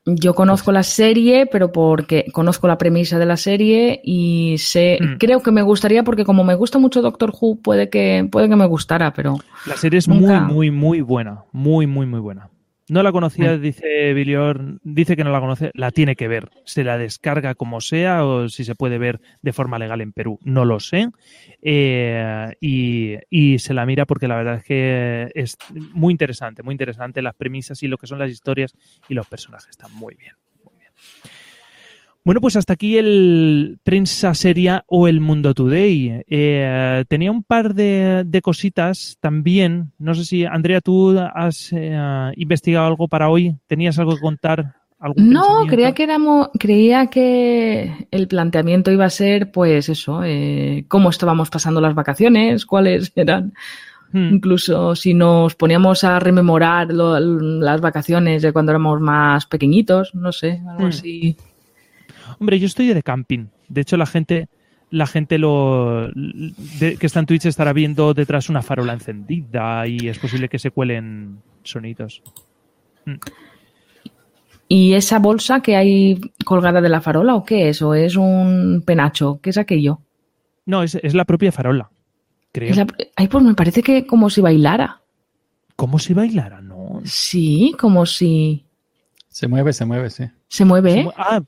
Yo 0.05 0.33
conozco 0.33 0.71
la 0.71 0.81
serie, 0.83 1.45
pero 1.45 1.71
porque 1.71 2.25
conozco 2.31 2.67
la 2.67 2.77
premisa 2.77 3.19
de 3.19 3.25
la 3.25 3.35
serie 3.37 3.99
y 4.03 4.55
sé, 4.57 4.97
Mm. 4.99 5.17
creo 5.19 5.41
que 5.43 5.51
me 5.51 5.61
gustaría, 5.61 6.03
porque 6.03 6.23
como 6.25 6.43
me 6.45 6.55
gusta 6.55 6.79
mucho 6.79 7.01
Doctor 7.01 7.31
Who, 7.39 7.57
puede 7.57 7.89
que, 7.89 8.27
puede 8.31 8.47
que 8.49 8.55
me 8.55 8.65
gustara, 8.65 9.11
pero 9.13 9.37
La 9.67 9.75
serie 9.75 9.99
es 9.99 10.07
nunca- 10.07 10.39
muy, 10.39 10.71
muy, 10.71 10.71
muy 10.71 11.01
buena. 11.01 11.43
Muy, 11.51 11.85
muy, 11.85 12.05
muy 12.07 12.21
buena. 12.21 12.49
No 12.89 13.03
la 13.03 13.11
conocía, 13.11 13.55
Mm. 13.55 13.61
dice 13.61 14.13
Bilior, 14.13 14.79
dice 14.83 15.15
que 15.15 15.23
no 15.23 15.31
la 15.31 15.39
conoce, 15.39 15.71
la 15.73 15.91
tiene 15.91 16.15
que 16.15 16.27
ver. 16.27 16.49
Se 16.65 16.83
la 16.83 16.97
descarga 16.97 17.55
como 17.55 17.81
sea 17.81 18.25
o 18.25 18.49
si 18.49 18.63
se 18.63 18.75
puede 18.75 18.97
ver 18.97 19.19
de 19.41 19.53
forma 19.53 19.77
legal 19.79 20.01
en 20.01 20.11
Perú, 20.11 20.39
no 20.43 20.65
lo 20.65 20.79
sé. 20.79 21.09
Eh, 21.61 22.53
y, 22.61 23.15
y 23.29 23.59
se 23.59 23.73
la 23.73 23.85
mira 23.85 24.05
porque 24.05 24.27
la 24.27 24.35
verdad 24.37 24.55
es 24.55 24.63
que 24.63 25.31
es 25.35 25.57
muy 25.93 26.11
interesante, 26.11 26.63
muy 26.63 26.73
interesante 26.73 27.21
las 27.21 27.35
premisas 27.35 27.83
y 27.83 27.87
lo 27.87 27.97
que 27.97 28.07
son 28.07 28.19
las 28.19 28.31
historias 28.31 28.73
y 29.07 29.13
los 29.13 29.27
personajes 29.27 29.69
están 29.69 29.91
muy 29.93 30.15
bien. 30.15 30.33
muy 30.63 30.73
bien. 30.77 30.91
Bueno, 32.25 32.41
pues 32.41 32.55
hasta 32.57 32.73
aquí 32.73 32.97
el 32.97 33.79
prensa 33.83 34.33
seria 34.33 34.83
o 34.87 35.07
el 35.07 35.19
Mundo 35.19 35.53
Today. 35.53 36.21
Eh, 36.27 37.05
tenía 37.07 37.31
un 37.31 37.43
par 37.43 37.73
de, 37.73 38.23
de 38.25 38.41
cositas 38.41 39.17
también. 39.19 39.93
No 39.97 40.13
sé 40.13 40.25
si, 40.25 40.45
Andrea, 40.45 40.81
tú 40.81 41.17
has 41.17 41.71
eh, 41.73 41.97
investigado 42.35 42.85
algo 42.87 43.07
para 43.07 43.29
hoy. 43.29 43.55
¿Tenías 43.67 43.97
algo 43.97 44.15
que 44.15 44.21
contar? 44.21 44.75
¿Algún 44.99 45.29
No, 45.29 45.65
creía 45.67 45.93
que 45.93 46.03
éramos, 46.03 46.49
creía 46.59 47.07
que 47.07 48.07
el 48.11 48.27
planteamiento 48.27 48.91
iba 48.91 49.05
a 49.05 49.09
ser, 49.09 49.49
pues 49.49 49.87
eso, 49.87 50.21
eh, 50.25 50.83
cómo 50.89 51.09
estábamos 51.09 51.49
pasando 51.49 51.79
las 51.79 51.95
vacaciones, 51.95 52.65
cuáles 52.65 53.11
eran, 53.15 53.53
Hmm. 54.11 54.33
incluso 54.33 54.95
si 54.95 55.13
nos 55.13 55.53
poníamos 55.53 56.03
a 56.03 56.19
rememorar 56.19 56.91
lo- 56.91 57.19
las 57.19 57.79
vacaciones 57.79 58.41
de 58.41 58.51
cuando 58.51 58.71
éramos 58.71 58.99
más 58.99 59.45
pequeñitos, 59.45 60.15
no 60.15 60.31
sé, 60.31 60.61
algo 60.67 60.85
Hmm. 60.85 60.89
así. 60.89 61.37
Hombre, 62.39 62.59
yo 62.59 62.65
estoy 62.67 62.87
de 62.87 63.03
camping. 63.03 63.47
De 63.67 63.81
hecho, 63.81 63.97
la 63.97 64.05
gente, 64.05 64.47
la 64.89 65.05
gente 65.07 65.37
lo 65.37 66.09
de- 66.15 66.97
que 66.99 67.05
está 67.05 67.19
en 67.19 67.25
Twitch 67.25 67.45
estará 67.45 67.73
viendo 67.73 68.13
detrás 68.13 68.49
una 68.49 68.61
farola 68.61 68.93
encendida 68.93 69.85
y 69.87 70.07
es 70.07 70.17
posible 70.19 70.49
que 70.49 70.59
se 70.59 70.71
cuelen 70.71 71.39
sonidos. 71.63 72.21
¿Y 74.67 74.93
esa 74.93 75.17
bolsa 75.19 75.61
que 75.61 75.75
hay 75.75 76.19
colgada 76.45 76.79
de 76.81 76.89
la 76.89 77.01
farola 77.01 77.35
o 77.35 77.43
qué 77.43 77.69
es? 77.69 77.81
¿O 77.81 77.93
es 77.95 78.15
un 78.15 78.83
penacho? 78.85 79.39
¿Qué 79.41 79.49
es 79.49 79.57
aquello? 79.57 79.99
No, 80.65 80.83
es, 80.83 80.95
es 80.95 81.15
la 81.15 81.25
propia 81.25 81.51
farola. 81.51 81.89
Creo. 82.51 82.75
La- 82.75 82.87
Ay, 83.15 83.27
pues 83.27 83.43
me 83.43 83.55
parece 83.55 83.81
que 83.81 84.05
como 84.05 84.29
si 84.29 84.41
bailara. 84.41 85.01
¿Cómo 85.75 85.97
si 85.97 86.13
bailara? 86.13 86.61
No. 86.61 87.01
Sí, 87.03 87.73
como 87.79 88.05
si 88.05 88.65
Se 89.27 89.47
mueve, 89.47 89.73
se 89.73 89.85
mueve, 89.85 90.09
sí. 90.11 90.25
se 90.47 90.65
mueve. 90.65 90.91
Se 90.91 90.99
¿eh? 90.99 91.03
mu- 91.03 91.11
Ah, 91.17 91.41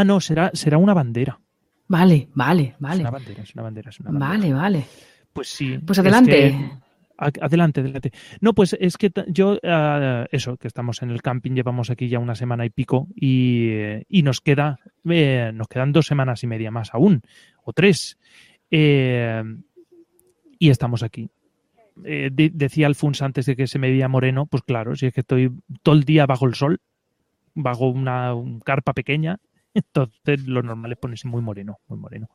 ah, 0.00 0.04
no, 0.04 0.20
será, 0.20 0.50
será 0.54 0.78
una 0.78 0.94
bandera. 0.94 1.40
Vale, 1.88 2.28
vale, 2.34 2.62
Es 2.74 2.80
vale. 2.80 3.00
una 3.00 3.10
bandera, 3.10 3.42
es 3.42 3.54
una 3.54 3.62
bandera, 3.62 3.90
es 3.90 4.00
una 4.00 4.10
bandera. 4.10 4.30
Vale, 4.30 4.52
vale. 4.52 4.84
Pues 5.32 5.48
sí. 5.48 5.78
Pues 5.78 5.98
es 5.98 6.04
adelante. 6.04 6.32
que- 6.32 6.86
adelante, 7.40 7.80
adelante. 7.80 8.12
No, 8.40 8.52
pues 8.54 8.76
es 8.78 8.96
que 8.98 9.10
yo, 9.28 9.58
ah, 9.64 10.26
eso, 10.32 10.56
que 10.58 10.68
estamos 10.68 11.00
en 11.02 11.10
el 11.10 11.22
camping, 11.22 11.52
llevamos 11.52 11.88
aquí 11.90 12.08
ya 12.08 12.18
una 12.18 12.34
semana 12.34 12.66
y 12.66 12.70
pico 12.70 13.08
y, 13.14 13.70
y 14.08 14.22
nos 14.22 14.40
queda, 14.40 14.78
eh, 15.08 15.50
nos 15.54 15.68
quedan 15.68 15.92
dos 15.92 16.06
semanas 16.06 16.42
y 16.42 16.46
media 16.46 16.70
más 16.70 16.92
aún, 16.92 17.22
o 17.64 17.72
tres. 17.72 18.18
Eh, 18.70 19.42
y 20.58 20.70
estamos 20.70 21.02
aquí. 21.02 21.30
Eh, 22.04 22.28
de- 22.32 22.50
decía 22.52 22.86
Alfons 22.86 23.22
antes 23.22 23.46
de 23.46 23.56
que 23.56 23.66
se 23.66 23.78
me 23.78 23.88
veía 23.90 24.08
moreno, 24.08 24.44
pues 24.46 24.62
claro, 24.62 24.94
si 24.96 25.06
es 25.06 25.14
que 25.14 25.20
estoy 25.20 25.50
todo 25.82 25.94
el 25.94 26.04
día 26.04 26.26
bajo 26.26 26.46
el 26.46 26.54
sol, 26.54 26.80
bajo 27.54 27.88
una 27.88 28.34
un 28.34 28.60
carpa 28.60 28.92
pequeña, 28.92 29.38
entonces 29.76 30.46
lo 30.46 30.62
normal 30.62 30.92
es 30.92 30.98
ponerse 30.98 31.28
muy 31.28 31.42
moreno, 31.42 31.78
muy 31.88 31.98
moreno. 31.98 32.28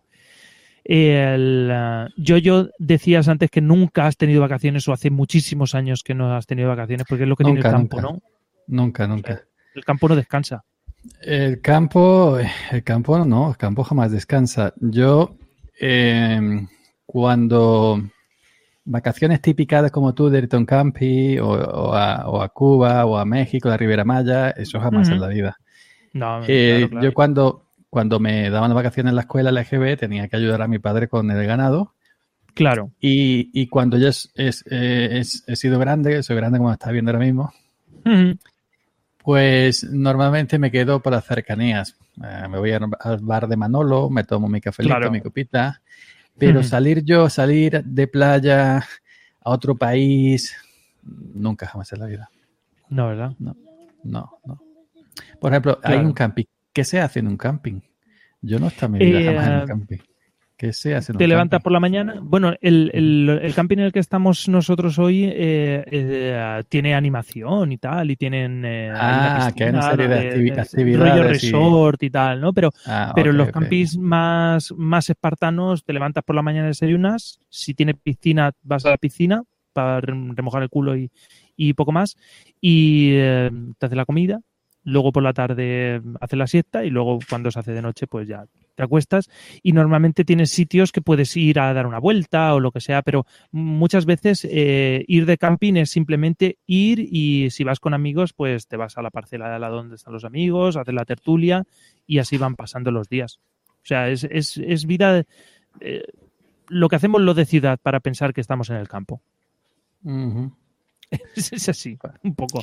El, 0.84 1.70
ah, 1.72 2.08
yo, 2.18 2.38
yo 2.38 2.70
decías 2.80 3.28
antes 3.28 3.52
que 3.52 3.62
nunca 3.62 4.08
has 4.08 4.18
tenido 4.18 4.42
vacaciones 4.42 4.88
o 4.88 4.94
hace 4.94 5.12
muchísimos 5.12 5.76
años 5.76 6.02
que 6.04 6.16
no 6.16 6.36
has 6.36 6.48
tenido 6.48 6.70
vacaciones 6.70 7.06
porque 7.08 7.24
es 7.24 7.30
lo 7.30 7.36
que 7.36 7.44
tiene 7.44 7.60
el 7.60 7.64
campo, 7.64 8.02
nunca. 8.02 8.14
¿no? 8.14 8.22
Nunca, 8.68 9.08
nunca. 9.08 9.42
El 9.76 9.86
campo 9.86 10.10
no 10.10 10.16
descansa. 10.16 10.64
El 11.22 11.62
campo, 11.62 12.38
el 12.72 12.84
campo 12.84 13.24
no, 13.26 13.50
el 13.50 13.58
campo 13.58 13.84
jamás 13.84 14.12
descansa. 14.12 14.74
Yo, 14.78 15.36
eh, 15.80 16.68
cuando 17.06 18.02
vacaciones 18.84 19.42
típicas 19.42 19.92
como 19.92 20.14
tú 20.14 20.30
de 20.30 20.40
irte 20.40 20.56
a 20.56 20.60
un 20.60 20.66
campi 20.66 21.38
o, 21.38 21.50
o 21.50 21.94
a, 21.94 22.28
o 22.28 22.42
a 22.42 22.50
Cuba 22.50 23.06
o 23.06 23.18
a 23.18 23.26
México, 23.26 23.70
la 23.70 23.78
Riviera 23.78 24.04
Maya, 24.04 24.52
eso 24.52 24.80
jamás 24.80 25.10
en 25.10 25.22
la 25.22 25.28
vida. 25.28 25.58
No, 26.14 26.42
Eh, 26.48 26.72
claro, 26.78 26.90
claro. 26.90 27.06
Yo 27.06 27.14
cuando, 27.14 27.66
cuando 27.90 28.20
me 28.20 28.50
daban 28.50 28.70
las 28.70 28.76
vacaciones 28.76 29.12
en 29.12 29.16
la 29.16 29.22
escuela, 29.22 29.52
la 29.52 29.62
EGB, 29.62 29.98
tenía 29.98 30.28
que 30.28 30.36
ayudar 30.38 30.62
a 30.62 30.68
mi 30.68 30.80
padre 30.80 31.08
con 31.08 31.30
el 31.32 31.46
ganado. 31.46 31.94
Claro. 32.54 32.92
Y, 33.00 33.50
y 33.60 33.68
cuando 33.68 33.98
yo 33.98 34.10
es- 34.10 34.30
es- 34.36 34.66
eh, 34.70 35.20
es- 35.20 35.44
he 35.48 35.56
sido 35.56 35.80
grande, 35.80 36.22
soy 36.24 36.36
grande 36.36 36.58
como 36.58 36.72
estás 36.72 36.92
viendo 36.92 37.12
ahora 37.12 37.24
mismo, 37.24 37.54
pues 39.24 39.84
normalmente 39.84 40.58
me 40.60 40.72
quedo 40.72 41.00
por 41.02 41.14
las 41.14 41.26
cercanías. 41.26 41.96
Eh, 42.24 42.48
me 42.50 42.58
voy 42.58 42.72
al 42.72 42.90
bar 43.22 43.48
de 43.48 43.56
Manolo, 43.56 44.10
me 44.10 44.24
tomo 44.24 44.48
mi 44.50 44.60
cafelito, 44.60 44.96
Claro. 44.96 45.12
mi 45.12 45.22
copita. 45.22 45.82
Pero 46.38 46.64
salir 46.64 47.04
yo, 47.04 47.30
salir 47.30 47.84
de 47.84 48.08
playa 48.08 48.78
a 48.78 49.50
otro 49.52 49.76
país, 49.76 50.56
nunca 51.04 51.68
jamás 51.68 51.92
en 51.94 52.00
la 52.00 52.06
vida. 52.08 52.30
No, 52.90 53.08
¿verdad? 53.10 53.34
No, 53.40 53.56
no. 54.04 54.40
Por 55.40 55.52
ejemplo, 55.52 55.80
hay 55.84 56.00
un 56.00 56.14
camping. 56.14 56.46
¿Qué 56.74 56.84
se 56.84 57.00
hace 57.00 57.20
en 57.20 57.28
un 57.28 57.38
camping? 57.38 57.82
Yo 58.42 58.60
no 58.60 58.66
he 58.68 58.70
estado 58.70 58.88
en 58.88 58.94
mi 58.94 59.00
vida 59.02 59.20
Eh, 59.20 59.26
jamás 59.26 59.48
en 59.48 59.56
un 59.56 59.62
camping. 59.64 59.98
¿Qué 60.58 60.74
se 60.74 60.96
hace 60.96 61.12
en 61.12 61.18
un 61.18 61.20
Te 61.20 61.28
levantas 61.28 61.60
camping? 61.60 61.64
por 61.64 61.72
la 61.74 61.80
mañana. 61.80 62.20
Bueno, 62.22 62.54
el, 62.62 62.90
el, 62.94 63.40
el 63.42 63.54
camping 63.54 63.78
en 63.78 63.84
el 63.86 63.92
que 63.92 64.00
estamos 64.00 64.48
nosotros 64.48 64.98
hoy 64.98 65.26
eh, 65.26 65.84
eh, 65.92 66.64
tiene 66.70 66.96
animación 66.96 67.72
y 67.72 67.78
tal, 67.78 68.12
y 68.12 68.16
tienen. 68.16 68.64
eh, 68.66 68.92
hay 68.92 69.20
Ah, 69.30 69.52
que 69.56 69.64
hay 69.66 69.70
una 69.70 69.82
serie 69.82 70.08
de 70.08 70.20
rollo 70.50 70.62
actividades 70.62 71.44
y- 71.44 71.52
resort 71.52 72.02
y 72.04 72.10
tal, 72.10 72.42
¿no? 72.42 72.54
Pero, 72.54 72.72
Ah, 72.86 73.12
pero 73.16 73.32
ok, 73.32 73.34
los 73.34 73.50
campings 73.50 73.98
más, 73.98 74.72
más 74.78 75.10
espartanos, 75.10 75.84
te 75.84 75.94
levantas 75.94 76.24
por 76.24 76.36
la 76.36 76.42
mañana, 76.42 76.68
desayunas. 76.68 77.40
Si 77.50 77.74
tiene 77.74 77.94
piscina, 77.94 78.52
vas 78.64 78.86
a 78.86 78.90
la 78.92 78.98
piscina 78.98 79.44
para 79.74 80.02
rem- 80.02 80.34
remojar 80.36 80.64
el 80.64 80.70
culo 80.70 80.96
y, 80.96 81.12
y 81.56 81.74
poco 81.74 81.92
más. 81.92 82.16
Y 82.62 83.12
te 83.18 83.86
haces 83.86 83.98
la 83.98 84.06
comida. 84.06 84.40
Luego 84.84 85.12
por 85.12 85.22
la 85.22 85.34
tarde 85.34 86.02
haces 86.20 86.40
la 86.40 86.48
siesta 86.48 86.84
y 86.84 86.90
luego 86.90 87.20
cuando 87.30 87.52
se 87.52 87.60
hace 87.60 87.72
de 87.72 87.82
noche, 87.82 88.08
pues 88.08 88.28
ya 88.28 88.46
te 88.74 88.84
acuestas 88.84 89.30
y 89.62 89.74
normalmente 89.74 90.26
tienes 90.26 90.50
sitios 90.50 90.92
que 90.92 91.02
puedes 91.02 91.38
ir 91.38 91.60
a 91.60 91.74
dar 91.74 91.86
una 91.86 92.00
vuelta 92.00 92.54
o 92.56 92.60
lo 92.60 92.72
que 92.72 92.82
sea, 92.82 93.04
pero 93.04 93.26
muchas 93.52 94.06
veces 94.06 94.48
eh, 94.50 95.06
ir 95.08 95.26
de 95.26 95.38
camping 95.38 95.76
es 95.76 95.92
simplemente 95.92 96.58
ir 96.66 97.00
y 97.00 97.52
si 97.52 97.64
vas 97.64 97.80
con 97.80 97.94
amigos, 97.94 98.34
pues 98.34 98.68
te 98.68 98.78
vas 98.78 98.98
a 98.98 99.04
la 99.04 99.12
parcela 99.12 99.52
de 99.52 99.60
lado 99.60 99.76
donde 99.76 99.96
están 99.96 100.14
los 100.14 100.26
amigos, 100.26 100.78
haces 100.78 100.96
la 100.96 101.06
tertulia 101.06 101.64
y 102.08 102.18
así 102.18 102.38
van 102.38 102.56
pasando 102.56 102.90
los 102.92 103.08
días. 103.08 103.40
O 103.84 103.86
sea, 103.86 104.10
es, 104.10 104.24
es, 104.24 104.58
es 104.58 104.86
vida, 104.86 105.26
eh, 105.80 106.04
lo 106.68 106.90
que 106.90 106.96
hacemos 106.96 107.22
lo 107.22 107.34
de 107.34 107.46
ciudad 107.46 107.80
para 107.82 108.00
pensar 108.00 108.34
que 108.34 108.42
estamos 108.42 108.70
en 108.70 108.78
el 108.78 108.88
campo. 108.88 109.22
Es, 111.36 111.52
es 111.52 111.68
así, 111.68 112.00
un 112.24 112.36
poco. 112.36 112.62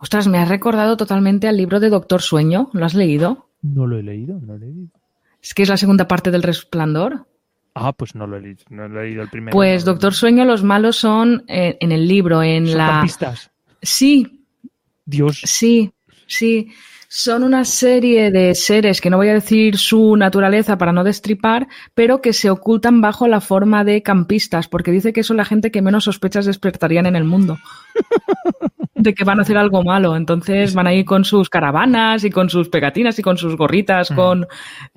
Ostras, 0.00 0.26
me 0.28 0.38
has 0.38 0.48
recordado 0.48 0.96
totalmente 0.96 1.46
al 1.46 1.56
libro 1.56 1.78
de 1.78 1.90
Doctor 1.90 2.22
Sueño. 2.22 2.70
¿Lo 2.72 2.84
has 2.84 2.94
leído? 2.94 3.48
No 3.62 3.86
lo 3.86 3.98
he 3.98 4.02
leído, 4.02 4.40
no 4.40 4.46
lo 4.46 4.54
he 4.56 4.58
leído. 4.58 4.88
Es 5.42 5.54
que 5.54 5.62
es 5.62 5.68
la 5.68 5.76
segunda 5.76 6.08
parte 6.08 6.30
del 6.30 6.42
Resplandor. 6.42 7.26
Ah, 7.74 7.92
pues 7.92 8.14
no 8.14 8.26
lo 8.26 8.36
he 8.36 8.40
leído, 8.40 8.64
no 8.70 8.88
lo 8.88 9.00
he 9.00 9.04
leído 9.04 9.22
el 9.22 9.28
primero. 9.28 9.52
Pues 9.52 9.84
no, 9.84 9.92
Doctor 9.92 10.14
Sueño, 10.14 10.44
los 10.44 10.64
malos 10.64 10.96
son 10.96 11.44
eh, 11.48 11.76
en 11.80 11.92
el 11.92 12.08
libro, 12.08 12.42
en 12.42 12.66
Son 12.66 12.78
la. 12.78 12.86
campistas. 12.88 13.50
Sí, 13.82 14.44
Dios. 15.04 15.40
sí, 15.44 15.92
sí. 16.26 16.72
Son 17.12 17.42
una 17.42 17.64
serie 17.64 18.30
de 18.30 18.54
seres 18.54 19.00
que 19.00 19.10
no 19.10 19.16
voy 19.16 19.26
a 19.30 19.34
decir 19.34 19.76
su 19.78 20.14
naturaleza 20.16 20.78
para 20.78 20.92
no 20.92 21.02
destripar, 21.02 21.66
pero 21.92 22.20
que 22.22 22.32
se 22.32 22.50
ocultan 22.50 23.00
bajo 23.00 23.26
la 23.26 23.40
forma 23.40 23.82
de 23.82 24.00
campistas, 24.00 24.68
porque 24.68 24.92
dice 24.92 25.12
que 25.12 25.24
son 25.24 25.36
la 25.36 25.44
gente 25.44 25.72
que 25.72 25.82
menos 25.82 26.04
sospechas 26.04 26.46
despertarían 26.46 27.06
en 27.06 27.16
el 27.16 27.24
mundo. 27.24 27.58
de 28.94 29.12
que 29.14 29.24
van 29.24 29.40
a 29.40 29.42
hacer 29.42 29.56
algo 29.56 29.82
malo. 29.82 30.14
Entonces 30.14 30.72
van 30.74 30.86
ahí 30.86 31.04
con 31.04 31.24
sus 31.24 31.50
caravanas 31.50 32.22
y 32.22 32.30
con 32.30 32.48
sus 32.48 32.68
pegatinas 32.68 33.18
y 33.18 33.22
con 33.22 33.36
sus 33.38 33.56
gorritas, 33.56 34.12
Mm. 34.12 34.14
con, 34.14 34.46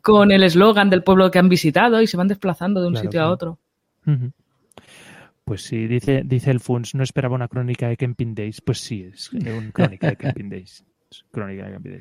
con 0.04 0.32
el 0.32 0.44
eslogan 0.44 0.92
del 0.92 1.02
pueblo 1.04 1.32
que 1.32 1.40
han 1.40 1.50
visitado 1.50 2.00
y 2.00 2.06
se 2.06 2.18
van 2.18 2.28
desplazando 2.28 2.80
de 2.82 2.88
un 2.90 2.94
Claro, 2.94 3.08
sitio 3.08 3.22
a 3.24 3.32
otro. 3.32 3.60
Pues 5.46 5.64
sí, 5.64 5.88
dice, 5.88 6.22
dice 6.24 6.52
el 6.52 6.60
Funs, 6.60 6.94
no 6.94 7.02
esperaba 7.04 7.34
una 7.34 7.48
crónica 7.48 7.88
de 7.88 7.98
Camping 7.98 8.36
Days. 8.36 8.62
Pues 8.62 8.80
sí, 8.82 9.10
es 9.12 9.34
una 9.34 9.72
crónica 9.72 10.10
de 10.10 10.16
Camping 10.18 10.50
Days. 10.50 10.86
Crónica 11.32 11.66
de 11.66 11.74
Camping. 11.74 12.00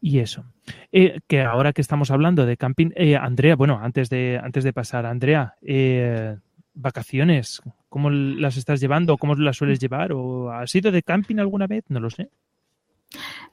Y 0.00 0.18
eso. 0.18 0.44
Eh, 0.90 1.20
que 1.28 1.42
ahora 1.42 1.72
que 1.72 1.80
estamos 1.80 2.10
hablando 2.10 2.44
de 2.44 2.56
camping, 2.56 2.90
eh, 2.96 3.16
Andrea, 3.16 3.54
bueno, 3.54 3.78
antes 3.80 4.10
de, 4.10 4.40
antes 4.42 4.64
de 4.64 4.72
pasar, 4.72 5.06
Andrea, 5.06 5.54
eh, 5.62 6.36
vacaciones, 6.74 7.62
¿cómo 7.88 8.10
las 8.10 8.56
estás 8.56 8.80
llevando? 8.80 9.16
¿Cómo 9.16 9.36
las 9.36 9.56
sueles 9.56 9.78
llevar? 9.78 10.12
¿O 10.12 10.50
has 10.50 10.74
ido 10.74 10.90
de 10.90 11.04
camping 11.04 11.36
alguna 11.36 11.68
vez? 11.68 11.84
No 11.88 12.00
lo 12.00 12.10
sé. 12.10 12.30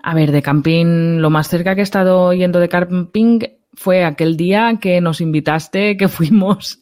A 0.01 0.15
ver, 0.15 0.31
de 0.31 0.41
camping, 0.41 1.19
lo 1.19 1.29
más 1.29 1.47
cerca 1.49 1.75
que 1.75 1.81
he 1.81 1.83
estado 1.83 2.33
yendo 2.33 2.59
de 2.59 2.69
camping 2.69 3.39
fue 3.73 4.03
aquel 4.03 4.35
día 4.35 4.79
que 4.81 5.01
nos 5.01 5.21
invitaste, 5.21 5.97
que 5.97 6.07
fuimos 6.07 6.81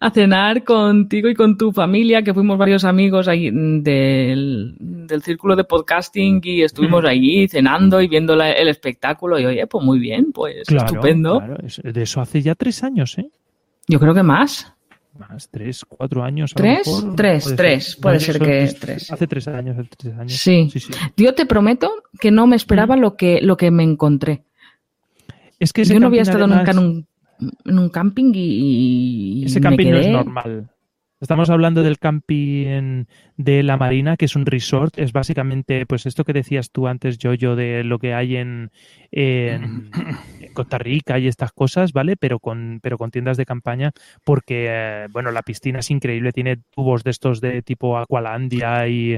a 0.00 0.10
cenar 0.10 0.64
contigo 0.64 1.28
y 1.28 1.34
con 1.34 1.56
tu 1.56 1.72
familia, 1.72 2.22
que 2.22 2.34
fuimos 2.34 2.58
varios 2.58 2.84
amigos 2.84 3.28
ahí 3.28 3.50
del, 3.50 4.74
del 4.78 5.22
círculo 5.22 5.56
de 5.56 5.64
podcasting 5.64 6.40
y 6.44 6.62
estuvimos 6.62 7.04
allí 7.04 7.48
cenando 7.48 8.00
y 8.00 8.08
viendo 8.08 8.36
la- 8.36 8.52
el 8.52 8.68
espectáculo 8.68 9.38
y 9.38 9.46
oye, 9.46 9.66
pues 9.66 9.84
muy 9.84 9.98
bien, 9.98 10.32
pues 10.32 10.68
estupendo. 10.68 11.38
claro, 11.38 11.56
de 11.92 12.02
eso 12.02 12.20
hace 12.20 12.42
ya 12.42 12.54
tres 12.54 12.82
años, 12.82 13.16
¿eh? 13.18 13.28
Yo 13.88 13.98
creo 14.00 14.14
que 14.14 14.22
más. 14.22 14.70
Más, 15.16 15.48
tres, 15.48 15.84
cuatro 15.86 16.24
años. 16.24 16.52
a 16.56 16.58
lo 16.58 16.62
¿Tres? 16.64 16.86
mejor. 16.88 17.14
Tres, 17.14 17.44
Puede 17.44 17.56
tres, 17.56 17.96
puede 18.02 18.20
ser 18.20 18.38
que 18.40 18.62
es- 18.64 18.80
tres. 18.80 19.12
Hace 19.12 19.26
tres 19.28 19.46
años, 19.46 19.78
hace 19.78 19.88
tres 19.96 20.14
años. 20.18 20.32
Sí. 20.32 20.68
sí, 20.72 20.80
sí. 20.80 20.92
Yo 21.16 21.34
te 21.34 21.46
prometo 21.46 21.90
que 22.18 22.30
no 22.32 22.46
me 22.48 22.56
esperaba 22.56 22.96
lo 22.96 23.16
que, 23.16 23.40
lo 23.40 23.56
que 23.56 23.70
me 23.70 23.84
encontré. 23.84 24.42
Es 25.60 25.72
que 25.72 25.84
Yo 25.84 26.00
no 26.00 26.08
había 26.08 26.22
estado 26.22 26.46
nunca 26.48 26.72
en 26.72 26.78
un, 26.78 27.06
en 27.64 27.78
un 27.78 27.88
camping 27.88 28.32
y, 28.34 29.40
y 29.42 29.44
Ese 29.46 29.60
me 29.60 29.64
camping 29.64 29.90
no 29.90 29.96
es 29.98 30.08
normal. 30.08 30.70
Estamos 31.20 31.48
hablando 31.48 31.82
del 31.82 31.98
camping 31.98 33.04
de 33.38 33.62
la 33.62 33.78
Marina, 33.78 34.16
que 34.18 34.26
es 34.26 34.36
un 34.36 34.44
resort. 34.44 34.98
Es 34.98 35.12
básicamente, 35.12 35.86
pues 35.86 36.04
esto 36.04 36.22
que 36.24 36.34
decías 36.34 36.70
tú 36.70 36.86
antes, 36.86 37.16
yo 37.16 37.56
de 37.56 37.82
lo 37.82 37.98
que 37.98 38.12
hay 38.12 38.36
en, 38.36 38.70
en- 39.10 39.62
en 39.62 39.90
Costa 40.54 40.76
Rica 40.76 41.18
y 41.18 41.26
estas 41.26 41.52
cosas, 41.52 41.92
¿vale? 41.92 42.16
Pero 42.16 42.40
con, 42.40 42.78
pero 42.82 42.98
con 42.98 43.10
tiendas 43.10 43.38
de 43.38 43.46
campaña, 43.46 43.92
porque, 44.22 44.66
eh, 44.68 45.06
bueno, 45.12 45.30
la 45.30 45.42
piscina 45.42 45.78
es 45.78 45.90
increíble. 45.90 46.32
Tiene 46.32 46.58
tubos 46.74 47.04
de 47.04 47.10
estos 47.12 47.40
de 47.40 47.62
tipo 47.62 47.96
Aqualandia 47.96 48.86
y, 48.88 49.16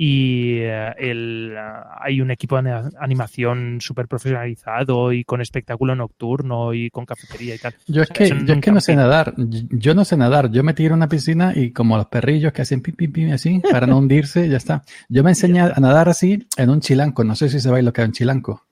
y 0.00 0.58
eh, 0.60 0.94
el, 0.96 1.56
ah, 1.58 1.98
hay 2.00 2.20
un 2.20 2.30
equipo 2.30 2.62
de 2.62 2.88
animación 3.00 3.78
súper 3.80 4.06
profesionalizado 4.06 5.12
y 5.12 5.24
con 5.24 5.40
espectáculo 5.40 5.96
nocturno 5.96 6.72
y 6.72 6.88
con 6.88 7.04
cafetería 7.04 7.56
y 7.56 7.58
tal. 7.58 7.74
Yo 7.88 8.02
es 8.02 8.08
que, 8.10 8.24
eso 8.24 8.36
yo 8.44 8.54
es 8.54 8.60
que 8.60 8.70
no 8.70 8.80
sé 8.80 8.94
nadar. 8.94 9.34
Yo 9.36 9.94
no 9.94 10.04
sé 10.04 10.16
nadar. 10.16 10.52
Yo 10.52 10.62
me 10.62 10.72
tiro 10.72 10.94
en 10.94 10.98
una 10.98 11.08
piscina 11.08 11.52
y 11.52 11.72
como 11.72 11.96
los 11.96 12.06
perrillos 12.06 12.52
que 12.52 12.62
hacen 12.62 12.80
pim, 12.80 12.94
pim, 12.94 13.10
pim, 13.10 13.32
así, 13.32 13.60
para 13.72 13.88
no 13.88 13.98
hundirse, 13.98 14.48
ya 14.48 14.58
está. 14.58 14.84
Yo 15.08 15.24
me 15.24 15.30
enseñé 15.30 15.62
a 15.62 15.80
nadar 15.80 16.08
así 16.08 16.46
en 16.56 16.70
un 16.70 16.78
chilanco. 16.80 17.24
No 17.24 17.34
sé 17.34 17.48
si 17.48 17.58
sabéis 17.58 17.84
lo 17.84 17.92
que 17.92 18.02
es 18.02 18.06
un 18.06 18.12
chilanco. 18.12 18.66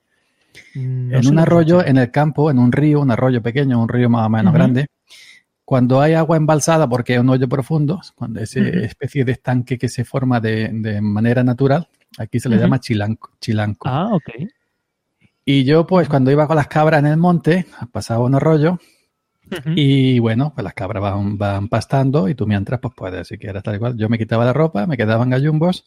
No 0.76 1.18
en 1.18 1.26
un 1.26 1.38
arroyo, 1.40 1.84
en 1.84 1.98
el 1.98 2.12
campo, 2.12 2.52
en 2.52 2.60
un 2.60 2.70
río, 2.70 3.00
un 3.00 3.10
arroyo 3.10 3.42
pequeño, 3.42 3.82
un 3.82 3.88
río 3.88 4.08
más 4.08 4.26
o 4.26 4.30
menos 4.30 4.54
grande. 4.54 4.86
Cuando 5.66 6.00
hay 6.00 6.14
agua 6.14 6.36
embalsada, 6.38 6.88
porque 6.88 7.14
es 7.14 7.20
un 7.20 7.28
hoyo 7.28 7.48
profundo, 7.48 8.00
cuando 8.14 8.40
esa 8.40 8.60
Ujú. 8.60 8.68
especie 8.68 9.24
de 9.24 9.32
estanque 9.32 9.76
que 9.76 9.88
se 9.88 10.04
forma 10.04 10.40
de, 10.40 10.70
de 10.72 11.00
manera 11.02 11.42
natural, 11.44 11.88
aquí 12.18 12.40
se 12.40 12.48
le 12.48 12.56
llama 12.56 12.78
chilanco. 12.80 13.32
chilanco. 13.40 13.88
Ah, 13.88 14.08
ok. 14.14 14.30
Y 15.44 15.64
yo, 15.64 15.86
pues, 15.86 16.08
cuando 16.08 16.30
iba 16.30 16.46
con 16.46 16.56
las 16.56 16.68
cabras 16.68 17.00
en 17.00 17.06
el 17.06 17.16
monte, 17.16 17.66
pasaba 17.92 18.24
un 18.24 18.34
arroyo 18.36 18.78
y 19.76 20.18
bueno, 20.18 20.52
pues 20.54 20.64
las 20.64 20.74
cabras 20.74 21.02
van, 21.02 21.36
van 21.38 21.68
pastando 21.68 22.28
y 22.28 22.34
tú 22.34 22.46
mientras, 22.46 22.80
pues 22.80 22.94
puedes, 22.96 23.28
si 23.28 23.36
quieres, 23.38 23.62
tal 23.62 23.74
igual. 23.76 23.96
Yo 23.96 24.08
me 24.08 24.18
quitaba 24.18 24.44
la 24.44 24.52
ropa, 24.52 24.86
me 24.86 24.96
quedaban 24.96 25.30
gallumbos 25.30 25.84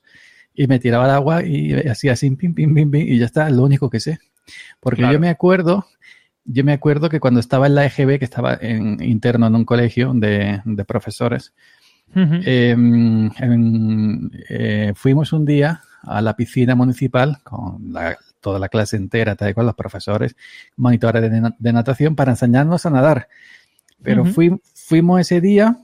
y 0.53 0.67
me 0.67 0.79
tiraba 0.79 1.05
al 1.05 1.11
agua 1.11 1.43
y 1.45 1.73
hacía 1.87 2.13
así, 2.13 2.29
pim, 2.31 2.53
pim, 2.53 2.73
pim, 2.73 2.91
pim, 2.91 3.01
y 3.07 3.17
ya 3.17 3.25
está, 3.25 3.47
es 3.47 3.53
lo 3.55 3.63
único 3.63 3.89
que 3.89 3.99
sé. 3.99 4.19
Porque 4.79 5.01
Claro. 5.01 5.13
yo 5.13 5.19
me 5.19 5.29
acuerdo, 5.29 5.85
yo 6.45 6.63
me 6.63 6.73
acuerdo 6.73 7.09
que 7.09 7.19
cuando 7.19 7.39
estaba 7.39 7.67
en 7.67 7.75
la 7.75 7.85
EGB, 7.85 8.19
que 8.19 8.25
estaba 8.25 8.57
en, 8.59 9.01
interno 9.03 9.47
en 9.47 9.55
un 9.55 9.65
colegio 9.65 10.13
de, 10.13 10.61
de 10.65 10.85
profesores, 10.85 11.53
eh, 12.45 12.71
en- 12.71 14.31
eh, 14.49 14.93
fuimos 14.95 15.31
un 15.33 15.45
día 15.45 15.81
a 16.03 16.21
la 16.21 16.35
piscina 16.35 16.73
municipal 16.75 17.37
con 17.43 17.93
la- 17.93 18.17
toda 18.41 18.57
la 18.57 18.69
clase 18.69 18.95
entera, 18.97 19.35
tal 19.35 19.49
y 19.49 19.53
cual, 19.53 19.65
los 19.67 19.75
profesores, 19.75 20.35
monitores 20.77 21.21
de, 21.21 21.41
na- 21.41 21.55
de 21.59 21.73
natación 21.73 22.15
para 22.15 22.31
enseñarnos 22.31 22.85
a 22.85 22.89
nadar. 22.89 23.27
Pero 24.01 24.23
fui- 24.33 24.61
fuimos 24.73 25.19
ese 25.21 25.41
día 25.41 25.77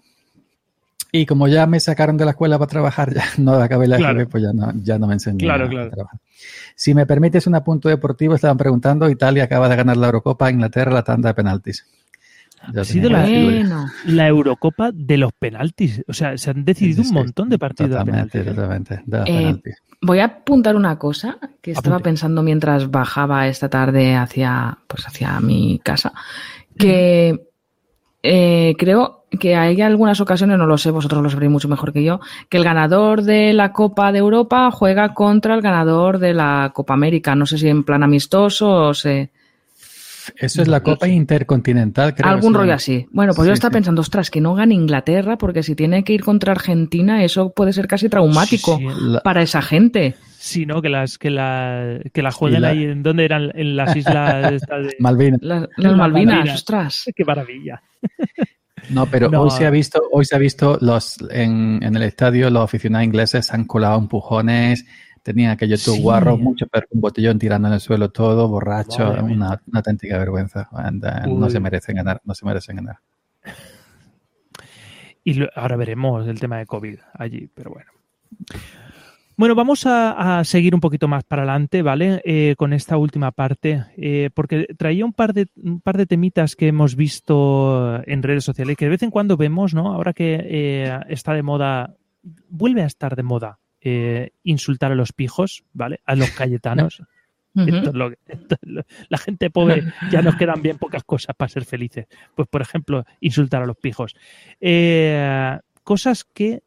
y 1.22 1.26
como 1.26 1.48
ya 1.48 1.66
me 1.68 1.80
sacaron 1.80 2.18
de 2.18 2.26
la 2.26 2.32
escuela 2.32 2.58
para 2.58 2.70
trabajar, 2.70 3.14
ya 3.16 3.24
no 3.38 3.54
acabé 3.54 3.88
la 3.88 3.98
Claro. 3.98 4.28
Pues 4.30 4.44
ya 4.44 4.54
no, 4.54 4.72
ya 4.84 4.98
no 5.00 5.08
me 5.08 5.14
enseñé 5.14 5.38
Claro, 5.40 5.66
a, 5.66 5.70
claro. 5.70 5.88
a 5.88 5.92
trabajar. 5.92 6.20
Si 6.76 6.94
me 6.94 7.06
permites 7.06 7.48
un 7.48 7.56
apunto 7.56 7.88
deportivo, 7.90 8.36
estaban 8.36 8.58
preguntando, 8.58 9.10
Italia 9.10 9.46
acaba 9.46 9.70
de 9.70 9.76
ganar 9.78 9.98
la 9.98 10.08
Eurocopa, 10.08 10.52
Inglaterra 10.52 10.92
la 10.92 11.04
tanda 11.04 11.30
de 11.30 11.34
penaltis. 11.36 11.86
Ya 12.74 12.82
Ha 12.82 12.84
sido 12.86 13.10
la-. 13.10 13.22
Bueno, 13.22 13.86
La 14.06 14.28
Eurocopa 14.28 14.90
de 14.92 15.18
los 15.18 15.32
penaltis. 15.34 16.02
O 16.08 16.14
sea, 16.14 16.36
se 16.38 16.50
han 16.50 16.66
decidido 16.66 17.04
Sí, 17.04 17.10
un 17.10 17.16
montón 17.16 17.48
de 17.50 17.60
partidos 17.60 17.92
de 17.92 17.98
Totalmente, 17.98 18.44
totalmente. 18.44 19.02
de 19.06 19.18
los 19.20 19.30
Eh, 19.30 19.34
penaltis. 19.38 19.76
voy 20.02 20.20
a 20.20 20.26
apuntar 20.26 20.76
una 20.76 20.98
cosa 20.98 21.38
que 21.62 21.72
estaba 21.72 21.98
Apunte. 21.98 22.10
pensando 22.10 22.42
mientras 22.44 22.90
bajaba 22.90 23.48
esta 23.48 23.70
tarde 23.70 24.16
hacia, 24.16 24.80
pues 24.88 25.06
hacia 25.08 25.40
mi 25.42 25.80
casa, 25.84 26.12
que 26.78 27.45
eh, 28.28 28.76
creo 28.78 29.24
que 29.40 29.56
hay 29.56 29.82
algunas 29.82 30.20
ocasiones, 30.22 30.58
no 30.58 30.66
lo 30.66 30.78
sé, 30.78 30.92
vosotros 30.92 31.22
lo 31.22 31.30
sabréis 31.30 31.52
mucho 31.52 31.68
mejor 31.68 31.92
que 31.94 32.04
yo, 32.04 32.20
que 32.50 32.58
el 32.58 32.64
ganador 32.64 33.22
de 33.24 33.54
la 33.54 33.72
Copa 33.74 34.12
de 34.12 34.20
Europa 34.20 34.72
juega 34.72 35.14
contra 35.14 35.56
el 35.56 35.62
ganador 35.62 36.20
de 36.20 36.34
la 36.34 36.72
Copa 36.74 36.94
América. 36.94 37.36
No 37.36 37.46
sé 37.46 37.58
si 37.58 37.68
en 37.68 37.84
plan 37.84 38.04
amistoso 38.04 38.70
o 38.90 38.94
se... 38.94 39.32
Eso 40.38 40.62
es 40.64 40.68
la 40.68 40.82
Copa 40.82 41.08
Intercontinental, 41.08 42.16
creo. 42.16 42.28
algún 42.32 42.56
rollo 42.56 42.74
así. 42.74 43.06
Bueno, 43.12 43.34
pues 43.36 43.48
yo 43.48 43.54
estaba 43.54 43.70
sí. 43.72 43.76
pensando, 43.76 44.02
ostras, 44.02 44.32
que 44.32 44.42
no 44.42 44.56
gane 44.56 44.74
Inglaterra, 44.74 45.38
porque 45.38 45.62
si 45.62 45.76
tiene 45.76 46.04
que 46.04 46.14
ir 46.14 46.24
contra 46.24 46.54
Argentina, 46.54 47.24
eso 47.24 47.52
puede 47.52 47.74
ser 47.74 47.88
casi 47.88 48.10
traumático 48.10 48.78
Sí, 48.78 48.88
sí. 48.88 48.96
La- 49.02 49.20
para 49.22 49.44
esa 49.44 49.62
gente. 49.62 50.16
Sí, 50.46 50.68
¿no? 50.68 50.80
Que 50.80 50.90
las 50.90 51.18
que 51.18 51.32
la 51.32 52.00
que 52.14 52.22
la 52.22 52.32
jueguen 52.32 52.62
la- 52.62 52.68
ahí 52.70 52.84
en 52.84 53.02
donde 53.02 53.26
eran 53.26 53.52
en 53.56 53.76
las 53.76 53.96
islas 53.96 54.52
estas 54.54 54.86
de 54.86 54.96
Malvinas. 55.00 55.40
Las, 55.42 55.68
Malvinas, 55.78 55.98
Malvinas. 55.98 56.56
ostras. 56.56 57.06
qué 57.16 57.26
maravilla. 57.26 57.82
No, 58.92 59.08
pero 59.08 59.30
No. 59.32 59.42
hoy 59.42 59.50
se 59.50 59.66
ha 59.66 59.72
visto, 59.72 60.04
hoy 60.12 60.24
se 60.26 60.36
ha 60.36 60.38
visto 60.38 60.78
los 60.82 61.18
en, 61.32 61.80
en 61.82 61.96
el 61.96 62.04
estadio 62.04 62.52
los 62.52 62.64
aficionados 62.64 63.06
ingleses 63.06 63.52
han 63.52 63.66
colado 63.66 63.98
empujones, 63.98 64.86
tenían 65.24 65.50
aquellos 65.50 65.82
Sí. 65.82 66.00
guarros, 66.00 66.38
mucho 66.40 66.68
perro, 66.68 66.86
un 66.92 67.02
botellón 67.02 67.40
tirando 67.40 67.68
en 67.68 67.74
el 67.74 67.80
suelo 67.80 68.12
todo, 68.12 68.48
borracho, 68.48 69.04
Madre 69.04 69.22
una, 69.24 69.60
una 69.66 69.80
auténtica 69.80 70.20
vergüenza. 70.20 70.70
Anda, 70.74 71.26
no 71.26 71.50
se 71.50 71.60
merecen 71.60 71.96
ganar, 71.96 72.22
no 72.24 72.36
se 72.36 72.46
merecen 72.46 72.76
ganar. 72.76 72.98
Y 75.24 75.34
lo- 75.34 75.50
ahora 75.56 75.76
veremos 75.76 76.28
el 76.28 76.40
tema 76.40 76.60
de 76.60 76.68
COVID 76.68 77.00
allí, 77.16 77.50
pero 77.52 77.72
bueno. 77.72 77.90
Bueno, 79.38 79.54
vamos 79.56 79.86
a, 79.86 80.40
a 80.40 80.44
seguir 80.46 80.74
un 80.74 80.80
poquito 80.82 81.08
más 81.10 81.24
para 81.26 81.42
adelante, 81.42 81.82
¿vale? 81.82 82.22
Eh, 82.24 82.56
con 82.58 82.72
esta 82.72 82.96
última 82.98 83.32
parte, 83.32 83.84
eh, 83.98 84.30
porque 84.34 84.68
traía 84.78 85.04
un 85.06 85.12
par, 85.14 85.34
de, 85.34 85.48
un 85.62 85.82
par 85.82 85.98
de 85.98 86.06
temitas 86.06 86.56
que 86.56 86.68
hemos 86.68 86.96
visto 86.96 88.02
en 88.06 88.24
redes 88.24 88.46
sociales, 88.46 88.78
que 88.78 88.86
de 88.86 88.92
vez 88.92 89.04
en 89.04 89.12
cuando 89.12 89.36
vemos, 89.36 89.74
¿no? 89.74 89.92
Ahora 89.94 90.14
que 90.14 90.40
eh, 90.42 91.00
está 91.10 91.34
de 91.34 91.44
moda, 91.44 91.96
vuelve 92.50 92.82
a 92.84 92.86
estar 92.86 93.16
de 93.18 93.24
moda 93.24 93.60
eh, 93.82 94.32
insultar 94.44 94.94
a 94.94 94.96
los 94.96 95.12
pijos, 95.12 95.64
¿vale? 95.74 96.00
A 96.06 96.16
los 96.16 96.30
cayetanos. 96.32 97.02
Ujú. 97.56 97.76
Esto 97.78 97.90
es 97.90 97.96
lo 97.96 98.10
que- 98.10 98.18
esto 98.28 98.56
es 98.62 98.70
lo- 98.70 98.84
la 99.08 99.18
gente 99.18 99.50
pobre 99.50 99.84
ya 100.12 100.22
nos 100.22 100.36
quedan 100.36 100.62
bien 100.62 100.78
pocas 100.78 101.04
cosas 101.06 101.36
para 101.38 101.48
ser 101.48 101.64
felices. 101.66 102.06
Pues, 102.36 102.48
por 102.50 102.62
ejemplo, 102.62 103.06
insultar 103.22 103.64
a 103.64 103.66
los 103.66 103.78
pijos. 103.78 104.16
Cosas 105.84 106.24
que 106.24 106.64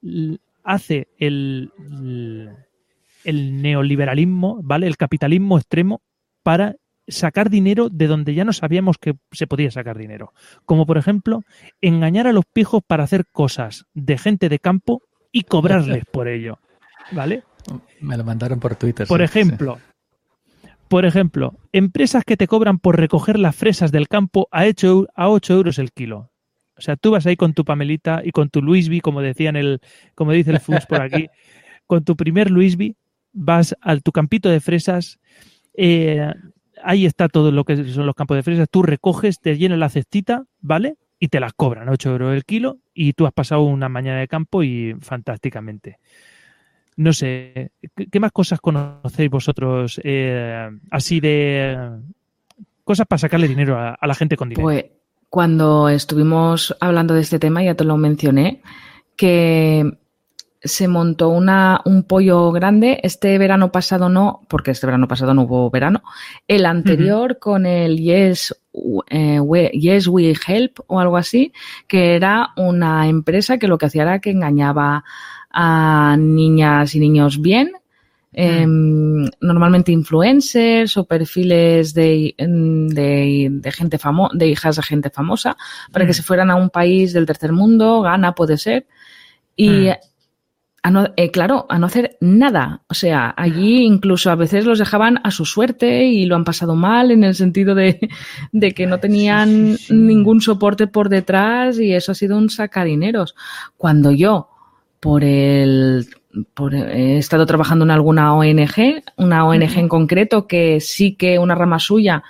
hace 0.68 1.08
el, 1.18 1.72
el- 1.78 2.50
el 3.24 3.60
neoliberalismo, 3.62 4.60
¿vale? 4.62 4.86
El 4.86 4.96
capitalismo 4.96 5.58
extremo 5.58 6.00
para 6.42 6.76
sacar 7.08 7.50
dinero 7.50 7.88
de 7.88 8.06
donde 8.06 8.34
ya 8.34 8.44
no 8.44 8.52
sabíamos 8.52 8.96
que 8.98 9.14
se 9.32 9.46
podía 9.46 9.70
sacar 9.70 9.98
dinero. 9.98 10.32
Como 10.64 10.86
por 10.86 10.98
ejemplo, 10.98 11.42
engañar 11.80 12.26
a 12.26 12.32
los 12.32 12.44
pijos 12.52 12.82
para 12.86 13.04
hacer 13.04 13.24
cosas 13.32 13.86
de 13.94 14.18
gente 14.18 14.48
de 14.48 14.58
campo 14.58 15.02
y 15.32 15.42
cobrarles 15.42 16.04
por 16.12 16.28
ello. 16.28 16.58
¿Vale? 17.12 17.42
Me 18.00 18.16
lo 18.16 18.24
mandaron 18.24 18.60
por 18.60 18.76
Twitter. 18.76 19.06
Por 19.06 19.18
sí, 19.20 19.24
ejemplo, 19.24 19.78
por 20.88 21.04
ejemplo, 21.04 21.54
empresas 21.72 22.24
que 22.24 22.36
te 22.36 22.46
cobran 22.46 22.78
por 22.78 22.96
recoger 22.98 23.38
las 23.38 23.56
fresas 23.56 23.90
del 23.92 24.08
campo 24.08 24.48
a 24.50 24.64
8, 24.64 25.06
a 25.14 25.28
8 25.28 25.54
euros 25.54 25.78
el 25.78 25.92
kilo. 25.92 26.30
O 26.78 26.80
sea, 26.80 26.96
tú 26.96 27.10
vas 27.10 27.26
ahí 27.26 27.36
con 27.36 27.54
tu 27.54 27.64
Pamelita 27.64 28.22
y 28.24 28.30
con 28.30 28.50
tu 28.50 28.62
Luisby, 28.62 29.00
como 29.00 29.20
decían 29.20 29.56
el, 29.56 29.80
como 30.14 30.32
dice 30.32 30.52
el 30.52 30.60
Fus 30.60 30.86
por 30.86 31.02
aquí, 31.02 31.28
con 31.86 32.04
tu 32.04 32.16
primer 32.16 32.50
Luisby, 32.50 32.96
vas 33.32 33.76
a 33.80 33.96
tu 33.96 34.12
campito 34.12 34.48
de 34.48 34.60
fresas, 34.60 35.18
eh, 35.74 36.32
ahí 36.82 37.04
está 37.04 37.28
todo 37.28 37.50
lo 37.50 37.64
que 37.64 37.84
son 37.84 38.06
los 38.06 38.14
campos 38.14 38.36
de 38.36 38.44
fresas, 38.44 38.68
tú 38.70 38.82
recoges, 38.82 39.40
te 39.40 39.58
llenas 39.58 39.78
la 39.78 39.88
cestita, 39.88 40.44
¿vale? 40.60 40.96
Y 41.18 41.28
te 41.28 41.40
las 41.40 41.52
cobran, 41.52 41.88
8 41.88 42.10
euros 42.10 42.34
el 42.34 42.44
kilo, 42.44 42.78
y 42.94 43.12
tú 43.14 43.26
has 43.26 43.32
pasado 43.32 43.62
una 43.62 43.88
mañana 43.88 44.20
de 44.20 44.28
campo 44.28 44.62
y 44.62 44.94
fantásticamente. 45.00 45.98
No 46.96 47.12
sé, 47.12 47.72
¿qué, 47.96 48.06
qué 48.06 48.20
más 48.20 48.32
cosas 48.32 48.60
conocéis 48.60 49.30
vosotros 49.30 50.00
eh, 50.04 50.68
así 50.90 51.20
de 51.20 51.76
cosas 52.84 53.06
para 53.06 53.18
sacarle 53.18 53.48
dinero 53.48 53.76
a, 53.76 53.94
a 53.94 54.06
la 54.06 54.14
gente 54.14 54.36
con 54.36 54.48
dinero? 54.48 54.64
Pues 54.64 54.84
cuando 55.30 55.88
estuvimos 55.88 56.74
hablando 56.80 57.14
de 57.14 57.20
este 57.20 57.38
tema, 57.38 57.62
ya 57.62 57.74
te 57.74 57.84
lo 57.84 57.96
mencioné, 57.96 58.62
que 59.16 59.98
se 60.62 60.88
montó 60.88 61.28
una, 61.28 61.80
un 61.84 62.02
pollo 62.02 62.50
grande. 62.52 63.00
Este 63.02 63.36
verano 63.38 63.70
pasado 63.70 64.08
no, 64.08 64.42
porque 64.48 64.70
este 64.72 64.86
verano 64.86 65.08
pasado 65.08 65.34
no 65.34 65.42
hubo 65.42 65.70
verano. 65.70 66.02
El 66.46 66.66
anterior 66.66 67.38
con 67.38 67.66
el 67.66 67.98
Yes, 67.98 68.54
eh, 69.10 69.40
we, 69.40 69.70
yes 69.72 70.08
We 70.08 70.34
Help 70.46 70.80
o 70.86 71.00
algo 71.00 71.16
así, 71.16 71.52
que 71.86 72.14
era 72.16 72.50
una 72.56 73.08
empresa 73.08 73.58
que 73.58 73.68
lo 73.68 73.78
que 73.78 73.86
hacía 73.86 74.02
era 74.02 74.20
que 74.20 74.30
engañaba 74.30 75.04
a 75.50 76.16
niñas 76.18 76.94
y 76.94 77.00
niños 77.00 77.40
bien. 77.40 77.72
Eh, 78.40 78.64
normalmente 79.40 79.90
influencers 79.90 80.96
o 80.96 81.04
perfiles 81.06 81.92
de, 81.92 82.36
de, 82.38 83.48
de 83.50 83.72
gente 83.72 83.98
famo 83.98 84.30
de 84.32 84.46
hijas 84.46 84.76
de 84.76 84.82
gente 84.84 85.10
famosa 85.10 85.56
para 85.92 86.04
que 86.04 86.12
Mm. 86.12 86.14
se 86.14 86.22
fueran 86.22 86.50
a 86.52 86.54
un 86.54 86.70
país 86.70 87.12
del 87.12 87.26
tercer 87.26 87.50
mundo, 87.50 88.00
Ghana 88.00 88.36
puede 88.36 88.56
ser, 88.56 88.86
y 89.56 89.68
Mm. 89.88 89.92
a 90.84 90.90
no, 90.92 91.08
eh, 91.16 91.32
claro, 91.32 91.66
a 91.68 91.80
no 91.80 91.86
hacer 91.86 92.16
nada. 92.20 92.82
O 92.88 92.94
sea, 92.94 93.34
allí 93.36 93.82
incluso 93.84 94.30
a 94.30 94.36
veces 94.36 94.64
los 94.64 94.78
dejaban 94.78 95.18
a 95.24 95.32
su 95.32 95.44
suerte 95.44 96.04
y 96.04 96.24
lo 96.24 96.36
han 96.36 96.44
pasado 96.44 96.76
mal 96.76 97.10
en 97.10 97.24
el 97.24 97.34
sentido 97.34 97.74
de, 97.74 97.98
de 98.52 98.72
que 98.72 98.86
no 98.86 98.98
tenían 99.00 99.48
Sí, 99.48 99.76
sí, 99.78 99.84
sí. 99.86 99.94
ningún 99.94 100.40
soporte 100.40 100.86
por 100.86 101.08
detrás 101.08 101.80
y 101.80 101.92
eso 101.92 102.12
ha 102.12 102.14
sido 102.14 102.38
un 102.38 102.50
sacadineros. 102.50 103.34
Cuando 103.76 104.12
yo, 104.12 104.48
por 105.00 105.24
el 105.24 106.06
por, 106.54 106.74
he 106.74 107.18
estado 107.18 107.46
trabajando 107.46 107.84
en 107.84 107.90
alguna 107.90 108.34
ONG, 108.34 109.02
una 109.16 109.46
ONG 109.46 109.78
en 109.78 109.88
concreto 109.88 110.46
que 110.46 110.80
sí 110.80 111.14
que 111.14 111.38
una 111.38 111.54
rama 111.54 111.78
suya 111.78 112.22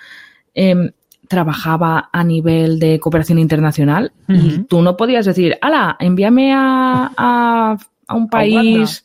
eh, 0.54 0.92
trabajaba 1.28 2.08
a 2.12 2.24
nivel 2.24 2.78
de 2.78 2.98
cooperación 2.98 3.38
internacional 3.38 4.12
y 4.28 4.60
tú 4.60 4.82
no 4.82 4.96
podías 4.96 5.26
decir, 5.26 5.58
ala, 5.60 5.96
envíame 6.00 6.52
a, 6.54 7.12
a, 7.16 7.76
a 8.06 8.14
un 8.14 8.28
país. 8.28 9.04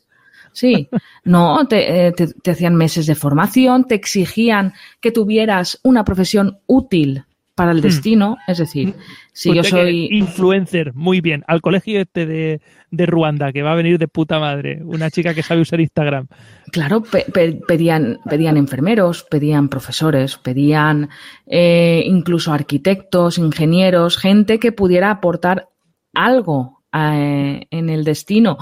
Sí, 0.52 0.88
no, 1.24 1.66
te, 1.66 2.06
eh, 2.06 2.12
te, 2.12 2.28
te 2.28 2.50
hacían 2.52 2.76
meses 2.76 3.06
de 3.06 3.16
formación, 3.16 3.86
te 3.86 3.96
exigían 3.96 4.72
que 5.00 5.10
tuvieras 5.10 5.80
una 5.82 6.04
profesión 6.04 6.60
útil 6.66 7.24
para 7.54 7.70
el 7.70 7.80
destino, 7.80 8.36
es 8.48 8.58
decir, 8.58 8.94
si 9.32 9.54
yo 9.54 9.60
Usted 9.60 9.76
que 9.76 9.82
soy 9.82 10.08
influencer, 10.10 10.92
muy 10.94 11.20
bien, 11.20 11.44
al 11.46 11.60
colegio 11.60 12.00
este 12.00 12.26
de, 12.26 12.60
de 12.90 13.06
Ruanda, 13.06 13.52
que 13.52 13.62
va 13.62 13.72
a 13.72 13.76
venir 13.76 13.98
de 13.98 14.08
puta 14.08 14.40
madre, 14.40 14.80
una 14.84 15.10
chica 15.10 15.34
que 15.34 15.42
sabe 15.44 15.60
usar 15.60 15.80
Instagram. 15.80 16.26
Claro, 16.72 17.02
pe- 17.02 17.26
pe- 17.32 17.60
pedían, 17.66 18.18
pedían 18.28 18.56
enfermeros, 18.56 19.24
pedían 19.30 19.68
profesores, 19.68 20.36
pedían 20.36 21.10
eh, 21.46 22.02
incluso 22.06 22.52
arquitectos, 22.52 23.38
ingenieros, 23.38 24.16
gente 24.18 24.58
que 24.58 24.72
pudiera 24.72 25.10
aportar 25.12 25.68
algo 26.12 26.82
eh, 26.92 27.66
en 27.70 27.88
el 27.88 28.02
destino. 28.04 28.58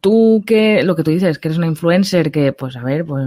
Tú 0.00 0.42
que 0.44 0.82
lo 0.82 0.96
que 0.96 1.04
tú 1.04 1.12
dices, 1.12 1.38
que 1.38 1.48
eres 1.48 1.58
una 1.58 1.66
influencer, 1.68 2.32
que 2.32 2.52
pues 2.52 2.76
a 2.76 2.82
ver, 2.82 3.04
pues 3.04 3.24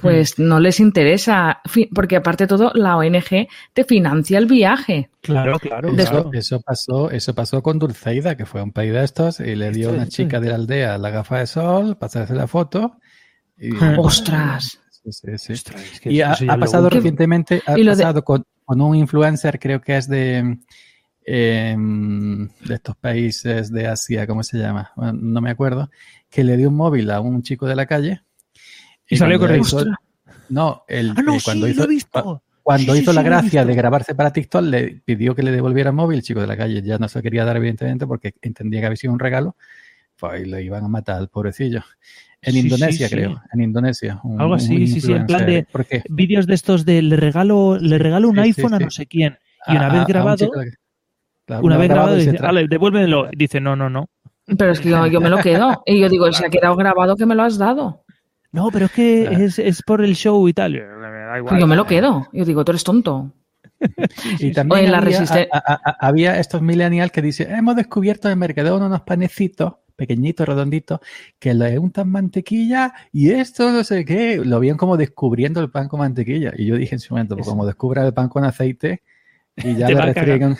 mm, 0.00 0.02
pues 0.02 0.38
no 0.38 0.60
les 0.60 0.80
interesa, 0.80 1.60
porque 1.94 2.16
aparte 2.16 2.44
de 2.44 2.48
todo 2.48 2.72
la 2.74 2.96
ONG 2.96 3.48
te 3.72 3.84
financia 3.84 4.38
el 4.38 4.46
viaje. 4.46 5.10
Claro, 5.20 5.58
claro. 5.58 5.88
Eso, 5.96 6.30
eso 6.32 6.60
pasó, 6.60 7.10
eso 7.10 7.34
pasó 7.34 7.62
con 7.62 7.78
Dulceida, 7.78 8.36
que 8.36 8.46
fue 8.46 8.60
a 8.60 8.64
un 8.64 8.72
país 8.72 8.92
de 8.92 9.04
estos 9.04 9.40
y 9.40 9.54
le 9.54 9.70
dio 9.70 9.90
a 9.90 9.92
una 9.92 10.08
chica 10.08 10.40
de 10.40 10.48
la 10.48 10.54
aldea 10.56 10.98
la 10.98 11.10
gafa 11.10 11.38
de 11.38 11.46
sol 11.46 11.96
para 11.96 12.06
hacerse 12.08 12.34
la 12.34 12.46
foto. 12.46 12.96
Y, 13.58 13.76
¡Ostras! 13.98 14.80
Sí, 14.90 15.12
sí, 15.12 15.38
sí. 15.38 15.52
Ostras, 15.54 15.82
es 15.92 16.00
que 16.00 16.12
Y 16.12 16.20
ha, 16.20 16.34
pasado 16.58 16.90
recientemente, 16.90 17.62
ha 17.66 17.74
de- 17.74 17.84
pasado 17.84 18.22
con, 18.24 18.44
con 18.64 18.80
un 18.80 18.94
influencer, 18.96 19.58
creo 19.58 19.80
que 19.80 19.96
es 19.96 20.08
de, 20.08 20.58
em, 21.24 22.48
de 22.64 22.74
estos 22.74 22.96
países 22.96 23.70
de 23.72 23.86
Asia, 23.86 24.26
¿cómo 24.26 24.42
se 24.42 24.58
llama? 24.58 24.92
Bueno, 24.96 25.12
no 25.20 25.40
me 25.40 25.50
acuerdo, 25.50 25.90
que 26.28 26.44
le 26.44 26.56
dio 26.56 26.68
un 26.68 26.76
móvil 26.76 27.10
a 27.10 27.20
un 27.20 27.42
chico 27.42 27.66
de 27.66 27.76
la 27.76 27.86
calle. 27.86 28.22
Y 29.10 29.16
salió 29.16 29.38
no, 30.48 30.84
el, 30.88 31.10
Ah, 31.16 31.22
no, 31.22 31.34
eh, 31.34 31.40
cuando 31.44 31.66
sí, 31.66 31.72
hizo, 31.72 31.80
lo 31.80 31.84
he 31.84 31.88
visto. 31.94 32.42
cuando 32.62 32.92
Sí, 32.94 33.00
hizo 33.00 33.10
sí, 33.12 33.16
la 33.16 33.22
gracia 33.22 33.64
de 33.64 33.74
grabarse 33.74 34.14
para 34.14 34.32
TikTok, 34.32 34.62
le 34.62 35.00
pidió 35.04 35.34
que 35.34 35.42
le 35.42 35.50
devolviera 35.52 35.90
el 35.90 35.96
móvil. 35.96 36.18
El 36.18 36.22
chico 36.24 36.40
de 36.40 36.46
la 36.46 36.56
calle 36.56 36.82
ya 36.82 36.98
no 36.98 37.08
se 37.08 37.18
lo 37.18 37.22
quería 37.22 37.44
dar, 37.44 37.56
evidentemente, 37.56 38.06
porque 38.06 38.34
entendía 38.42 38.80
que 38.80 38.86
había 38.86 38.96
sido 38.96 39.12
un 39.12 39.18
regalo. 39.18 39.56
Pues 40.18 40.46
le 40.46 40.62
iban 40.62 40.84
a 40.84 40.88
matar 40.88 41.16
al 41.16 41.28
pobrecillo. 41.28 41.82
En 42.42 42.56
Indonesia, 42.56 43.08
sí. 43.08 43.14
creo. 43.14 43.40
En 43.52 43.60
Indonesia. 43.60 44.20
Algo 44.38 44.54
así, 44.54 44.86
sí, 44.86 45.00
sí, 45.00 45.12
en 45.12 45.26
plan 45.26 45.46
de- 45.46 45.66
Vídeos 46.08 46.46
de 46.46 46.54
estos 46.54 46.84
de 46.84 47.02
le 47.02 47.16
regalo, 47.16 47.78
le 47.78 47.98
regalo 47.98 48.28
un 48.28 48.36
Sí, 48.36 48.52
sí, 48.52 48.60
iPhone 48.62 48.74
a 48.74 48.78
no 48.78 48.90
sé 48.90 49.06
quién. 49.06 49.38
Y 49.66 49.72
una 49.76 49.86
a- 49.86 49.92
vez 49.92 50.00
un 50.00 50.06
grabado, 50.06 50.50
claro, 51.46 51.62
una 51.64 51.76
vez 51.76 51.88
grabado, 51.88 52.14
dice, 52.16 52.38
"Ale, 52.40 52.66
devuélvemelo. 52.68 53.28
Dice, 53.36 53.60
no, 53.60 53.76
no, 53.76 53.90
no. 53.90 54.08
Pero 54.58 54.72
es 54.72 54.80
que 54.80 54.88
yo, 54.90 55.06
yo 55.06 55.20
me 55.20 55.28
lo 55.30 55.38
quedo. 55.38 55.82
Y 55.86 56.00
yo 56.00 56.08
digo, 56.08 56.32
si 56.32 56.44
ha 56.44 56.48
quedado 56.48 56.74
grabado, 56.76 57.14
que 57.16 57.26
me 57.26 57.34
lo 57.34 57.42
has 57.42 57.56
dado. 57.58 58.04
No, 58.52 58.68
pero 58.72 58.86
es 58.86 58.92
que 58.92 59.26
Claro. 59.28 59.44
es, 59.44 59.58
es 59.58 59.82
por 59.82 60.02
el 60.02 60.14
show 60.14 60.48
y 60.48 60.52
tal. 60.52 60.72
Me 60.72 60.78
da 60.80 61.38
igual. 61.38 61.50
Pues 61.50 61.60
yo 61.60 61.66
me 61.66 61.76
lo 61.76 61.86
quedo. 61.86 62.26
Yo 62.32 62.44
digo, 62.44 62.64
tú 62.64 62.72
eres 62.72 62.84
tonto. 62.84 63.32
Y 64.40 64.52
también 64.52 64.80
Oye, 64.82 64.88
la 64.90 64.98
había, 64.98 65.20
resiste- 65.20 65.48
a- 65.52 65.58
a- 65.58 65.80
a- 65.90 65.96
había 66.08 66.38
estos 66.38 66.60
millennials 66.60 67.12
que 67.12 67.22
dicen, 67.22 67.50
hemos 67.54 67.76
descubierto 67.76 68.28
en 68.28 68.32
el 68.32 68.38
Mercadona 68.38 68.86
unos 68.86 69.02
panecitos 69.02 69.74
pequeñitos, 69.96 70.48
redonditos, 70.48 71.00
que 71.38 71.52
le 71.52 71.78
untan 71.78 72.08
mantequilla 72.10 72.94
y 73.12 73.30
esto 73.32 73.70
no 73.70 73.84
sé 73.84 74.04
qué. 74.04 74.36
Lo 74.44 74.58
veían 74.58 74.76
como 74.78 74.96
descubriendo 74.96 75.60
el 75.60 75.70
pan 75.70 75.88
con 75.88 76.00
mantequilla. 76.00 76.52
Y 76.56 76.66
yo 76.66 76.76
dije 76.76 76.94
en 76.94 77.00
su 77.00 77.12
momento, 77.14 77.36
pues 77.36 77.46
como 77.48 77.66
descubran 77.66 78.06
el 78.06 78.14
pan 78.14 78.28
con 78.30 78.44
aceite 78.44 79.02
y 79.56 79.74
ya 79.76 79.88
le 79.88 80.00
restriegan 80.00 80.56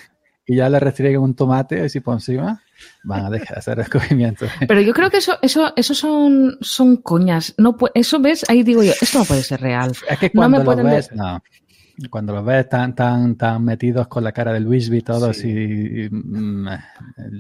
y 0.47 0.57
ya 0.57 0.68
le 0.68 0.78
restriegan 0.80 1.22
un 1.22 1.34
tomate 1.34 1.80
así 1.82 2.01
por 2.01 2.14
encima, 2.14 2.62
van 3.05 3.26
a 3.26 3.31
dejar 3.31 3.57
de 3.57 3.59
hacer 3.59 3.78
descubrimientos. 3.78 4.49
Pero 4.68 4.81
yo 4.81 4.93
creo 4.93 5.11
que 5.11 5.18
eso, 5.18 5.39
eso, 5.43 5.72
eso 5.76 5.95
son, 5.95 6.57
son 6.61 6.97
coñas. 6.99 7.55
No 7.59 7.76
eso 7.95 8.20
ves, 8.20 8.45
ahí 8.49 8.62
digo 8.62 8.83
yo, 8.83 8.93
esto 9.01 9.18
no 9.18 9.24
puede 9.24 9.43
ser 9.43 9.61
real. 9.61 9.93
Es 10.09 10.18
que 10.18 10.31
No 10.35 10.49
me 10.49 10.57
cuando 10.57 10.59
los 10.59 10.64
pueden 10.64 10.87
ves, 10.87 11.12
no. 11.12 11.43
Cuando 12.09 12.33
los 12.33 12.45
ves 12.47 12.66
tan, 12.68 12.95
tan, 12.95 13.37
tan 13.37 13.62
metidos 13.62 14.09
con 14.09 14.24
la 14.24 14.33
cara 14.33 14.55
de 14.55 14.61
Luisby 14.61 15.03
todos 15.03 15.37
Sí. 15.37 15.49
y, 15.51 16.05
y, 16.05 16.09
mm, 16.11 16.68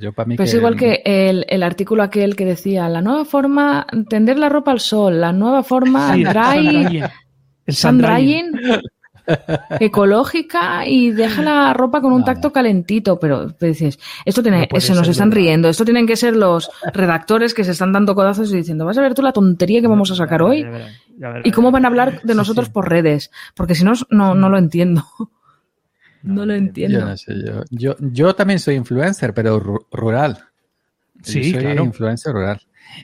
yo 0.00 0.12
para 0.12 0.26
mí 0.26 0.36
Pues 0.36 0.52
igual 0.52 0.76
que 0.76 1.00
el, 1.04 1.46
el 1.48 1.62
artículo 1.62 2.02
aquel 2.02 2.36
que 2.36 2.44
decía, 2.44 2.86
la 2.90 3.00
nueva 3.00 3.24
forma, 3.24 3.86
tender 4.10 4.38
la 4.38 4.50
ropa 4.50 4.72
al 4.72 4.80
sol, 4.80 5.18
la 5.18 5.32
nueva 5.32 5.62
forma 5.62 6.14
Sí, 6.14 6.24
dry. 6.24 7.02
El 7.66 7.74
sun 7.74 7.98
drying, 7.98 8.52
ecológica 9.80 10.86
y 10.86 11.10
deja 11.10 11.42
la 11.42 11.72
ropa 11.72 12.00
con 12.00 12.12
un 12.12 12.24
tacto 12.24 12.52
calentito. 12.52 13.18
Pero 13.18 13.46
dices, 13.60 13.98
esto 14.24 14.42
tiene, 14.42 14.68
No 14.72 14.80
se 14.80 14.94
nos 14.94 15.08
están 15.08 15.30
verdad. 15.30 15.42
riendo, 15.42 15.68
esto 15.68 15.84
tienen 15.84 16.06
que 16.06 16.16
ser 16.16 16.36
los 16.36 16.70
redactores 16.92 17.54
que 17.54 17.64
se 17.64 17.72
están 17.72 17.92
dando 17.92 18.14
codazos 18.14 18.52
y 18.52 18.56
diciendo, 18.56 18.84
vas 18.84 18.98
a 18.98 19.02
ver 19.02 19.14
tú 19.14 19.22
la 19.22 19.32
tontería 19.32 19.80
que 19.80 19.86
vamos 19.88 20.10
a 20.10 20.14
sacar 20.14 20.42
hoy. 20.42 20.62
Ya 20.62 20.88
ya. 21.18 21.40
¿Y 21.44 21.50
cómo 21.50 21.70
van 21.70 21.84
a 21.84 21.88
hablar 21.88 22.22
de 22.22 22.32
Sí, 22.32 22.36
nosotros 22.36 22.66
sí. 22.66 22.72
por 22.72 22.88
redes? 22.88 23.30
Porque 23.54 23.74
si 23.74 23.84
no, 23.84 23.92
no, 24.10 24.34
no 24.34 24.48
lo 24.48 24.58
entiendo. 24.58 25.04
No 26.22 26.44
lo 26.44 26.52
Yo 26.52 26.58
entiendo. 26.58 27.00
no 27.02 27.16
sé, 27.16 27.32
yo, 27.42 27.62
yo, 27.70 27.96
yo 27.98 28.34
también 28.34 28.58
soy 28.58 28.74
influencer, 28.74 29.32
pero 29.32 29.58
ru- 29.58 29.86
rural. 29.90 30.36
Sí, 31.22 31.42
Yo 31.44 31.52
soy 31.52 31.60
claro. 31.64 31.84
influencer 31.84 32.34
rural. 32.34 32.60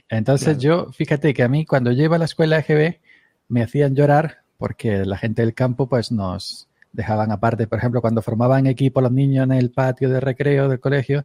Entonces 0.07 0.57
Claro. 0.59 0.85
yo, 0.85 0.91
fíjate 0.91 1.33
que 1.33 1.41
a 1.41 1.47
mí 1.47 1.65
cuando 1.65 1.91
yo 1.91 2.03
iba 2.03 2.15
a 2.17 2.19
la 2.19 2.25
escuela 2.25 2.59
EGB 2.59 2.99
me 3.47 3.63
hacían 3.63 3.95
llorar 3.95 4.43
porque 4.57 5.05
la 5.05 5.17
gente 5.17 5.41
del 5.43 5.53
campo 5.53 5.87
pues 5.87 6.11
nos 6.11 6.67
dejaban 6.91 7.31
aparte. 7.31 7.67
Por 7.67 7.77
ejemplo, 7.77 8.01
cuando 8.01 8.21
formaban 8.21 8.65
equipo 8.67 9.01
los 9.01 9.11
niños 9.11 9.43
en 9.45 9.51
el 9.53 9.71
patio 9.71 10.09
de 10.09 10.19
recreo 10.19 10.67
del 10.67 10.79
colegio, 10.79 11.23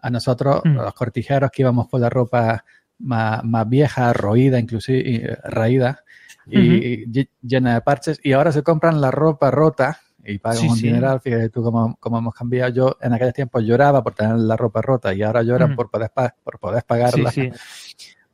a 0.00 0.10
nosotros, 0.10 0.60
Mm. 0.64 0.74
los 0.76 0.94
cortijeros 0.94 1.50
que 1.50 1.62
íbamos 1.62 1.88
con 1.88 2.00
la 2.00 2.10
ropa 2.10 2.64
más, 2.98 3.42
más 3.44 3.68
vieja, 3.68 4.12
roída, 4.12 4.58
inclusive 4.58 4.98
y, 4.98 5.22
raída 5.44 6.04
y, 6.46 6.58
y 6.60 7.06
lle- 7.06 7.28
llena 7.42 7.74
de 7.74 7.80
parches, 7.80 8.20
y 8.22 8.32
ahora 8.32 8.52
se 8.52 8.62
compran 8.62 9.00
la 9.00 9.10
ropa 9.10 9.50
rota 9.50 10.00
y 10.24 10.38
pagan 10.38 10.58
Sí, 10.58 10.68
un 10.68 10.76
sí. 10.76 10.86
dineral. 10.88 11.20
Fíjate 11.20 11.48
tú 11.50 11.62
cómo, 11.62 11.96
cómo 12.00 12.18
hemos 12.18 12.34
cambiado. 12.34 12.70
Yo 12.72 12.96
en 13.00 13.12
aquellos 13.12 13.34
tiempos 13.34 13.62
lloraba 13.64 14.02
por 14.02 14.14
tener 14.14 14.36
la 14.36 14.56
ropa 14.56 14.82
rota 14.82 15.14
y 15.14 15.22
ahora 15.22 15.42
lloran 15.42 15.72
Mm. 15.72 15.76
por, 15.76 15.90
poder, 15.90 16.10
por 16.42 16.58
poder 16.58 16.84
pagarla. 16.84 17.30
sí. 17.32 17.50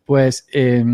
Pues 0.05 0.47
eh, 0.53 0.85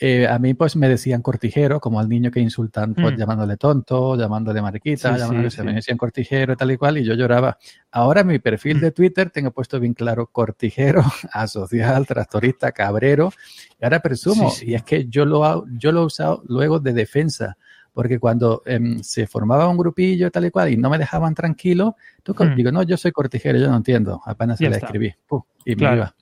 eh, 0.00 0.26
a 0.28 0.38
mí 0.38 0.54
pues 0.54 0.76
me 0.76 0.88
decían 0.88 1.22
cortijero, 1.22 1.80
como 1.80 1.98
al 1.98 2.08
niño 2.08 2.30
que 2.30 2.40
insultan 2.40 2.94
pues, 2.94 3.14
Mm. 3.14 3.16
llamándole 3.18 3.56
tonto, 3.56 4.16
llamándole 4.16 4.62
mariquita, 4.62 5.12
Sí, 5.14 5.18
llamándole, 5.20 5.50
sí, 5.50 5.56
se 5.56 5.62
sí. 5.62 5.66
me 5.66 5.74
decían 5.74 5.98
cortijero 5.98 6.56
tal 6.56 6.70
y 6.70 6.76
cual, 6.76 6.98
y 6.98 7.04
yo 7.04 7.14
lloraba. 7.14 7.58
Ahora 7.90 8.20
en 8.20 8.28
mi 8.28 8.38
perfil 8.38 8.76
Mm. 8.76 8.80
de 8.80 8.90
Twitter 8.92 9.30
tengo 9.30 9.50
puesto 9.50 9.80
bien 9.80 9.94
claro 9.94 10.26
cortijero, 10.28 11.02
asocial, 11.32 12.06
tractorista, 12.06 12.72
cabrero, 12.72 13.32
y 13.80 13.84
ahora 13.84 14.00
presumo, 14.00 14.52
y 14.62 14.74
es 14.74 14.82
que 14.84 15.06
yo 15.08 15.24
lo, 15.24 15.64
yo 15.78 15.90
lo 15.92 16.02
he 16.02 16.04
usado 16.04 16.42
luego 16.46 16.78
de 16.78 16.92
defensa, 16.92 17.56
porque 17.92 18.20
cuando 18.20 18.62
em, 18.66 19.02
se 19.02 19.26
formaba 19.26 19.66
un 19.68 19.76
grupillo 19.76 20.30
tal 20.30 20.44
y 20.44 20.50
cual 20.52 20.70
y 20.72 20.76
no 20.76 20.88
me 20.90 20.98
dejaban 20.98 21.34
tranquilo, 21.34 21.96
tú 22.22 22.32
Mm. 22.38 22.54
digo, 22.54 22.70
no, 22.70 22.84
yo 22.84 22.96
soy 22.96 23.10
cortijero, 23.10 23.58
yo 23.58 23.68
no 23.68 23.76
entiendo, 23.76 24.20
apenas 24.24 24.58
se 24.58 24.66
está. 24.66 24.86
escribí, 24.86 25.12
¡pum! 25.26 25.42
y 25.64 25.70
me 25.70 25.76
Claro. 25.78 25.96
iba. 25.96 26.14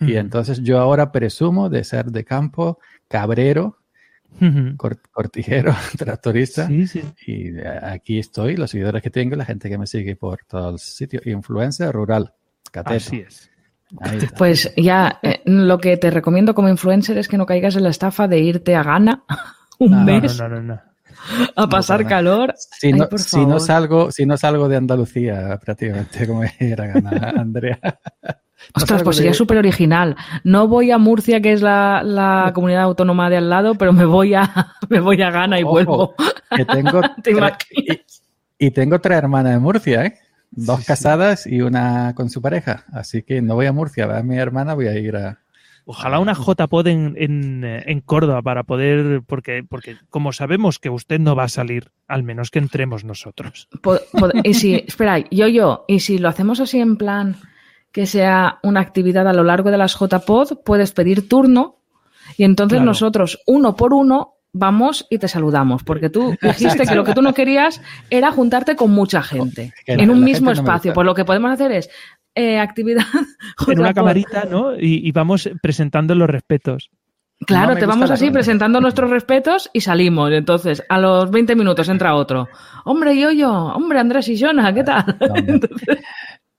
Y 0.00 0.12
Mm. 0.12 0.16
entonces 0.18 0.62
yo 0.62 0.78
ahora 0.78 1.10
presumo 1.10 1.68
de 1.70 1.82
ser 1.82 2.06
de 2.12 2.24
campo, 2.24 2.78
cabrero, 3.08 3.78
cortijero, 5.12 5.74
tractorista. 5.98 6.66
Sí, 6.66 6.86
sí. 6.86 7.02
Y 7.26 7.58
eh, 7.58 7.64
aquí 7.82 8.18
estoy, 8.18 8.56
los 8.56 8.70
seguidores 8.70 9.02
que 9.02 9.10
tengo, 9.10 9.36
la 9.36 9.44
gente 9.44 9.68
que 9.68 9.78
me 9.78 9.86
sigue 9.86 10.16
por 10.16 10.40
todos 10.46 10.72
los 10.72 10.82
sitios. 10.82 11.26
Influencer 11.26 11.92
rural. 11.92 12.32
Cateto. 12.70 12.96
Así 12.96 13.20
es. 13.26 13.50
Pues 14.36 14.72
ya, 14.76 15.18
eh, 15.22 15.40
lo 15.46 15.78
que 15.78 15.96
te 15.96 16.10
recomiendo 16.10 16.54
como 16.54 16.68
influencer 16.68 17.16
es 17.16 17.26
que 17.26 17.38
no 17.38 17.46
caigas 17.46 17.74
en 17.74 17.84
la 17.84 17.88
estafa 17.88 18.28
de 18.28 18.38
irte 18.38 18.76
a 18.76 18.82
Ghana 18.82 19.24
un 19.78 19.90
No, 19.92 19.96
no, 19.98 20.04
No, 20.04 20.20
mes 20.20 20.38
no, 20.38 20.48
no, 20.48 20.62
no. 20.62 20.80
a 21.56 21.66
pasar 21.68 22.02
no. 22.02 22.08
calor. 22.08 22.54
si, 22.56 22.88
Ay, 22.88 22.92
no, 22.92 23.08
por 23.08 23.18
si, 23.20 23.46
no 23.46 23.58
salgo, 23.58 24.12
si 24.12 24.26
no 24.26 24.36
salgo 24.36 24.68
de 24.68 24.76
Andalucía, 24.76 25.58
prácticamente, 25.64 26.26
como 26.26 26.42
era 26.58 26.86
ganar 26.86 27.24
Andrea. 27.38 27.80
No 28.76 28.82
Ostras, 28.82 29.02
pues 29.02 29.16
de- 29.16 29.22
sería 29.22 29.34
súper 29.34 29.58
original. 29.58 30.16
No 30.44 30.68
voy 30.68 30.90
a 30.90 30.98
Murcia, 30.98 31.40
que 31.40 31.52
es 31.52 31.62
la, 31.62 32.02
la 32.04 32.50
comunidad 32.54 32.82
autónoma 32.82 33.30
de 33.30 33.36
al 33.38 33.48
lado, 33.50 33.74
pero 33.76 33.92
me 33.92 34.04
voy 34.04 34.34
a, 34.34 34.72
me 34.88 35.00
voy 35.00 35.20
a 35.22 35.30
Ghana 35.30 35.58
y 35.60 35.62
Ojo, 35.62 35.72
vuelvo. 35.72 36.14
Que 36.54 36.64
tengo 36.64 37.00
y, 38.58 38.66
y 38.66 38.70
tengo 38.72 39.00
tres 39.00 39.18
hermanas 39.18 39.52
de 39.54 39.58
Murcia, 39.60 40.04
¿eh? 40.04 40.18
Dos 40.50 40.76
Sí, 40.78 40.82
sí. 40.82 40.86
casadas 40.88 41.46
y 41.46 41.60
una 41.60 42.14
con 42.14 42.30
su 42.30 42.40
pareja. 42.42 42.84
Así 42.92 43.22
que 43.22 43.42
no 43.42 43.54
voy 43.54 43.66
a 43.66 43.72
Murcia, 43.72 44.06
va 44.06 44.18
a 44.18 44.22
mi 44.22 44.36
hermana, 44.36 44.74
voy 44.74 44.88
a 44.88 44.98
ir 44.98 45.14
a. 45.16 45.38
Ojalá 45.84 46.18
una 46.18 46.34
JPod 46.34 46.86
en, 46.88 47.14
en, 47.16 47.64
en 47.64 48.00
Córdoba 48.02 48.42
para 48.42 48.62
poder, 48.64 49.22
porque, 49.26 49.62
porque 49.66 49.96
como 50.10 50.32
sabemos 50.34 50.78
que 50.78 50.90
usted 50.90 51.18
no 51.18 51.34
va 51.34 51.44
a 51.44 51.48
salir, 51.48 51.92
al 52.06 52.22
menos 52.22 52.50
que 52.50 52.58
entremos 52.58 53.04
nosotros. 53.04 53.68
Y 54.44 54.52
si, 54.52 54.74
espera, 54.74 55.18
yo, 55.30 55.48
yo, 55.48 55.84
y 55.88 56.00
si 56.00 56.18
lo 56.18 56.28
hacemos 56.28 56.60
así 56.60 56.78
en 56.78 56.96
plan 56.98 57.36
que 57.92 58.06
sea 58.06 58.58
una 58.62 58.80
actividad 58.80 59.26
a 59.28 59.32
lo 59.32 59.44
largo 59.44 59.70
de 59.70 59.78
las 59.78 59.96
JPod, 59.98 60.58
puedes 60.64 60.92
pedir 60.92 61.28
turno 61.28 61.76
y 62.36 62.44
entonces 62.44 62.76
Claro. 62.76 62.86
nosotros, 62.86 63.38
uno 63.46 63.74
por 63.74 63.94
uno, 63.94 64.34
vamos 64.52 65.06
y 65.10 65.18
te 65.18 65.28
saludamos, 65.28 65.82
porque 65.84 66.10
tú 66.10 66.34
dijiste 66.42 66.86
que 66.86 66.94
lo 66.94 67.04
que 67.04 67.14
tú 67.14 67.22
no 67.22 67.34
querías 67.34 67.80
era 68.10 68.30
juntarte 68.32 68.76
con 68.76 68.90
mucha 68.90 69.22
gente 69.22 69.72
Que 69.84 69.92
en 69.94 70.06
la 70.08 70.12
un 70.14 70.24
mismo 70.24 70.46
no 70.46 70.52
espacio. 70.52 70.90
gusta. 70.90 70.94
Pues 70.94 71.04
lo 71.06 71.14
que 71.14 71.24
podemos 71.24 71.50
hacer 71.50 71.72
es 71.72 71.90
eh, 72.34 72.58
actividad 72.58 73.04
En 73.68 73.80
una 73.80 73.92
camarita, 73.94 74.44
¿no? 74.50 74.74
Y, 74.74 75.06
y 75.08 75.12
vamos 75.12 75.48
presentando 75.62 76.14
los 76.14 76.28
respetos. 76.30 76.90
Claro, 77.46 77.74
No 77.74 77.78
te 77.78 77.86
vamos 77.86 78.10
así 78.10 78.30
presentando 78.32 78.80
nuestros 78.80 79.10
respetos 79.10 79.70
y 79.72 79.80
salimos. 79.80 80.32
Entonces, 80.32 80.82
a 80.88 80.98
los 80.98 81.30
20 81.30 81.54
minutos 81.54 81.88
entra 81.88 82.16
otro. 82.16 82.48
Hombre, 82.84 83.16
yo, 83.16 83.30
yo, 83.30 83.50
hombre, 83.52 84.00
Andrés 84.00 84.28
y 84.28 84.40
Jonah, 84.40 84.72
¿qué 84.74 84.82
tal? 84.82 85.16
No, 85.20 85.26
no. 85.52 85.58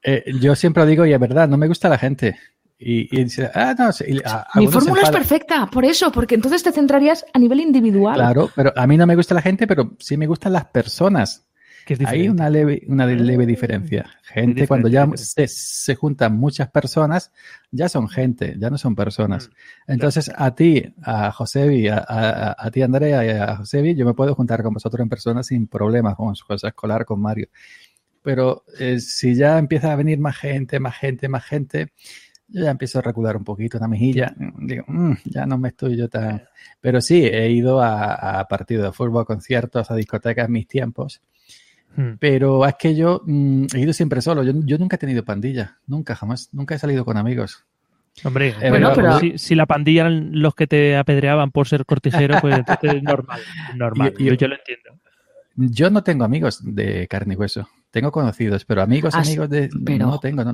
Eh, 0.04 0.24
yo 0.40 0.56
siempre 0.56 0.86
digo, 0.86 1.06
y 1.06 1.14
es 1.14 1.20
verdad, 1.20 1.48
no 1.48 1.58
me 1.58 1.68
gusta 1.68 1.90
la 1.90 1.98
gente. 1.98 2.38
Y, 2.82 3.14
y 3.14 3.24
dice, 3.26 3.52
ah, 3.54 3.76
no, 3.78 3.92
sí, 3.92 4.06
y 4.08 4.20
a- 4.24 4.48
Mi 4.56 4.68
fórmula 4.68 5.02
es 5.02 5.10
perfecta, 5.10 5.68
por 5.68 5.84
eso, 5.84 6.12
porque 6.14 6.36
entonces 6.36 6.64
te 6.64 6.72
centrarías 6.72 7.26
a 7.34 7.40
nivel 7.40 7.60
individual. 7.60 8.16
Claro, 8.16 8.50
pero 8.56 8.72
a 8.76 8.88
mí 8.88 8.96
no 8.98 9.06
me 9.06 9.16
gusta 9.18 9.36
la 9.36 9.42
gente, 9.42 9.68
pero 9.68 9.98
sí 10.00 10.16
me 10.16 10.28
gustan 10.28 10.54
las 10.54 10.66
personas. 10.66 11.46
Que 11.86 11.96
es 11.96 12.00
Hay 12.06 12.30
una 12.30 12.50
leve, 12.50 12.84
una 12.88 13.06
leve 13.08 13.46
diferencia. 13.48 14.06
Gente, 14.22 14.68
cuando 14.68 14.88
ya 14.90 15.10
se, 15.16 15.48
se 15.48 15.96
juntan 15.96 16.38
muchas 16.38 16.70
personas, 16.70 17.32
ya 17.72 17.90
son 17.90 18.08
gente, 18.08 18.56
ya 18.60 18.70
no 18.70 18.78
son 18.78 18.96
personas. 18.96 19.50
Entonces, 19.88 20.32
a 20.36 20.54
ti, 20.54 20.94
a 21.02 21.32
Josebi, 21.32 21.88
a, 21.88 21.98
a, 22.08 22.56
a 22.58 22.72
ti, 22.72 22.84
Andrea, 22.84 23.26
y 23.26 23.30
a 23.30 23.56
Josebi, 23.58 23.96
yo 23.96 24.06
me 24.06 24.14
puedo 24.14 24.36
juntar 24.36 24.62
con 24.62 24.74
vosotros 24.76 25.02
en 25.02 25.10
persona 25.10 25.42
sin 25.42 25.68
problemas, 25.68 26.16
con 26.16 26.36
su 26.36 26.46
cosa 26.46 26.68
escolar, 26.68 27.06
con 27.06 27.20
Mario. 27.22 27.48
Pero 28.30 28.64
eh, 28.80 29.00
si 29.00 29.34
ya 29.34 29.58
empieza 29.58 29.92
a 29.92 29.96
venir 29.96 30.20
más 30.20 30.38
gente, 30.38 30.80
más 30.80 30.96
gente, 30.96 31.28
más 31.28 31.44
gente, 31.44 31.94
yo 32.48 32.64
ya 32.64 32.70
empiezo 32.70 33.00
a 33.00 33.02
recular 33.02 33.36
un 33.36 33.44
poquito 33.44 33.80
la 33.80 33.88
mejilla. 33.88 34.36
Digo, 34.60 34.84
"Mm, 34.88 35.14
ya 35.26 35.48
no 35.48 35.58
me 35.58 35.70
estoy 35.70 35.98
yo 35.98 36.08
tan. 36.10 36.44
Pero 36.80 37.02
sí, 37.02 37.26
he 37.26 37.50
ido 37.50 37.82
a, 37.82 38.40
a 38.40 38.48
partidos 38.48 38.84
de 38.86 38.92
fútbol, 38.92 39.24
a 39.24 39.26
conciertos, 39.26 39.90
a 39.90 39.96
discotecas 39.96 40.46
en 40.46 40.52
mis 40.52 40.68
tiempos. 40.68 41.24
Mm. 41.96 42.18
Pero 42.20 42.64
es 42.68 42.76
que 42.76 42.96
yo 42.96 43.24
mm, 43.26 43.66
he 43.74 43.80
ido 43.80 43.94
siempre 43.94 44.22
solo. 44.22 44.44
Yo, 44.44 44.54
yo 44.64 44.78
nunca 44.78 44.98
he 44.98 45.00
tenido 45.00 45.26
pandilla. 45.26 45.80
Nunca, 45.88 46.14
jamás. 46.16 46.50
Nunca 46.54 46.76
he 46.76 46.78
salido 46.80 47.04
con 47.04 47.18
amigos. 47.18 47.66
Hombre, 48.24 48.54
Eh, 48.62 48.70
Bueno, 48.70 48.92
pero 48.94 49.08
pero- 49.08 49.20
si, 49.22 49.40
si 49.40 49.56
la 49.56 49.66
pandilla 49.66 50.02
eran 50.02 50.40
los 50.40 50.54
que 50.54 50.68
te 50.68 50.98
apedreaban 50.98 51.50
por 51.50 51.68
ser 51.68 51.84
cortijero, 51.84 52.38
pues 52.42 52.56
entonces 52.60 52.94
es 52.94 53.02
normal. 53.04 53.42
normal. 53.76 54.14
Y- 54.20 54.26
yo, 54.26 54.34
yo 54.36 54.48
lo 54.48 54.56
entiendo. 54.56 54.92
Yo 55.56 55.90
no 55.90 56.04
tengo 56.04 56.24
amigos 56.26 56.62
de 56.64 57.08
carne 57.08 57.34
y 57.34 57.38
hueso. 57.38 57.68
Tengo 57.92 58.12
conocidos, 58.12 58.66
pero 58.66 58.82
amigos, 58.82 59.16
Ah, 59.16 59.24
sí, 59.24 59.32
amigos 59.32 59.50
de. 59.50 59.70
pero- 59.86 60.08
no 60.08 60.20
tengo. 60.20 60.44
No, 60.44 60.54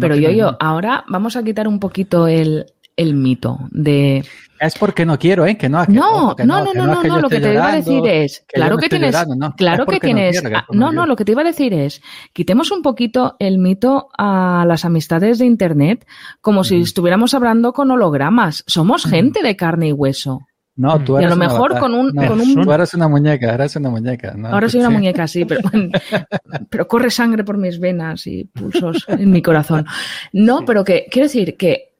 Pero 0.00 0.16
yo, 0.16 0.30
yo, 0.30 0.56
ahora 0.60 1.04
vamos 1.08 1.36
a 1.36 1.42
quitar 1.44 1.68
un 1.68 1.78
poquito 1.78 2.26
el, 2.26 2.66
el 2.96 3.14
mito 3.14 3.58
de 3.70 4.24
Es 4.60 4.76
porque 4.78 5.04
no 5.04 5.18
quiero, 5.18 5.46
¿eh? 5.46 5.56
Que 5.56 5.68
no, 5.68 5.84
que, 5.86 5.92
no, 5.92 6.34
que 6.36 6.44
no, 6.44 6.64
no, 6.64 6.72
que 6.72 6.78
no, 6.78 6.86
no, 6.86 7.00
que 7.02 7.08
yo 7.08 7.14
no, 7.14 7.20
lo 7.20 7.28
que 7.28 7.40
te 7.40 7.52
iba 7.52 7.68
a 7.68 7.74
decir 7.76 8.06
es, 8.06 8.44
claro 8.48 8.76
que 8.76 8.88
tienes, 8.88 9.12
llorando, 9.12 9.36
no, 9.36 9.54
claro 9.56 9.86
que 9.86 9.94
no 9.94 10.00
tienes, 10.00 10.40
quiero 10.40 10.60
no, 10.70 10.92
no, 10.92 11.06
lo 11.06 11.16
que 11.16 11.24
te 11.24 11.32
iba 11.32 11.42
a 11.42 11.44
decir 11.44 11.74
es, 11.74 12.02
quitemos 12.32 12.70
un 12.70 12.82
poquito 12.82 13.36
el 13.38 13.58
mito 13.58 14.08
a 14.16 14.64
las 14.66 14.84
amistades 14.84 15.38
de 15.38 15.46
internet 15.46 16.06
como 16.40 16.64
si 16.64 16.80
estuviéramos 16.80 17.34
hablando 17.34 17.72
con 17.72 17.90
hologramas. 17.90 18.64
Somos 18.66 19.04
gente 19.04 19.42
de 19.42 19.56
carne 19.56 19.88
y 19.88 19.92
hueso. 19.92 20.46
No, 20.76 20.98
tú 21.04 21.14
Y 21.14 21.16
a 21.16 21.18
eres 21.20 21.30
lo 21.30 21.36
mejor 21.36 21.70
avatar. 21.72 21.80
con 21.80 21.94
un- 21.94 22.12
No, 22.12 22.26
con 22.26 22.40
un- 22.40 22.64
Tú 22.64 22.72
eres 22.72 22.94
una 22.94 23.06
muñeca, 23.08 23.54
eres 23.54 23.76
una 23.76 23.90
muñeca. 23.90 24.34
¿no? 24.36 24.48
Ahora 24.48 24.68
soy 24.68 24.80
una 24.80 24.88
Sí. 24.88 24.94
muñeca, 24.94 25.26
sí, 25.28 25.44
pero, 25.44 25.60
pero 26.70 26.88
corre 26.88 27.10
sangre 27.10 27.44
por 27.44 27.56
mis 27.58 27.78
venas 27.78 28.26
y 28.26 28.44
pulsos 28.44 29.04
en 29.08 29.30
mi 29.30 29.40
corazón. 29.42 29.86
No, 30.32 30.64
pero 30.64 30.82
que 30.84 31.06
quiero 31.10 31.26
decir 31.26 31.56
que 31.56 31.92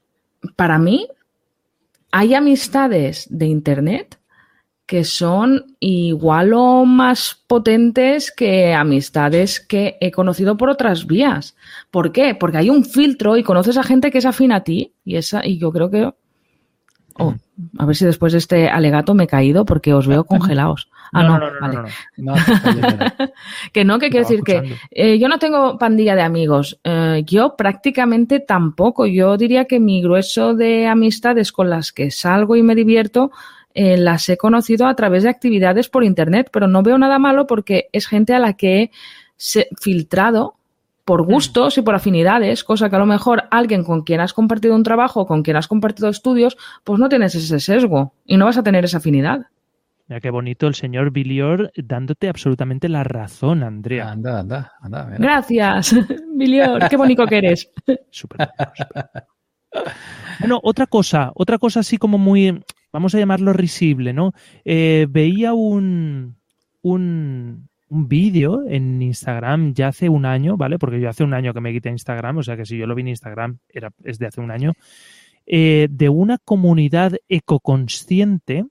para 0.56 0.78
mí 0.78 1.06
hay 2.10 2.34
amistades 2.34 3.26
de 3.30 3.46
Internet 3.46 4.18
que 4.86 5.02
son 5.04 5.76
igual 5.80 6.52
o 6.52 6.84
más 6.84 7.42
potentes 7.46 8.30
que 8.30 8.74
amistades 8.74 9.58
que 9.58 9.96
he 10.00 10.10
conocido 10.10 10.56
por 10.58 10.68
otras 10.68 11.06
vías. 11.06 11.56
¿Por 11.90 12.12
qué? 12.12 12.34
Porque 12.34 12.58
hay 12.58 12.68
un 12.70 12.84
filtro 12.84 13.36
y 13.38 13.42
conoces 13.42 13.78
a 13.78 13.82
gente 13.82 14.10
que 14.10 14.18
es 14.18 14.26
afín 14.26 14.52
a 14.52 14.62
ti 14.62 14.92
y 15.04 15.16
esa 15.16 15.44
y 15.46 15.58
yo 15.58 15.72
creo 15.72 15.90
que 15.90 16.12
oh, 17.18 17.34
a 17.78 17.86
ver 17.86 17.96
si 17.96 18.04
después 18.04 18.32
de 18.32 18.38
este 18.38 18.68
alegato 18.68 19.14
me 19.14 19.24
he 19.24 19.28
caído 19.28 19.64
porque 19.64 19.94
os 19.94 20.06
veo 20.06 20.24
congelados. 20.24 20.88
Ah, 21.12 21.22
no, 21.22 21.38
vale. 21.60 21.90
No, 22.16 22.34
está 22.34 22.72
yendo. 22.72 23.04
Que 23.72 23.84
no, 23.84 23.98
que 23.98 24.10
quiero 24.10 24.26
decir 24.26 24.42
que 24.42 24.76
eh, 24.90 25.18
yo 25.18 25.28
no 25.28 25.38
tengo 25.38 25.78
pandilla 25.78 26.16
de 26.16 26.22
amigos. 26.22 26.80
Eh, 26.82 27.22
yo 27.24 27.54
prácticamente 27.56 28.40
tampoco. 28.40 29.06
Yo 29.06 29.36
diría 29.36 29.66
que 29.66 29.78
mi 29.78 30.02
grueso 30.02 30.54
de 30.54 30.86
amistades 30.88 31.52
con 31.52 31.70
las 31.70 31.92
que 31.92 32.10
salgo 32.10 32.56
y 32.56 32.62
me 32.62 32.74
divierto 32.74 33.30
eh, 33.74 33.96
las 33.96 34.28
he 34.28 34.36
conocido 34.36 34.86
a 34.86 34.94
través 34.94 35.22
de 35.22 35.28
actividades 35.28 35.88
por 35.88 36.04
internet, 36.04 36.48
pero 36.52 36.68
no 36.68 36.82
veo 36.82 36.98
nada 36.98 37.18
malo 37.18 37.46
porque 37.46 37.88
es 37.92 38.06
gente 38.06 38.34
a 38.34 38.38
la 38.38 38.54
que 38.54 38.82
he 38.82 38.90
filtrado 39.80 40.54
por 41.04 41.22
gustos 41.24 41.76
y 41.78 41.82
por 41.82 41.94
afinidades, 41.94 42.64
cosa 42.64 42.88
que 42.88 42.96
a 42.96 42.98
lo 42.98 43.06
mejor 43.06 43.44
alguien 43.50 43.84
con 43.84 44.02
quien 44.02 44.20
has 44.20 44.32
compartido 44.32 44.74
un 44.74 44.82
trabajo 44.82 45.20
o 45.20 45.26
con 45.26 45.42
quien 45.42 45.56
has 45.56 45.68
compartido 45.68 46.08
estudios, 46.08 46.56
pues 46.82 46.98
no 46.98 47.08
tienes 47.08 47.34
ese 47.34 47.60
sesgo 47.60 48.14
y 48.24 48.36
no 48.36 48.46
vas 48.46 48.58
a 48.58 48.62
tener 48.62 48.84
esa 48.84 48.98
afinidad. 48.98 49.46
Mira 50.06 50.20
qué 50.20 50.30
bonito 50.30 50.66
el 50.66 50.74
señor 50.74 51.10
Bilior 51.10 51.72
dándote 51.76 52.28
absolutamente 52.28 52.88
la 52.88 53.04
razón, 53.04 53.62
Andrea. 53.62 54.10
Anda, 54.10 54.40
anda, 54.40 54.72
anda. 54.80 55.04
mira. 55.06 55.18
Gracias, 55.18 55.94
Bilior, 56.34 56.88
qué 56.88 56.96
bonito 56.96 57.26
que 57.26 57.38
eres. 57.38 57.70
Súper, 58.10 58.48
súper. 58.74 59.24
Bueno, 60.40 60.60
otra 60.62 60.86
cosa, 60.86 61.32
otra 61.34 61.58
cosa 61.58 61.80
así 61.80 61.96
como 61.96 62.18
muy, 62.18 62.62
vamos 62.92 63.14
a 63.14 63.18
llamarlo 63.18 63.52
risible, 63.52 64.12
¿no? 64.12 64.32
Eh, 64.64 65.06
veía 65.08 65.52
un, 65.54 66.36
un, 66.82 67.68
un 67.94 68.08
vídeo 68.08 68.64
en 68.68 69.00
Instagram 69.00 69.72
ya 69.72 69.88
hace 69.88 70.08
un 70.08 70.26
año, 70.26 70.56
¿vale? 70.56 70.78
Porque 70.78 71.00
yo 71.00 71.08
hace 71.08 71.24
un 71.24 71.32
año 71.32 71.54
que 71.54 71.60
me 71.60 71.72
quité 71.72 71.90
Instagram, 71.90 72.38
o 72.38 72.42
sea 72.42 72.56
que 72.56 72.66
si 72.66 72.76
yo 72.76 72.86
lo 72.86 72.94
vi 72.94 73.02
en 73.02 73.08
Instagram 73.08 73.58
era, 73.68 73.90
es 74.02 74.18
de 74.18 74.26
hace 74.26 74.40
un 74.40 74.50
año, 74.50 74.72
eh, 75.46 75.86
de 75.90 76.08
una 76.08 76.38
comunidad 76.38 77.12
ecoconsciente 77.28 78.64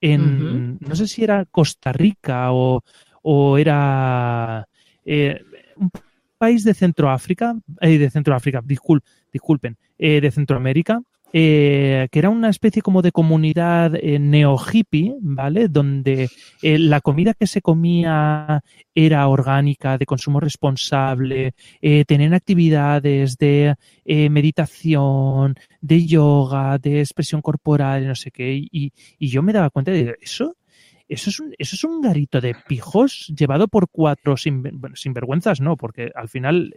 en, 0.00 0.78
no 0.78 0.94
sé 0.94 1.08
si 1.08 1.24
era 1.24 1.44
Costa 1.46 1.92
Rica 1.92 2.52
o, 2.52 2.82
o 3.22 3.58
era 3.58 4.66
eh, 5.04 5.42
un 5.76 5.90
país 6.38 6.62
de 6.62 6.74
Centroáfrica, 6.74 7.56
eh, 7.80 7.98
de 7.98 8.10
Centroáfrica, 8.10 8.62
discul- 8.62 9.02
disculpen, 9.32 9.76
eh, 9.98 10.20
de 10.20 10.30
Centroamérica, 10.30 11.02
eh, 11.32 12.08
que 12.10 12.18
era 12.18 12.30
una 12.30 12.48
especie 12.48 12.80
como 12.80 13.02
de 13.02 13.12
comunidad 13.12 13.94
eh, 13.94 14.18
neo-hippie, 14.18 15.16
¿vale? 15.20 15.68
Donde 15.68 16.30
eh, 16.62 16.78
la 16.78 17.00
comida 17.00 17.34
que 17.34 17.46
se 17.46 17.60
comía 17.60 18.62
era 18.94 19.28
orgánica, 19.28 19.98
de 19.98 20.06
consumo 20.06 20.40
responsable, 20.40 21.54
tenían 22.06 22.34
actividades 22.34 23.36
de 23.36 23.76
meditación, 24.04 25.54
de 25.80 26.06
yoga, 26.06 26.78
de 26.78 27.00
expresión 27.00 27.42
corporal, 27.42 28.06
no 28.06 28.14
sé 28.14 28.30
qué, 28.30 28.54
y, 28.54 28.92
y 29.18 29.28
yo 29.28 29.42
me 29.42 29.52
daba 29.52 29.70
cuenta 29.70 29.92
de 29.92 30.16
eso. 30.20 30.56
Eso 31.08 31.30
es, 31.30 31.40
un, 31.40 31.54
eso 31.56 31.74
es 31.74 31.84
un 31.84 32.02
garito 32.02 32.38
de 32.40 32.54
pijos 32.66 33.32
llevado 33.34 33.68
por 33.68 33.88
cuatro 33.88 34.36
sin, 34.36 34.62
bueno, 34.62 34.94
sinvergüenzas, 34.94 35.58
no, 35.60 35.76
porque 35.76 36.10
al 36.14 36.28
final 36.28 36.74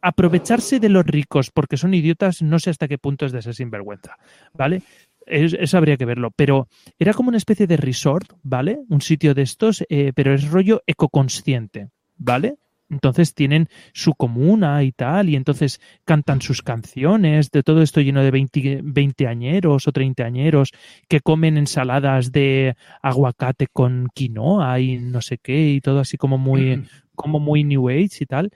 aprovecharse 0.00 0.80
de 0.80 0.88
los 0.88 1.04
ricos 1.04 1.50
porque 1.50 1.76
son 1.76 1.94
idiotas, 1.94 2.42
no 2.42 2.58
sé 2.58 2.70
hasta 2.70 2.88
qué 2.88 2.98
punto 2.98 3.26
es 3.26 3.32
de 3.32 3.42
ser 3.42 3.54
sinvergüenza, 3.54 4.16
¿vale? 4.54 4.82
Es- 5.26 5.54
eso 5.58 5.76
habría 5.76 5.96
que 5.96 6.04
verlo, 6.06 6.30
pero 6.34 6.68
era 6.98 7.12
como 7.12 7.28
una 7.28 7.36
especie 7.38 7.66
de 7.66 7.76
resort, 7.76 8.32
¿vale? 8.42 8.78
Un 8.88 9.00
sitio 9.02 9.34
de 9.34 9.42
estos, 9.42 9.84
eh, 9.88 10.12
pero 10.14 10.32
es 10.32 10.48
rollo 10.50 10.82
ecoconsciente, 10.86 11.88
¿vale? 12.16 12.54
Entonces 12.90 13.34
tienen 13.34 13.68
su 13.92 14.14
comuna 14.14 14.82
y 14.82 14.92
tal, 14.92 15.28
y 15.28 15.36
entonces 15.36 15.78
cantan 16.06 16.40
sus 16.40 16.62
canciones, 16.62 17.50
de 17.50 17.62
todo 17.62 17.82
esto 17.82 18.00
lleno 18.00 18.22
de 18.22 18.30
20, 18.30 18.80
20 18.82 19.26
añeros 19.26 19.86
o 19.86 19.92
30 19.92 20.24
añeros 20.24 20.72
que 21.06 21.20
comen 21.20 21.58
ensaladas 21.58 22.32
de 22.32 22.76
aguacate 23.02 23.66
con 23.66 24.08
quinoa 24.14 24.80
y 24.80 24.96
no 24.96 25.20
sé 25.20 25.36
qué, 25.36 25.68
y 25.72 25.80
todo 25.82 26.00
así 26.00 26.16
como 26.16 26.38
muy, 26.38 26.70
como 27.14 27.40
muy 27.40 27.62
New 27.64 27.90
Age 27.90 28.08
y 28.20 28.26
tal. 28.26 28.50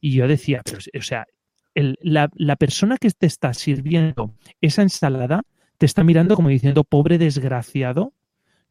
Y 0.00 0.12
yo 0.12 0.26
decía, 0.28 0.62
pero, 0.64 0.78
o 0.78 1.02
sea, 1.02 1.26
el- 1.74 1.98
la, 2.02 2.28
la 2.34 2.56
persona 2.56 2.96
que 2.98 3.10
te 3.10 3.26
está 3.26 3.54
sirviendo 3.54 4.34
esa 4.60 4.82
ensalada 4.82 5.42
te 5.78 5.86
está 5.86 6.04
mirando 6.04 6.36
como 6.36 6.48
diciendo, 6.50 6.84
pobre 6.84 7.16
desgraciado, 7.18 8.12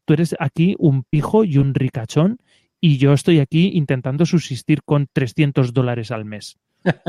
tú 0.04 0.14
eres 0.14 0.36
aquí 0.38 0.76
un 0.78 1.02
pijo 1.04 1.44
y 1.44 1.58
un 1.58 1.74
ricachón 1.74 2.38
y 2.80 2.98
yo 2.98 3.12
estoy 3.12 3.40
aquí 3.40 3.70
intentando 3.74 4.24
subsistir 4.26 4.82
con 4.84 5.08
300 5.12 5.72
dólares 5.72 6.10
al 6.10 6.24
mes. 6.24 6.56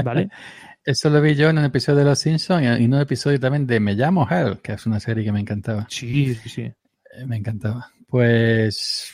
¿Vale? 0.04 0.30
Eso 0.84 1.10
lo 1.10 1.22
vi 1.22 1.36
yo 1.36 1.50
en 1.50 1.60
un 1.60 1.66
episodio 1.66 2.00
de 2.00 2.06
Los 2.06 2.20
Simpsons 2.20 2.64
y 2.64 2.66
en 2.66 2.94
un 2.94 3.00
episodio 3.00 3.40
también 3.40 3.68
de 3.68 3.80
Me 3.80 3.94
llamo 3.94 4.28
Hell, 4.30 4.60
que 4.62 4.74
es 4.74 4.86
una 4.86 5.00
serie 5.00 5.24
que 5.24 5.32
me 5.32 5.40
encantaba. 5.40 5.86
Sí, 5.90 6.34
sí, 6.36 6.50
sí. 6.50 6.62
Eh, 6.64 7.26
Me 7.28 7.38
encantaba. 7.38 7.92
Pues 8.08 9.12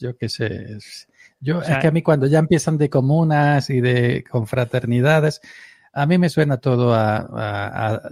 yo 0.00 0.16
qué 0.16 0.28
sé. 0.28 0.46
es- 0.76 1.06
Yo, 1.44 1.58
O 1.58 1.62
sea, 1.62 1.74
es 1.74 1.80
que 1.82 1.88
a 1.88 1.90
mí 1.92 2.00
cuando 2.02 2.26
ya 2.26 2.38
empiezan 2.38 2.78
de 2.78 2.88
comunas 2.88 3.68
y 3.68 3.80
de 3.82 4.24
confraternidades, 4.30 5.40
a 5.92 6.06
mí 6.06 6.16
me 6.16 6.30
suena 6.30 6.56
todo 6.56 6.94
a, 6.94 7.16
a- 7.18 7.94
a- 7.94 8.02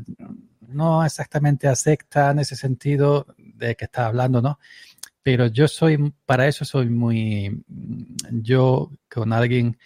no 0.69 1.05
exactamente 1.05 1.67
a 1.67 1.75
secta 1.75 2.31
en 2.31 2.39
ese 2.41 2.57
sentido 2.57 3.27
de 3.39 3.75
que 3.75 3.87
está 3.87 4.07
hablando, 4.07 4.43
¿no? 4.43 4.59
Pero 5.23 5.47
yo 5.47 5.67
soy, 5.69 6.13
para 6.27 6.47
eso 6.47 6.65
soy 6.65 6.89
muy, 6.91 7.63
yo 8.31 8.91
con 9.13 9.33
alguien 9.33 9.79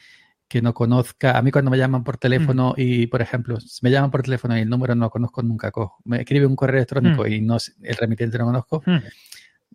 que 0.48 0.62
no 0.62 0.72
conozca, 0.74 1.36
a 1.36 1.42
mí 1.42 1.50
cuando 1.50 1.70
me 1.70 1.76
llaman 1.78 2.04
por 2.04 2.16
teléfono 2.18 2.72
y, 2.76 3.06
por 3.08 3.20
ejemplo, 3.20 3.58
si 3.60 3.80
me 3.82 3.90
llaman 3.90 4.10
por 4.12 4.22
teléfono 4.22 4.56
y 4.56 4.60
el 4.62 4.68
número 4.68 4.94
no 4.94 5.06
lo 5.06 5.10
conozco, 5.10 5.42
nunca 5.42 5.70
cojo. 5.72 5.96
Me 6.04 6.18
escribe 6.20 6.46
un 6.46 6.54
correo 6.56 6.78
electrónico 6.78 7.24
Mm. 7.24 7.32
y 7.32 7.40
no, 7.42 7.56
el 7.82 7.96
remitente 7.96 8.38
no 8.38 8.44
conozco, 8.46 8.82
Hmm. 8.86 8.98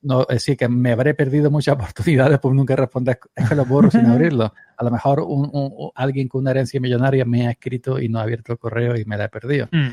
No, 0.04 0.22
es 0.22 0.28
decir, 0.28 0.58
que 0.58 0.68
me 0.68 0.92
habré 0.92 1.14
perdido 1.14 1.52
muchas 1.52 1.76
oportunidades 1.80 2.40
por 2.40 2.54
nunca 2.56 2.76
responder. 2.76 3.20
Es 3.36 3.48
que 3.50 3.56
lo 3.56 3.66
borro 3.66 3.92
sin 3.92 4.06
abrirlo. 4.06 4.54
A 4.78 4.84
lo 4.84 4.92
mejor 4.92 5.20
un, 5.22 5.50
un- 5.54 5.92
alguien 5.96 6.28
con 6.28 6.42
una 6.42 6.52
herencia 6.52 6.80
millonaria 6.80 7.24
me 7.26 7.48
ha 7.48 7.52
escrito 7.52 8.00
y 8.00 8.10
no 8.10 8.20
ha 8.20 8.24
abierto 8.24 8.52
el 8.54 8.58
correo 8.60 8.96
y 8.98 9.06
me 9.06 9.18
la 9.18 9.26
he 9.26 9.30
perdido. 9.30 9.68
Hmm. 9.72 9.90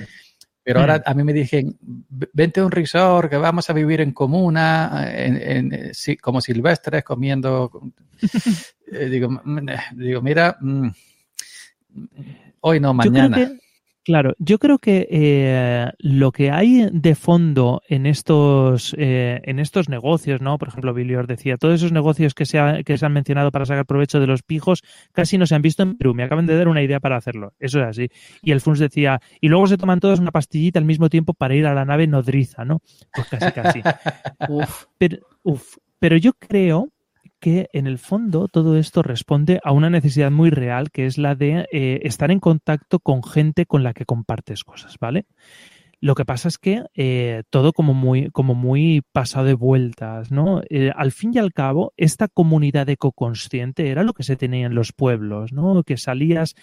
Pero 0.62 0.80
ahora 0.80 0.98
Mm. 0.98 1.02
a 1.06 1.14
mí 1.14 1.24
me 1.24 1.32
dijeron, 1.32 1.78
"V- 2.10 2.28
vente 2.34 2.60
a 2.60 2.64
un 2.66 2.70
resort, 2.70 3.30
que 3.30 3.38
vamos 3.38 3.70
a 3.70 3.72
vivir 3.72 4.02
en 4.02 4.12
comuna, 4.12 5.08
en, 5.14 5.36
en- 5.36 5.72
eh, 5.72 5.90
sí, 5.94 6.16
como 6.18 6.40
silvestres, 6.40 7.04
comiendo. 7.04 7.70
Eh, 8.90 9.10
digo, 9.10 9.28
mm, 9.30 9.68
eh, 9.68 9.76
digo, 9.96 10.22
mira, 10.22 10.56
mm, 10.62 10.88
hoy 12.60 12.80
no, 12.80 12.88
Yo 12.88 12.94
mañana. 12.94 13.36
creo 13.36 13.48
que, 13.48 13.58
claro, 14.08 14.32
yo 14.38 14.58
creo 14.58 14.78
que 14.78 15.06
eh, 15.10 15.86
lo 15.98 16.32
que 16.32 16.50
hay 16.50 16.88
de 16.90 17.14
fondo 17.14 17.82
en 17.90 18.06
estos, 18.06 18.94
eh, 18.98 19.42
en 19.44 19.58
estos 19.58 19.90
negocios, 19.90 20.40
¿no? 20.40 20.56
Por 20.56 20.68
ejemplo, 20.68 20.94
Billy 20.94 21.14
os 21.14 21.26
decía, 21.26 21.58
todos 21.58 21.74
esos 21.74 21.92
negocios 21.92 22.32
que 22.32 22.46
se, 22.46 22.58
ha- 22.58 22.82
que 22.84 22.96
se 22.96 23.04
han 23.04 23.12
mencionado 23.12 23.50
para 23.52 23.66
sacar 23.66 23.84
provecho 23.84 24.18
de 24.18 24.26
los 24.26 24.42
pijos 24.42 24.82
casi 25.12 25.36
no 25.36 25.46
se 25.46 25.54
han 25.54 25.60
visto 25.60 25.82
en 25.82 25.98
Perú. 25.98 26.14
Me 26.14 26.22
acaban 26.22 26.46
de 26.46 26.56
dar 26.56 26.68
una 26.68 26.82
idea 26.82 27.00
para 27.00 27.16
hacerlo. 27.18 27.52
Eso 27.58 27.80
es 27.80 27.86
así. 27.86 28.08
Y 28.40 28.52
el 28.52 28.62
Funs 28.62 28.78
decía, 28.78 29.20
y 29.42 29.48
luego 29.48 29.66
se 29.66 29.76
toman 29.76 30.00
todos 30.00 30.20
una 30.20 30.30
pastillita 30.32 30.78
al 30.78 30.86
mismo 30.86 31.10
tiempo 31.10 31.34
para 31.34 31.54
ir 31.54 31.66
a 31.66 31.74
la 31.74 31.84
nave 31.84 32.06
nodriza, 32.06 32.64
¿no? 32.64 32.80
Pues 33.12 33.28
casi, 33.28 33.52
casi. 33.52 33.82
Uf. 34.48 34.86
Pero, 34.96 35.18
uf, 35.42 35.76
pero 35.98 36.16
yo 36.16 36.32
creo 36.32 36.88
que 37.40 37.68
en 37.72 37.86
el 37.86 37.98
fondo 37.98 38.48
todo 38.48 38.76
esto 38.76 39.02
responde 39.02 39.60
a 39.62 39.72
una 39.72 39.90
necesidad 39.90 40.30
muy 40.30 40.50
real, 40.50 40.90
que 40.90 41.06
es 41.06 41.18
la 41.18 41.34
de 41.34 41.66
eh, 41.72 42.00
estar 42.02 42.30
en 42.30 42.40
contacto 42.40 42.98
con 43.00 43.22
gente 43.22 43.66
con 43.66 43.82
la 43.82 43.94
que 43.94 44.04
compartes 44.04 44.64
cosas, 44.64 44.96
¿vale? 44.98 45.26
Lo 46.00 46.14
que 46.14 46.24
pasa 46.24 46.46
es 46.46 46.58
que 46.58 46.84
eh, 46.94 47.42
todo 47.50 47.72
como 47.72 47.92
muy, 47.92 48.30
como 48.30 48.54
muy 48.54 49.02
pasado 49.12 49.46
de 49.46 49.54
vueltas, 49.54 50.30
¿no? 50.30 50.62
Eh, 50.70 50.92
al 50.94 51.10
fin 51.10 51.32
y 51.34 51.38
al 51.38 51.52
cabo, 51.52 51.92
esta 51.96 52.28
comunidad 52.28 52.88
ecoconsciente 52.88 53.88
era 53.88 54.04
lo 54.04 54.12
que 54.12 54.22
se 54.22 54.36
tenía 54.36 54.66
en 54.66 54.76
los 54.76 54.92
pueblos, 54.92 55.52
¿no? 55.52 55.82
Que 55.82 55.96
salías 55.96 56.54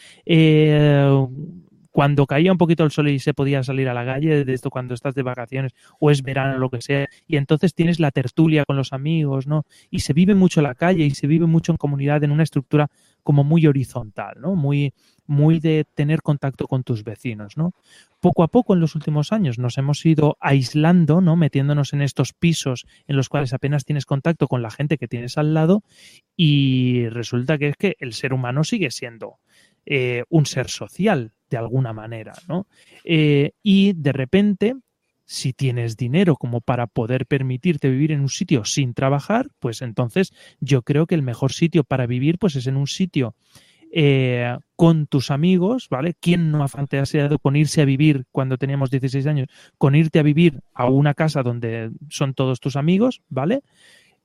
cuando 1.96 2.26
caía 2.26 2.52
un 2.52 2.58
poquito 2.58 2.84
el 2.84 2.92
sol 2.92 3.08
y 3.08 3.20
se 3.20 3.34
podía 3.34 3.64
salir 3.64 3.88
a 3.88 3.94
la 3.94 4.04
calle, 4.04 4.44
de 4.44 4.54
esto 4.54 4.70
cuando 4.70 4.94
estás 4.94 5.16
de 5.16 5.24
vacaciones 5.24 5.72
o 5.98 6.12
es 6.12 6.24
verano 6.24 6.58
lo 6.58 6.70
que 6.70 6.82
sea, 6.82 7.08
y 7.26 7.38
entonces 7.38 7.74
tienes 7.74 8.02
la 8.02 8.12
tertulia 8.12 8.66
con 8.66 8.76
los 8.76 8.92
amigos, 8.92 9.48
¿no? 9.48 9.64
Y 9.90 10.02
se 10.02 10.12
vive 10.12 10.36
mucho 10.36 10.62
la 10.62 10.76
calle 10.76 11.06
y 11.06 11.12
se 11.12 11.26
vive 11.26 11.46
mucho 11.46 11.72
en 11.72 11.78
comunidad 11.78 12.22
en 12.26 12.32
una 12.32 12.44
estructura 12.44 12.90
como 13.24 13.46
muy 13.46 13.66
horizontal, 13.66 14.42
¿no? 14.42 14.58
Muy, 14.58 14.94
muy 15.26 15.62
de 15.62 15.86
tener 15.94 16.22
contacto 16.22 16.68
con 16.68 16.84
tus 16.84 17.06
vecinos, 17.06 17.56
¿no? 17.56 17.72
Poco 18.20 18.44
a 18.44 18.50
poco 18.50 18.74
en 18.74 18.82
los 18.82 18.96
últimos 18.96 19.32
años 19.32 19.58
nos 19.58 19.78
hemos 19.78 20.06
ido 20.06 20.36
aislando, 20.42 21.22
¿no? 21.22 21.38
Metiéndonos 21.38 21.94
en 21.94 22.02
estos 22.02 22.34
pisos 22.34 22.86
en 23.08 23.16
los 23.16 23.30
cuales 23.30 23.54
apenas 23.54 23.86
tienes 23.86 24.06
contacto 24.06 24.50
con 24.50 24.62
la 24.62 24.70
gente 24.70 24.98
que 24.98 25.08
tienes 25.08 25.38
al 25.38 25.54
lado 25.54 25.82
y 26.36 27.08
resulta 27.08 27.58
que 27.58 27.70
es 27.70 27.78
que 27.78 27.96
el 28.00 28.12
ser 28.12 28.34
humano 28.34 28.66
sigue 28.66 28.92
siendo 28.92 29.40
eh, 29.86 30.26
un 30.28 30.46
ser 30.46 30.68
social 30.68 31.32
de 31.50 31.58
alguna 31.58 31.94
manera, 31.94 32.34
¿no? 32.48 32.68
Eh, 33.04 33.52
y 33.62 33.94
de 33.94 34.12
repente, 34.12 34.76
si 35.26 35.54
tienes 35.54 35.98
dinero 35.98 36.36
como 36.36 36.62
para 36.62 36.88
poder 36.88 37.26
permitirte 37.26 37.90
vivir 37.90 38.12
en 38.12 38.22
un 38.22 38.30
sitio 38.30 38.66
sin 38.66 38.94
trabajar, 38.94 39.48
pues 39.60 39.82
entonces 39.82 40.34
yo 40.60 40.82
creo 40.82 41.08
que 41.08 41.16
el 41.16 41.22
mejor 41.22 41.52
sitio 41.52 41.84
para 41.84 42.06
vivir, 42.06 42.38
pues 42.38 42.56
es 42.56 42.68
en 42.68 42.78
un 42.78 42.88
sitio 42.88 43.36
eh, 43.92 44.58
con 44.76 45.08
tus 45.08 45.32
amigos, 45.32 45.88
¿vale? 45.90 46.16
¿Quién 46.20 46.52
no 46.52 46.64
ha 46.64 46.68
fantaseado 46.68 47.40
con 47.40 47.56
irse 47.56 47.82
a 47.82 47.86
vivir 47.86 48.26
cuando 48.32 48.58
teníamos 48.58 48.92
16 48.92 49.26
años? 49.26 49.48
Con 49.78 49.96
irte 49.96 50.20
a 50.20 50.24
vivir 50.24 50.60
a 50.74 50.90
una 50.90 51.14
casa 51.14 51.44
donde 51.44 51.92
son 52.10 52.34
todos 52.34 52.60
tus 52.60 52.76
amigos, 52.76 53.22
¿vale? 53.30 53.62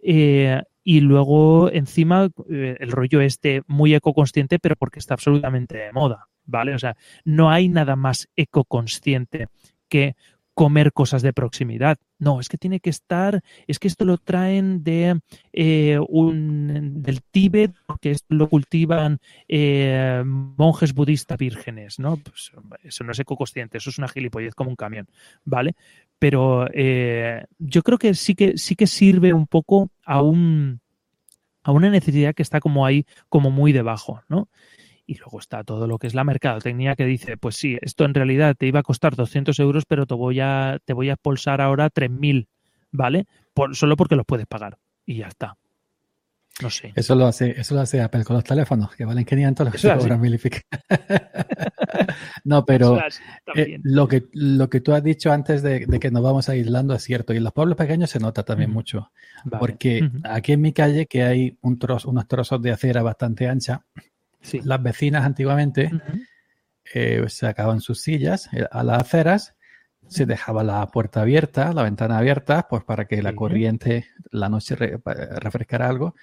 Eh, 0.03 0.61
y 0.83 1.01
luego 1.01 1.71
encima 1.71 2.31
el 2.49 2.91
rollo 2.91 3.21
este 3.21 3.63
muy 3.67 3.95
ecoconsciente, 3.95 4.59
pero 4.59 4.75
porque 4.77 4.99
está 4.99 5.15
absolutamente 5.15 5.77
de 5.77 5.93
moda, 5.93 6.27
¿vale? 6.45 6.75
O 6.75 6.79
sea, 6.79 6.97
no 7.25 7.51
hay 7.51 7.69
nada 7.69 7.97
más 7.97 8.29
ecoconsciente 8.37 9.49
que 9.89 10.15
comer 10.61 10.93
cosas 10.93 11.23
de 11.23 11.33
proximidad. 11.33 11.97
No, 12.19 12.39
es 12.39 12.51
que 12.51 12.59
tiene 12.59 12.81
que 12.81 12.91
estar, 12.91 13.43
es 13.67 13.79
que 13.79 13.89
esto 13.89 14.05
lo 14.05 14.19
traen 14.19 14.85
de 14.85 15.19
eh, 15.55 15.99
un 16.07 17.03
del 17.03 17.23
Tíbet, 17.23 17.73
porque 17.87 18.11
esto 18.11 18.35
lo 18.35 18.47
cultivan 18.49 19.21
eh, 19.49 20.23
monjes 20.25 20.93
budistas 20.93 21.39
vírgenes, 21.39 21.99
¿no? 21.99 22.19
Pues, 22.19 22.53
eso 22.83 23.05
no 23.05 23.13
es 23.13 23.19
ecoconsciente, 23.19 23.79
eso 23.79 23.89
es 23.89 23.97
una 23.97 24.09
gilipollez 24.09 24.55
como 24.55 24.69
un 24.69 24.77
camión, 24.77 25.09
¿vale? 25.47 25.77
Pero 26.19 26.67
eh, 26.75 27.47
yo 27.59 27.83
creo 27.83 27.97
que 27.97 28.13
sí 28.13 28.35
que 28.35 28.59
sí 28.59 28.77
que 28.77 28.87
sirve 28.87 29.33
un 29.33 29.47
poco 29.47 29.89
a 30.05 30.21
un 30.21 30.81
a 31.63 31.73
una 31.73 31.89
necesidad 31.89 32.35
que 32.35 32.43
está 32.43 32.61
como 32.61 32.85
ahí, 32.85 33.07
como 33.31 33.51
muy 33.51 33.73
debajo, 33.73 34.23
¿no? 34.29 34.49
Y 35.11 35.17
luego 35.17 35.41
está 35.41 35.65
todo 35.65 35.89
lo 35.89 35.99
que 35.99 36.07
es 36.07 36.15
la 36.15 36.23
mercadotecnia 36.23 36.95
que 36.95 37.05
dice, 37.05 37.37
pues 37.37 37.57
sí, 37.57 37.77
esto 37.83 38.05
en 38.05 38.15
realidad 38.15 38.55
te 38.57 38.69
iba 38.69 38.79
a 38.79 38.85
costar 38.85 39.17
200 39.17 39.59
euros, 39.59 39.85
pero 39.85 40.07
te 40.07 40.15
voy 40.15 40.39
a, 40.39 40.79
te 40.85 40.93
voy 40.93 41.11
a 41.11 41.15
expulsar 41.15 41.61
ahora 41.61 41.91
3.000, 41.91 42.47
¿vale? 42.93 43.27
Por, 43.53 43.75
solo 43.75 43.97
porque 43.97 44.15
los 44.15 44.25
puedes 44.25 44.47
pagar. 44.47 44.79
Y 45.05 45.17
ya 45.17 45.27
está. 45.27 45.57
No 46.63 46.71
sé. 46.71 46.93
Eso 46.95 47.17
lo 47.17 47.27
hace, 47.27 47.61
eso 47.61 47.75
lo 47.75 47.81
hace 47.81 48.01
Apple 48.01 48.23
con 48.23 48.37
los 48.37 48.45
teléfonos, 48.45 48.95
que 48.95 49.05
valen 49.05 49.25
500, 49.25 49.83
los 49.83 49.99
cobran 49.99 50.21
mil 50.21 50.35
y 50.35 50.39
pico. 50.39 50.59
no, 52.45 52.65
pero 52.65 53.05
es 53.05 53.21
eh, 53.57 53.81
lo, 53.83 54.07
que, 54.07 54.29
lo 54.33 54.71
que 54.71 54.81
tú 54.81 54.93
has 54.93 55.03
dicho 55.03 55.33
antes 55.33 55.61
de, 55.63 55.87
de 55.87 55.99
que 55.99 56.13
nos 56.13 56.23
vamos 56.23 56.49
aislando 56.49 56.95
es 56.95 57.03
cierto. 57.03 57.33
Y 57.33 57.39
en 57.39 57.45
los 57.45 57.53
pueblos 57.53 57.77
pequeños 57.77 58.11
se 58.11 58.21
nota 58.21 58.45
también 58.45 58.71
mucho. 58.71 59.11
Vale. 59.43 59.59
Porque 59.59 60.09
aquí 60.23 60.53
en 60.53 60.61
mi 60.61 60.73
calle, 60.73 61.07
que 61.07 61.25
hay 61.25 61.59
un 61.63 61.81
trozo, 61.81 62.11
unos 62.11 62.29
trozos 62.29 62.63
de 62.63 62.71
acera 62.71 63.03
bastante 63.03 63.49
ancha, 63.49 63.85
Sí. 64.43 64.61
las 64.65 64.83
vecinas 64.83 65.25
antiguamente 65.25 65.87
Ujú. 65.93 66.19
eh, 66.95 67.25
sacaban 67.29 67.81
sus 67.81 68.01
sillas 68.03 68.49
eh, 68.53 68.67
a 68.71 68.83
las 68.83 69.03
aceras, 69.03 69.55
se 70.09 70.27
dejaba 70.27 70.65
la 70.65 70.85
puerta 70.89 71.21
abierta, 71.21 71.73
la 71.73 71.85
ventana 71.85 72.19
abierta, 72.19 72.67
pues 72.69 72.83
para 72.83 73.05
que 73.07 73.23
la 73.23 73.35
corriente 73.35 74.07
la 74.33 74.49
noche 74.49 74.75
re- 74.75 74.99
refrescara 75.39 75.89
algo. 75.89 76.15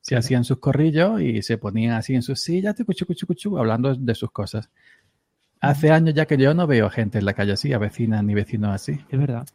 Se 0.00 0.10
Claro. 0.10 0.18
hacían 0.20 0.44
sus 0.44 0.58
corrillos 0.58 1.20
y 1.20 1.42
se 1.42 1.56
ponían 1.58 1.92
así 1.94 2.14
en 2.14 2.22
sus 2.22 2.40
sillas, 2.40 2.74
chucu, 2.74 2.92
chucu, 3.14 3.34
chucu, 3.34 3.58
hablando 3.58 3.94
de 3.94 4.14
sus 4.16 4.30
cosas. 4.32 4.68
Hace 5.60 5.90
años 5.92 6.14
ya 6.14 6.26
que 6.26 6.36
yo 6.36 6.54
no 6.54 6.66
veo 6.66 6.90
gente 6.90 7.18
en 7.18 7.24
la 7.24 7.34
calle 7.34 7.52
así, 7.52 7.72
a 7.72 7.78
vecinas 7.78 8.24
ni 8.24 8.34
vecinos 8.34 8.74
así. 8.74 8.98
Es 9.08 9.18
verdad. 9.18 9.46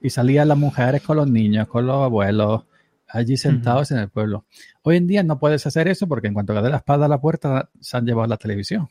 Y 0.00 0.10
salían 0.10 0.48
las 0.48 0.58
mujeres 0.58 1.02
con 1.02 1.16
los 1.18 1.30
niños, 1.30 1.68
con 1.68 1.86
los 1.86 2.02
abuelos, 2.02 2.64
allí 3.12 3.36
sentados 3.36 3.90
en 3.90 3.98
el 3.98 4.08
pueblo. 4.08 4.46
Hoy 4.82 4.96
en 4.96 5.06
día 5.06 5.22
no 5.22 5.38
puedes 5.38 5.66
hacer 5.66 5.86
eso 5.88 6.08
porque 6.08 6.28
en 6.28 6.34
cuanto 6.34 6.60
dé 6.60 6.70
la 6.70 6.78
espalda 6.78 7.06
a 7.06 7.08
la 7.08 7.20
puerta, 7.20 7.70
se 7.80 7.96
han 7.96 8.06
llevado 8.06 8.26
la 8.26 8.36
televisión. 8.36 8.88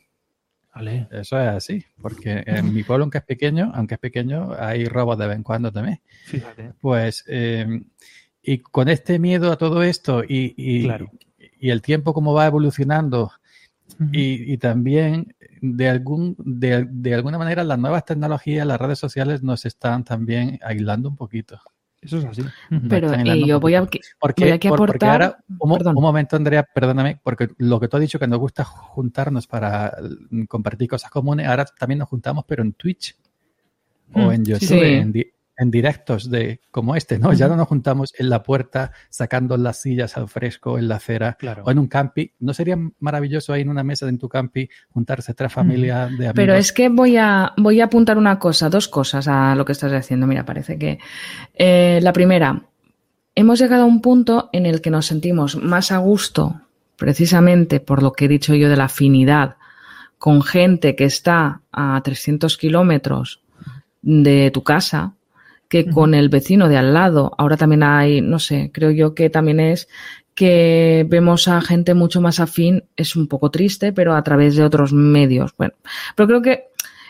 Vale. 0.74 1.06
Eso 1.10 1.38
es 1.38 1.48
así, 1.48 1.84
porque 2.00 2.42
en 2.46 2.72
mi 2.72 2.82
pueblo, 2.82 3.04
aunque 3.04 3.18
es 3.18 3.24
pequeño, 3.24 3.72
aunque 3.74 3.94
es 3.96 4.00
pequeño, 4.00 4.52
hay 4.58 4.86
robos 4.86 5.18
de 5.18 5.26
vez 5.26 5.36
en 5.36 5.42
cuando 5.42 5.70
también. 5.70 6.00
Fíjate. 6.24 6.72
Pues, 6.80 7.24
eh, 7.28 7.82
y 8.42 8.58
con 8.58 8.88
este 8.88 9.18
miedo 9.18 9.52
a 9.52 9.58
todo 9.58 9.82
esto 9.82 10.24
y, 10.24 10.54
y, 10.56 10.84
Claro. 10.84 11.10
y 11.60 11.70
el 11.70 11.82
tiempo 11.82 12.14
como 12.14 12.32
va 12.32 12.46
evolucionando 12.46 13.32
y, 14.12 14.52
y 14.52 14.56
también 14.56 15.36
de, 15.60 15.88
algún, 15.90 16.34
de, 16.38 16.86
de 16.90 17.14
alguna 17.14 17.36
manera 17.38 17.62
las 17.64 17.78
nuevas 17.78 18.04
tecnologías, 18.06 18.66
las 18.66 18.80
redes 18.80 18.98
sociales 18.98 19.42
nos 19.42 19.66
están 19.66 20.04
también 20.04 20.58
aislando 20.62 21.10
un 21.10 21.16
poquito. 21.16 21.60
Eso 22.02 22.18
es 22.18 22.24
así. 22.24 22.42
Pero 22.88 23.12
están 23.12 23.26
eh, 23.28 23.46
yo 23.46 23.60
voy 23.60 23.76
a. 23.76 23.86
Porque, 24.18 24.44
voy 24.50 24.58
porque 24.58 24.66
aportar. 24.66 25.10
ahora, 25.22 25.44
un, 25.60 25.94
momento, 26.02 26.34
Andrea, 26.34 26.64
perdóname, 26.64 27.20
porque 27.22 27.48
lo 27.58 27.78
que 27.78 27.86
tú 27.86 27.96
has 27.96 28.00
dicho 28.00 28.18
que 28.18 28.26
nos 28.26 28.40
gusta 28.40 28.64
juntarnos 28.64 29.46
para 29.46 29.96
mm, 30.30 30.44
compartir 30.44 30.88
cosas 30.88 31.10
comunes, 31.10 31.46
ahora 31.46 31.64
también 31.64 32.00
nos 32.00 32.08
juntamos, 32.08 32.44
pero 32.46 32.62
en 32.62 32.72
Twitch 32.72 33.16
o 34.14 34.28
Mm, 34.28 34.32
en 34.32 34.44
YouTube, 34.44 34.68
sí. 34.68 34.80
En, 34.80 35.12
di- 35.12 35.31
en 35.56 35.70
directos 35.70 36.30
de 36.30 36.60
como 36.70 36.96
este, 36.96 37.18
¿no? 37.18 37.32
Ya 37.32 37.46
no 37.48 37.56
nos 37.56 37.68
juntamos 37.68 38.12
en 38.18 38.30
la 38.30 38.42
puerta 38.42 38.92
sacando 39.10 39.56
las 39.56 39.76
sillas 39.82 40.16
al 40.16 40.28
fresco, 40.28 40.78
en 40.78 40.88
la 40.88 40.96
acera 40.96 41.34
Claro. 41.38 41.62
o 41.64 41.70
en 41.70 41.78
un 41.78 41.86
campi. 41.88 42.32
¿No 42.40 42.54
sería 42.54 42.76
maravilloso 43.00 43.52
ahí 43.52 43.62
en 43.62 43.68
una 43.68 43.82
mesa 43.84 44.08
en 44.08 44.18
tu 44.18 44.28
campi 44.28 44.68
juntarse 44.90 45.34
tres 45.34 45.52
familias 45.52 46.08
de 46.10 46.14
amigos? 46.28 46.32
Pero 46.34 46.54
es 46.54 46.72
que 46.72 46.88
voy 46.88 47.16
a, 47.16 47.52
voy 47.58 47.80
a 47.80 47.84
apuntar 47.84 48.16
una 48.18 48.38
cosa, 48.38 48.68
dos 48.70 48.88
cosas 48.88 49.28
a 49.28 49.54
lo 49.54 49.64
que 49.64 49.72
estás 49.72 49.92
diciendo. 49.92 50.26
Mira, 50.26 50.44
parece 50.44 50.78
que. 50.78 50.98
eh, 51.54 52.00
la 52.02 52.12
primera, 52.12 52.62
hemos 53.34 53.58
llegado 53.58 53.82
a 53.82 53.86
un 53.86 54.00
punto 54.00 54.48
en 54.52 54.66
el 54.66 54.80
que 54.80 54.90
nos 54.90 55.06
sentimos 55.06 55.56
más 55.56 55.92
a 55.92 55.98
gusto, 55.98 56.60
precisamente 56.96 57.80
por 57.80 58.02
lo 58.02 58.12
que 58.12 58.24
he 58.24 58.28
dicho 58.28 58.54
yo 58.54 58.68
de 58.68 58.76
la 58.76 58.84
afinidad, 58.84 59.56
con 60.18 60.42
gente 60.42 60.94
que 60.96 61.04
está 61.04 61.62
a 61.72 62.00
300 62.02 62.56
kilómetros 62.56 63.42
de 64.02 64.50
tu 64.52 64.62
casa, 64.62 65.14
que 65.72 65.86
con 65.86 66.12
el 66.12 66.28
vecino 66.28 66.68
de 66.68 66.76
al 66.76 66.92
lado. 66.92 67.32
Ahora 67.38 67.56
también 67.56 67.82
hay, 67.82 68.20
no 68.20 68.38
sé, 68.38 68.70
creo 68.74 68.90
yo 68.90 69.14
que 69.14 69.30
también 69.30 69.58
es 69.58 69.88
que 70.34 71.06
vemos 71.08 71.48
a 71.48 71.62
gente 71.62 71.94
mucho 71.94 72.20
más 72.20 72.40
afín, 72.40 72.84
es 72.94 73.16
un 73.16 73.26
poco 73.26 73.50
triste, 73.50 73.90
pero 73.90 74.14
a 74.14 74.22
través 74.22 74.54
de 74.54 74.64
otros 74.64 74.92
medios. 74.92 75.54
Bueno, 75.56 75.72
pero 76.14 76.26
creo 76.26 76.42
que 76.42 76.64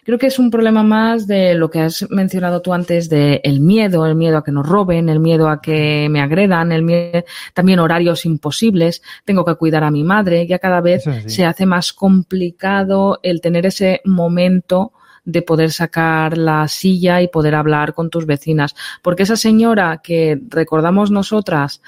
creo 0.04 0.16
que 0.16 0.28
es 0.28 0.38
un 0.38 0.52
problema 0.52 0.84
más 0.84 1.26
de 1.26 1.56
lo 1.56 1.70
que 1.70 1.80
has 1.80 2.06
mencionado 2.10 2.62
tú 2.62 2.72
antes 2.72 3.08
de 3.08 3.40
el 3.42 3.58
miedo, 3.58 4.06
el 4.06 4.14
miedo 4.14 4.38
a 4.38 4.44
que 4.44 4.52
nos 4.52 4.64
roben, 4.64 5.08
el 5.08 5.18
miedo 5.18 5.48
a 5.48 5.60
que 5.60 6.06
me 6.08 6.20
agredan, 6.20 6.70
el 6.70 6.82
miedo, 6.82 7.24
también 7.54 7.80
horarios 7.80 8.24
imposibles, 8.26 9.02
tengo 9.24 9.44
que 9.44 9.56
cuidar 9.56 9.82
a 9.82 9.90
mi 9.90 10.04
madre, 10.04 10.46
ya 10.46 10.60
cada 10.60 10.80
vez 10.80 11.02
se 11.26 11.44
hace 11.44 11.66
más 11.66 11.92
complicado 11.92 13.18
el 13.24 13.40
tener 13.40 13.66
ese 13.66 14.02
momento 14.04 14.92
de 15.24 15.42
poder 15.42 15.72
sacar 15.72 16.36
la 16.36 16.66
silla 16.68 17.22
y 17.22 17.28
poder 17.28 17.54
hablar 17.54 17.94
con 17.94 18.10
tus 18.10 18.26
vecinas. 18.26 18.74
Porque 19.02 19.22
esa 19.24 19.36
señora 19.36 20.00
que 20.02 20.40
recordamos 20.48 21.10
nosotras, 21.10 21.80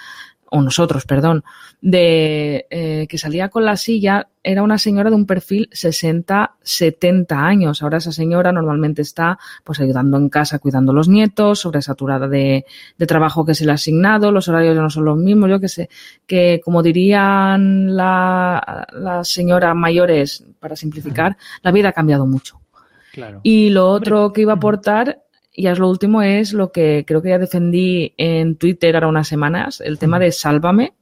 o 0.57 0.63
nosotros, 0.63 1.05
perdón, 1.05 1.43
de 1.81 2.67
eh, 2.71 3.07
que 3.09 3.19
salía 3.19 3.49
con 3.49 3.65
la 3.65 3.77
silla, 3.77 4.29
era 4.43 4.63
una 4.63 4.79
señora 4.79 5.11
de 5.11 5.17
un 5.17 5.27
perfil 5.27 5.69
60, 5.73 6.55
70 6.63 7.45
años. 7.45 7.83
Ahora 7.83 7.99
esa 7.99 8.13
señora 8.13 8.53
normalmente 8.53 9.03
está 9.03 9.37
pues 9.65 9.81
ayudando 9.81 10.17
en 10.17 10.29
casa, 10.29 10.61
cuidando 10.61 10.93
a 10.93 10.95
los 10.95 11.09
nietos, 11.09 11.59
sobresaturada 11.59 12.29
de, 12.29 12.65
de 12.97 13.07
trabajo 13.07 13.45
que 13.45 13.55
se 13.57 13.65
le 13.65 13.73
ha 13.73 13.75
asignado, 13.75 14.31
los 14.31 14.47
horarios 14.47 14.77
ya 14.77 14.83
no 14.83 14.91
son 14.91 15.07
los 15.07 15.19
mismos, 15.19 15.51
yo 15.51 15.59
que 15.59 15.69
sé, 15.69 15.89
que 16.25 16.61
como 16.65 16.85
dirían 16.85 17.97
la- 17.97 18.87
las 18.93 19.29
señoras 19.29 19.75
mayores, 19.75 20.45
para 20.61 20.77
simplificar, 20.77 21.37
la 21.63 21.73
vida 21.73 21.89
ha 21.89 21.93
cambiado 21.93 22.27
mucho. 22.27 22.61
Claro. 23.15 23.41
Y 23.45 23.71
lo 23.71 23.89
otro 23.89 24.33
que 24.33 24.41
iba 24.41 24.55
a 24.55 24.57
aportar, 24.57 25.23
y 25.53 25.69
es 25.69 25.79
lo 25.79 25.89
último, 25.89 26.21
es 26.21 26.53
lo 26.53 26.73
que 26.73 27.05
creo 27.07 27.23
que 27.23 27.29
ya 27.29 27.39
defendí 27.39 28.13
en 28.17 28.57
Twitter 28.57 28.97
ahora 28.97 29.07
unas 29.07 29.29
semanas, 29.29 29.81
el 29.81 30.01
tema 30.01 30.19
de 30.19 30.33
Sálvame. 30.33 30.95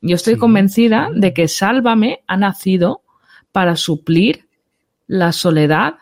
Yo 0.00 0.16
estoy 0.16 0.34
Sí, 0.34 0.40
convencida 0.40 1.10
de 1.14 1.34
que 1.34 1.46
Sálvame 1.46 2.22
ha 2.26 2.38
nacido 2.38 3.02
para 3.52 3.76
suplir 3.76 4.46
la 5.06 5.32
soledad 5.32 5.96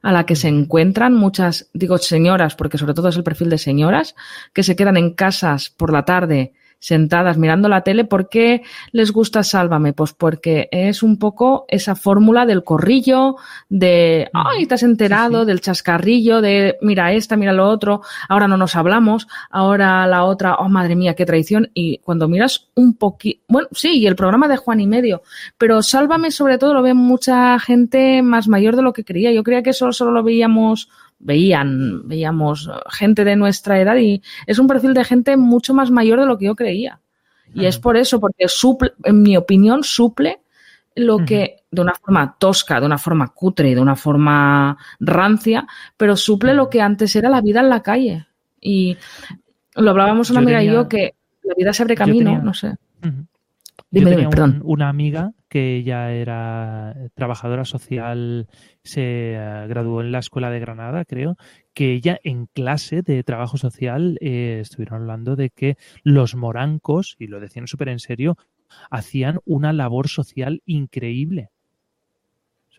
a 0.00 0.12
la 0.12 0.24
que 0.24 0.36
se 0.36 0.48
encuentran 0.48 1.14
muchas, 1.14 1.68
digo 1.74 1.98
señoras, 1.98 2.54
porque 2.56 2.78
sobre 2.78 2.94
todo 2.94 3.08
es 3.08 3.16
el 3.16 3.24
perfil 3.24 3.50
de 3.50 3.58
señoras, 3.58 4.14
que 4.54 4.62
se 4.62 4.74
quedan 4.74 4.96
en 4.96 5.12
casas 5.12 5.68
por 5.68 5.92
la 5.92 6.06
tarde 6.06 6.54
sentadas 6.84 7.38
mirando 7.38 7.70
la 7.70 7.80
tele. 7.80 8.04
¿Por 8.04 8.28
qué 8.28 8.62
les 8.92 9.10
gusta 9.10 9.42
Sálvame? 9.42 9.94
Pues 9.94 10.12
porque 10.12 10.68
es 10.70 11.02
un 11.02 11.18
poco 11.18 11.64
esa 11.68 11.94
fórmula 11.94 12.44
del 12.44 12.62
corrillo, 12.62 13.36
de, 13.70 14.28
ay, 14.34 14.66
te 14.66 14.74
has 14.74 14.82
enterado, 14.82 15.46
del 15.46 15.62
chascarrillo, 15.62 16.42
de, 16.42 16.76
mira 16.82 17.14
esta, 17.14 17.36
mira 17.36 17.54
lo 17.54 17.70
otro, 17.70 18.02
ahora 18.28 18.48
no 18.48 18.58
nos 18.58 18.76
hablamos, 18.76 19.26
ahora 19.50 20.06
la 20.06 20.24
otra, 20.24 20.56
oh, 20.56 20.68
madre 20.68 20.94
mía, 20.94 21.14
qué 21.14 21.24
traición. 21.24 21.70
Y 21.72 21.98
cuando 21.98 22.28
miras 22.28 22.68
un 22.74 22.98
poquito, 22.98 23.40
bueno, 23.48 23.68
sí, 23.72 24.00
y 24.00 24.06
el 24.06 24.14
programa 24.14 24.46
de 24.46 24.58
Juan 24.58 24.80
y 24.80 24.86
Medio, 24.86 25.22
pero 25.56 25.82
Sálvame 25.82 26.30
sobre 26.30 26.58
todo 26.58 26.74
lo 26.74 26.82
ve 26.82 26.92
mucha 26.92 27.58
gente 27.60 28.20
más 28.20 28.46
mayor 28.46 28.76
de 28.76 28.82
lo 28.82 28.92
que 28.92 29.04
creía. 29.04 29.32
Yo 29.32 29.42
creía 29.42 29.62
que 29.62 29.72
solo, 29.72 29.94
solo 29.94 30.10
lo 30.10 30.22
veíamos 30.22 30.90
veían, 31.18 32.06
veíamos 32.08 32.70
gente 32.90 33.24
de 33.24 33.36
nuestra 33.36 33.80
edad 33.80 33.96
y 33.96 34.22
es 34.46 34.58
un 34.58 34.66
perfil 34.66 34.94
de 34.94 35.04
gente 35.04 35.36
mucho 35.36 35.74
más 35.74 35.90
mayor 35.90 36.20
de 36.20 36.26
lo 36.26 36.38
que 36.38 36.46
yo 36.46 36.54
creía. 36.54 37.00
Y 37.54 37.66
es 37.66 37.78
por 37.78 37.96
eso, 37.96 38.18
porque 38.18 38.48
suple, 38.48 38.92
en 39.04 39.22
mi 39.22 39.36
opinión, 39.36 39.84
suple 39.84 40.40
lo 40.96 41.18
que, 41.24 41.62
de 41.70 41.82
una 41.82 41.94
forma 41.94 42.36
tosca, 42.38 42.80
de 42.80 42.86
una 42.86 42.98
forma 42.98 43.28
cutre 43.28 43.70
y 43.70 43.74
de 43.74 43.80
una 43.80 43.96
forma 43.96 44.76
rancia, 44.98 45.66
pero 45.96 46.16
suple 46.16 46.54
lo 46.54 46.68
que 46.68 46.80
antes 46.80 47.14
era 47.14 47.28
la 47.28 47.40
vida 47.40 47.60
en 47.60 47.68
la 47.68 47.82
calle. 47.82 48.26
Y 48.60 48.96
lo 49.76 49.90
hablábamos 49.90 50.30
una 50.30 50.40
amiga 50.40 50.62
y 50.62 50.66
yo 50.66 50.88
que 50.88 51.14
la 51.42 51.54
vida 51.56 51.72
se 51.72 51.82
abre 51.82 51.94
camino, 51.94 52.40
no 52.42 52.54
sé. 52.54 52.74
Dime, 53.90 54.10
dime, 54.10 54.28
perdón. 54.28 54.60
una 54.64 54.88
amiga 54.88 55.30
que 55.54 55.84
ya 55.84 56.10
era 56.10 56.96
trabajadora 57.14 57.64
social, 57.64 58.48
se 58.82 59.34
eh, 59.34 59.66
graduó 59.68 60.00
en 60.00 60.10
la 60.10 60.18
Escuela 60.18 60.50
de 60.50 60.58
Granada, 60.58 61.04
creo, 61.04 61.36
que 61.74 61.92
ella 61.92 62.18
en 62.24 62.46
clase 62.46 63.02
de 63.02 63.22
trabajo 63.22 63.56
social 63.56 64.18
eh, 64.20 64.58
estuvieron 64.60 65.02
hablando 65.02 65.36
de 65.36 65.50
que 65.50 65.76
los 66.02 66.34
morancos, 66.34 67.14
y 67.20 67.28
lo 67.28 67.38
decían 67.38 67.68
súper 67.68 67.90
en 67.90 68.00
serio, 68.00 68.36
hacían 68.90 69.38
una 69.44 69.72
labor 69.72 70.08
social 70.08 70.60
increíble 70.66 71.52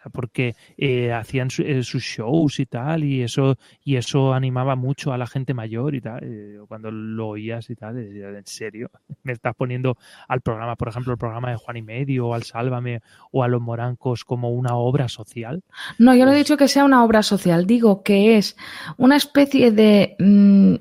porque 0.09 0.55
eh, 0.77 1.11
hacían 1.11 1.49
eh, 1.59 1.83
sus 1.83 2.03
shows 2.03 2.59
y 2.59 2.65
tal, 2.65 3.03
y 3.03 3.21
eso, 3.21 3.57
y 3.83 3.95
eso 3.95 4.33
animaba 4.33 4.75
mucho 4.75 5.13
a 5.13 5.17
la 5.17 5.27
gente 5.27 5.53
mayor 5.53 5.95
y 5.95 6.01
tal. 6.01 6.19
Eh, 6.23 6.59
cuando 6.67 6.91
lo 6.91 7.29
oías 7.29 7.69
y 7.69 7.75
tal, 7.75 7.97
en 7.97 8.45
serio, 8.45 8.89
me 9.23 9.33
estás 9.33 9.55
poniendo 9.55 9.97
al 10.27 10.41
programa, 10.41 10.75
por 10.75 10.89
ejemplo, 10.89 11.13
el 11.13 11.19
programa 11.19 11.49
de 11.51 11.57
Juan 11.57 11.77
y 11.77 11.81
Medio, 11.81 12.27
o 12.27 12.33
al 12.33 12.43
Sálvame, 12.43 13.01
o 13.31 13.43
a 13.43 13.47
los 13.47 13.61
Morancos 13.61 14.23
como 14.23 14.51
una 14.51 14.75
obra 14.75 15.07
social. 15.07 15.63
No, 15.97 16.15
yo 16.15 16.25
no 16.25 16.31
he 16.31 16.35
pues 16.35 16.45
dicho 16.45 16.57
que 16.57 16.67
sea 16.67 16.85
una 16.85 17.03
obra 17.03 17.23
social, 17.23 17.65
digo 17.65 18.03
que 18.03 18.37
es 18.37 18.55
una 18.97 19.15
especie 19.15 19.71
de. 19.71 20.15
Mm, 20.19 20.75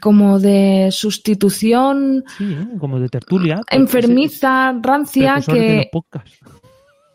como 0.00 0.40
de 0.40 0.88
sustitución. 0.90 2.24
Sí, 2.36 2.56
como 2.80 2.98
de 2.98 3.08
tertulia. 3.08 3.60
Enfermiza, 3.70 4.72
rancia, 4.80 5.40
que. 5.46 5.88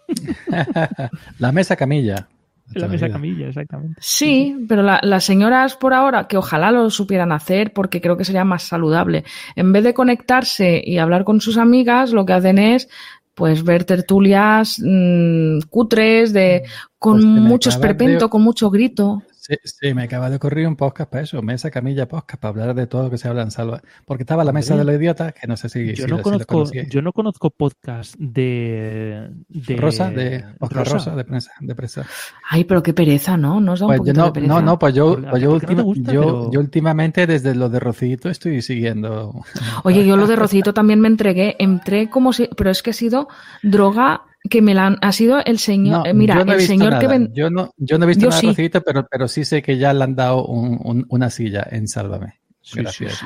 la 1.40 1.52
mesa 1.52 1.76
camilla. 1.76 2.28
La 2.74 2.88
mesa 2.88 3.10
camilla, 3.10 3.48
exactamente. 3.48 3.98
Sí, 4.02 4.66
pero 4.68 4.84
las 4.84 5.24
señoras 5.24 5.76
por 5.76 5.94
ahora, 5.94 6.28
que 6.28 6.36
ojalá 6.36 6.72
lo 6.72 6.90
supieran 6.90 7.32
hacer 7.32 7.72
porque 7.72 8.02
creo 8.02 8.18
que 8.18 8.26
sería 8.26 8.44
más 8.44 8.64
saludable. 8.64 9.24
En 9.56 9.72
vez 9.72 9.86
de 9.86 9.94
conectarse 9.94 10.82
y 10.84 10.98
hablar 10.98 11.24
con 11.24 11.40
sus 11.40 11.58
amigas, 11.58 12.12
lo 12.12 12.26
que 12.26 12.34
hacen 12.34 12.58
es 12.58 12.90
pues 13.36 13.64
ver 13.64 13.86
tertulias 13.86 14.82
mm, 14.84 15.60
cutres 15.70 16.34
de 16.34 16.64
con 17.00 17.22
pues 17.22 17.26
mucho 17.26 17.70
esperpento, 17.70 18.30
con 18.30 18.42
mucho 18.42 18.70
grito. 18.70 19.24
Sí, 19.64 19.94
me 19.94 20.04
acaba 20.04 20.30
de 20.30 20.36
ocurrir 20.36 20.68
un 20.68 20.76
podcast 20.76 21.10
para 21.10 21.24
eso, 21.24 21.42
Mesa 21.42 21.72
Camilla 21.72 22.08
Podcast, 22.08 22.42
para 22.42 22.50
hablar 22.50 22.76
de 22.76 22.86
todo 22.86 23.04
lo 23.04 23.10
que 23.10 23.18
se 23.18 23.30
habla 23.30 23.44
en 23.44 23.52
Salva. 23.52 23.82
Porque 24.06 24.24
estaba 24.24 24.44
la 24.44 24.52
mesa 24.52 24.76
de 24.76 24.84
los 24.84 24.96
idiotas, 24.96 25.34
que 25.34 25.48
no 25.48 25.56
sé 25.56 25.70
si. 25.70 25.94
Yo, 25.94 26.08
no, 26.08 26.22
conozco, 26.22 26.66
yo 26.72 27.02
no 27.02 27.14
conozco 27.14 27.50
podcast 27.50 28.16
de. 28.18 29.30
Rosa, 29.78 30.12
de 30.12 30.44
Oscar 30.60 30.88
Rosa, 30.88 31.16
de, 31.16 31.24
prensa, 31.24 31.52
de 31.62 31.76
prensa. 31.76 32.06
Ay, 32.50 32.66
pero 32.66 32.84
qué 32.84 32.94
pereza, 32.94 33.38
¿no? 33.38 33.62
¿No 33.62 33.76
pues 33.76 34.02
no, 34.14 34.34
No, 34.42 34.62
no, 34.62 34.78
pues 34.78 34.94
yo, 34.94 35.18
pues 35.30 35.42
yo, 35.42 35.60
yo, 35.62 36.52
yo, 36.52 36.60
últimamente, 36.60 37.26
desde 37.26 37.56
lo 37.56 37.70
de 37.70 37.80
Rocito, 37.80 38.30
estoy 38.30 38.62
siguiendo. 38.62 39.46
Oye, 39.84 40.06
yo 40.06 40.18
lo 40.18 40.28
de 40.28 40.36
Rocito 40.36 40.74
también 40.74 41.00
me 41.00 41.08
entregué. 41.08 41.56
Entré 41.60 42.10
como 42.10 42.34
si. 42.34 42.50
Pero 42.58 42.70
es 42.70 42.84
que 42.84 42.90
ha 42.90 42.94
sido 42.94 43.30
droga 43.64 44.24
que 44.50 44.62
me 44.62 44.74
la 44.74 44.88
han, 44.88 44.98
ha 45.02 45.12
sido 45.12 45.40
el 45.44 45.60
señor, 45.60 46.08
eh, 46.08 46.14
mira, 46.14 46.42
el 46.42 46.62
señor 46.62 47.00
que 47.00 47.08
ven... 47.08 47.32
Yo 47.34 47.50
no, 47.50 47.72
yo 47.78 47.98
no 47.98 48.06
he 48.06 48.08
visto 48.08 48.30
nada 48.30 48.40
sí. 48.40 48.70
pero, 48.86 49.08
pero 49.10 49.28
sí 49.28 49.46
sé 49.46 49.62
que 49.62 49.78
ya 49.78 49.94
le 49.94 50.04
han 50.04 50.16
dado 50.16 50.46
una 50.46 51.30
silla 51.30 51.68
en 51.70 51.88
Sálvame. 51.88 52.40
Sí, 52.62 52.82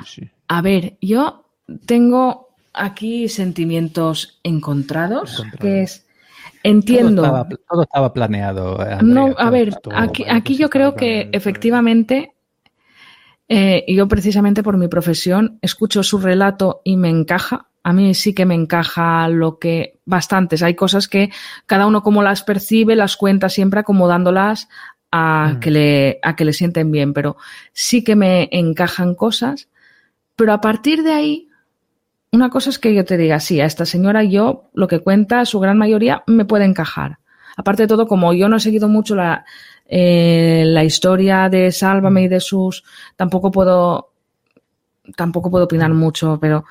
sí, 0.06 0.30
a 0.48 0.62
ver, 0.62 0.98
yo 1.02 1.46
tengo 1.86 2.50
aquí 2.74 3.28
sentimientos 3.28 4.40
encontrados, 4.44 5.44
que 5.60 5.82
es 5.82 6.06
entiendo. 6.64 7.24
Todo 7.68 7.84
estaba, 7.84 8.14
planeado. 8.14 8.78
no, 9.02 9.34
a 9.38 9.50
ver, 9.50 9.76
aquí, 9.96 10.26
aquí 10.30 10.58
yo 10.58 10.70
creo 10.70 10.96
que 10.96 11.30
efectivamente, 11.32 12.36
eh, 13.48 13.84
yo 13.88 14.08
precisamente 14.08 14.62
por 14.62 14.78
mi 14.78 14.88
profesión 14.88 15.58
escucho 15.62 16.04
su 16.04 16.20
relato 16.20 16.82
y 16.84 16.98
me 16.98 17.10
encaja 17.10 17.71
a 17.84 17.94
mí 17.94 18.14
sí 18.14 18.34
que 18.34 18.46
me 18.46 18.56
encaja 18.56 19.28
lo 19.28 19.58
que 19.58 20.00
bastantes. 20.06 20.62
Hay 20.64 20.76
cosas 20.76 21.08
que 21.08 21.32
cada 21.66 21.88
uno 21.88 22.04
como 22.04 22.22
las 22.24 22.44
percibe, 22.44 22.96
las 22.96 23.18
cuenta 23.18 23.50
siempre 23.50 23.80
acomodándolas 23.80 24.70
a, 25.12 25.54
mm. 25.54 25.60
que, 25.60 25.72
le, 25.72 26.20
a 26.22 26.36
que 26.36 26.46
le 26.46 26.54
sienten 26.54 26.92
bien, 26.92 27.14
pero 27.14 27.38
sí 27.74 28.04
que 28.04 28.16
me 28.16 28.50
encajan 28.52 29.16
cosas. 29.16 29.70
Pero 30.36 30.54
a 30.54 30.62
partir 30.62 31.04
de 31.04 31.14
ahí, 31.14 31.50
una 32.32 32.50
cosa 32.50 32.70
es 32.70 32.80
que 32.80 32.94
yo 32.94 33.04
te 33.04 33.18
diga, 33.18 33.40
sí, 33.40 33.60
a 33.60 33.66
esta 33.66 33.86
señora 33.86 34.24
yo 34.24 34.70
lo 34.74 34.88
que 34.88 35.00
cuenta, 35.00 35.46
su 35.46 35.60
gran 35.60 35.78
mayoría, 35.78 36.24
me 36.28 36.46
puede 36.46 36.66
encajar. 36.66 37.20
Aparte 37.58 37.84
de 37.84 37.88
todo, 37.88 38.08
como 38.08 38.34
yo 38.34 38.48
no 38.48 38.58
he 38.58 38.62
seguido 38.62 38.88
mucho 38.88 39.16
la, 39.16 39.44
eh, 39.86 40.64
la 40.66 40.84
historia 40.84 41.50
de 41.50 41.72
Sálvame 41.72 42.24
y 42.24 42.28
de 42.28 42.40
sus, 42.40 42.84
tampoco 43.18 43.52
puedo, 43.52 44.14
tampoco 45.18 45.52
puedo 45.52 45.66
opinar 45.66 45.94
mucho, 45.94 46.40
pero 46.40 46.64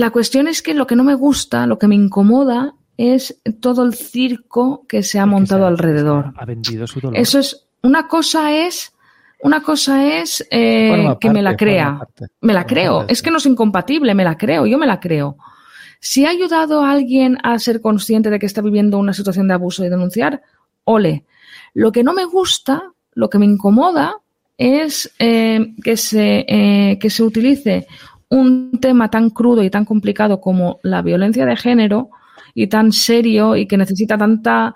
la 0.00 0.10
cuestión 0.10 0.48
es 0.48 0.62
que 0.62 0.72
lo 0.72 0.86
que 0.86 0.96
no 0.96 1.04
me 1.04 1.14
gusta, 1.14 1.66
lo 1.66 1.78
que 1.78 1.86
me 1.86 1.94
incomoda, 1.94 2.74
es 2.96 3.38
todo 3.60 3.84
el 3.84 3.92
circo 3.92 4.86
que 4.88 5.02
se 5.02 5.18
ha 5.18 5.26
montado 5.26 5.66
alrededor. 5.66 6.32
Ha 6.38 6.46
vendido 6.46 6.86
su 6.86 7.00
dolor. 7.00 7.18
Eso 7.18 7.38
es, 7.38 7.66
una 7.82 8.08
cosa 8.08 8.50
es, 8.66 8.94
una 9.42 9.62
cosa 9.62 10.18
es 10.18 10.46
eh, 10.50 11.14
que 11.20 11.28
me 11.28 11.42
la 11.42 11.54
crea. 11.54 12.00
Me 12.40 12.54
la 12.54 12.64
creo. 12.64 13.04
Es 13.08 13.20
que 13.20 13.30
no 13.30 13.36
es 13.36 13.44
incompatible, 13.44 14.14
me 14.14 14.24
la 14.24 14.38
creo, 14.38 14.64
yo 14.64 14.78
me 14.78 14.86
la 14.86 15.00
creo. 15.00 15.36
Si 16.00 16.24
ha 16.24 16.30
ayudado 16.30 16.82
a 16.82 16.92
alguien 16.92 17.36
a 17.42 17.58
ser 17.58 17.82
consciente 17.82 18.30
de 18.30 18.38
que 18.38 18.46
está 18.46 18.62
viviendo 18.62 18.96
una 18.96 19.12
situación 19.12 19.48
de 19.48 19.54
abuso 19.54 19.84
y 19.84 19.90
denunciar, 19.90 20.40
ole. 20.84 21.26
Lo 21.74 21.92
que 21.92 22.02
no 22.02 22.14
me 22.14 22.24
gusta, 22.24 22.94
lo 23.12 23.28
que 23.28 23.38
me 23.38 23.44
incomoda, 23.44 24.16
es 24.56 25.10
eh, 25.18 25.74
que, 25.84 25.98
se, 25.98 26.46
eh, 26.48 26.98
que 26.98 27.10
se 27.10 27.22
utilice 27.22 27.86
un 28.30 28.78
tema 28.80 29.10
tan 29.10 29.30
crudo 29.30 29.62
y 29.62 29.70
tan 29.70 29.84
complicado 29.84 30.40
como 30.40 30.78
la 30.82 31.02
violencia 31.02 31.44
de 31.44 31.56
género 31.56 32.10
y 32.54 32.68
tan 32.68 32.92
serio 32.92 33.56
y 33.56 33.66
que 33.66 33.76
necesita 33.76 34.16
tanta 34.16 34.74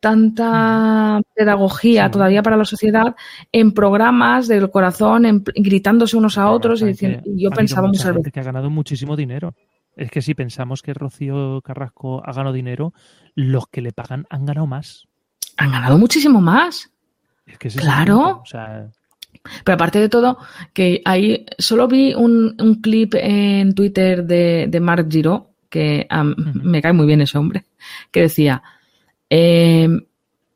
tanta 0.00 1.20
pedagogía 1.34 2.10
todavía 2.10 2.42
para 2.42 2.56
la 2.56 2.64
sociedad 2.64 3.16
en 3.50 3.72
programas 3.72 4.46
del 4.46 4.70
corazón, 4.70 5.26
en, 5.26 5.42
gritándose 5.56 6.16
unos 6.16 6.38
a 6.38 6.50
otros 6.50 6.82
y 6.82 6.86
diciendo, 6.86 7.22
yo 7.26 7.50
pensaba 7.50 7.88
muchas 7.88 8.14
veces 8.14 8.32
que 8.32 8.40
ha 8.40 8.44
ganado 8.44 8.70
muchísimo 8.70 9.16
dinero. 9.16 9.54
Es 9.96 10.12
que 10.12 10.22
si 10.22 10.34
pensamos 10.34 10.82
que 10.82 10.94
Rocío 10.94 11.60
Carrasco 11.62 12.22
ha 12.24 12.32
ganado 12.32 12.54
dinero, 12.54 12.94
los 13.34 13.66
que 13.66 13.82
le 13.82 13.92
pagan 13.92 14.26
han 14.30 14.46
ganado 14.46 14.68
más. 14.68 15.08
Han 15.56 15.72
ganado 15.72 15.98
muchísimo 15.98 16.40
más. 16.40 16.92
Es 17.44 17.58
que 17.58 17.68
claro. 17.70 18.44
Pero 19.64 19.74
aparte 19.74 19.98
de 19.98 20.08
todo, 20.08 20.38
que 20.72 21.02
ahí 21.04 21.46
solo 21.58 21.88
vi 21.88 22.14
un, 22.14 22.80
clip 22.82 23.14
en 23.14 23.74
Twitter 23.74 24.24
de, 24.24 24.66
de 24.68 24.80
Mark 24.80 25.08
Giro, 25.10 25.48
que 25.68 26.06
me 26.62 26.82
cae 26.82 26.92
muy 26.92 27.06
bien 27.06 27.20
ese 27.20 27.38
hombre, 27.38 27.64
que 28.10 28.22
decía, 28.22 28.62
em, 29.28 30.00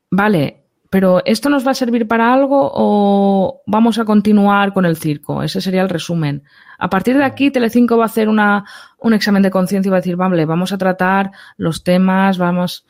vale, 0.09 0.63
pero 0.89 1.23
¿esto 1.25 1.49
nos 1.49 1.65
va 1.65 1.71
a 1.71 1.73
servir 1.73 2.07
para 2.07 2.31
algo 2.31 2.71
o 2.71 3.63
vamos 3.65 3.97
a 3.97 4.05
continuar 4.05 4.73
con 4.73 4.85
el 4.85 4.95
circo? 4.97 5.41
Ese 5.41 5.59
sería 5.59 5.81
el 5.81 5.89
resumen. 5.89 6.43
A 6.77 6.89
partir 6.89 7.17
de 7.17 7.23
aquí, 7.23 7.49
Telecinco 7.49 7.97
va 7.97 8.03
a 8.03 8.05
hacer 8.05 8.29
una, 8.29 8.65
un 8.99 9.13
examen 9.13 9.41
de 9.41 9.49
conciencia 9.49 9.89
y 9.89 9.91
va 9.91 9.97
a 9.97 10.01
decir, 10.01 10.15
vale, 10.15 10.45
vamos 10.45 10.71
a 10.71 10.77
tratar 10.77 11.31
los 11.57 11.83
temas, 11.83 12.37
vamos... 12.37 12.85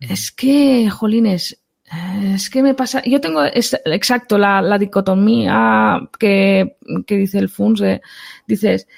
Es 0.00 0.32
que, 0.32 0.90
jolines, 0.90 1.63
es 2.34 2.50
que 2.50 2.62
me 2.62 2.74
pasa, 2.74 3.02
yo 3.04 3.20
tengo 3.20 3.44
exacto 3.44 4.38
la, 4.38 4.78
dicotomía 4.78 6.00
que, 6.18 6.76
dice 7.06 7.38
el 7.38 7.48
FUNS, 7.48 7.82
dices, 8.46 8.88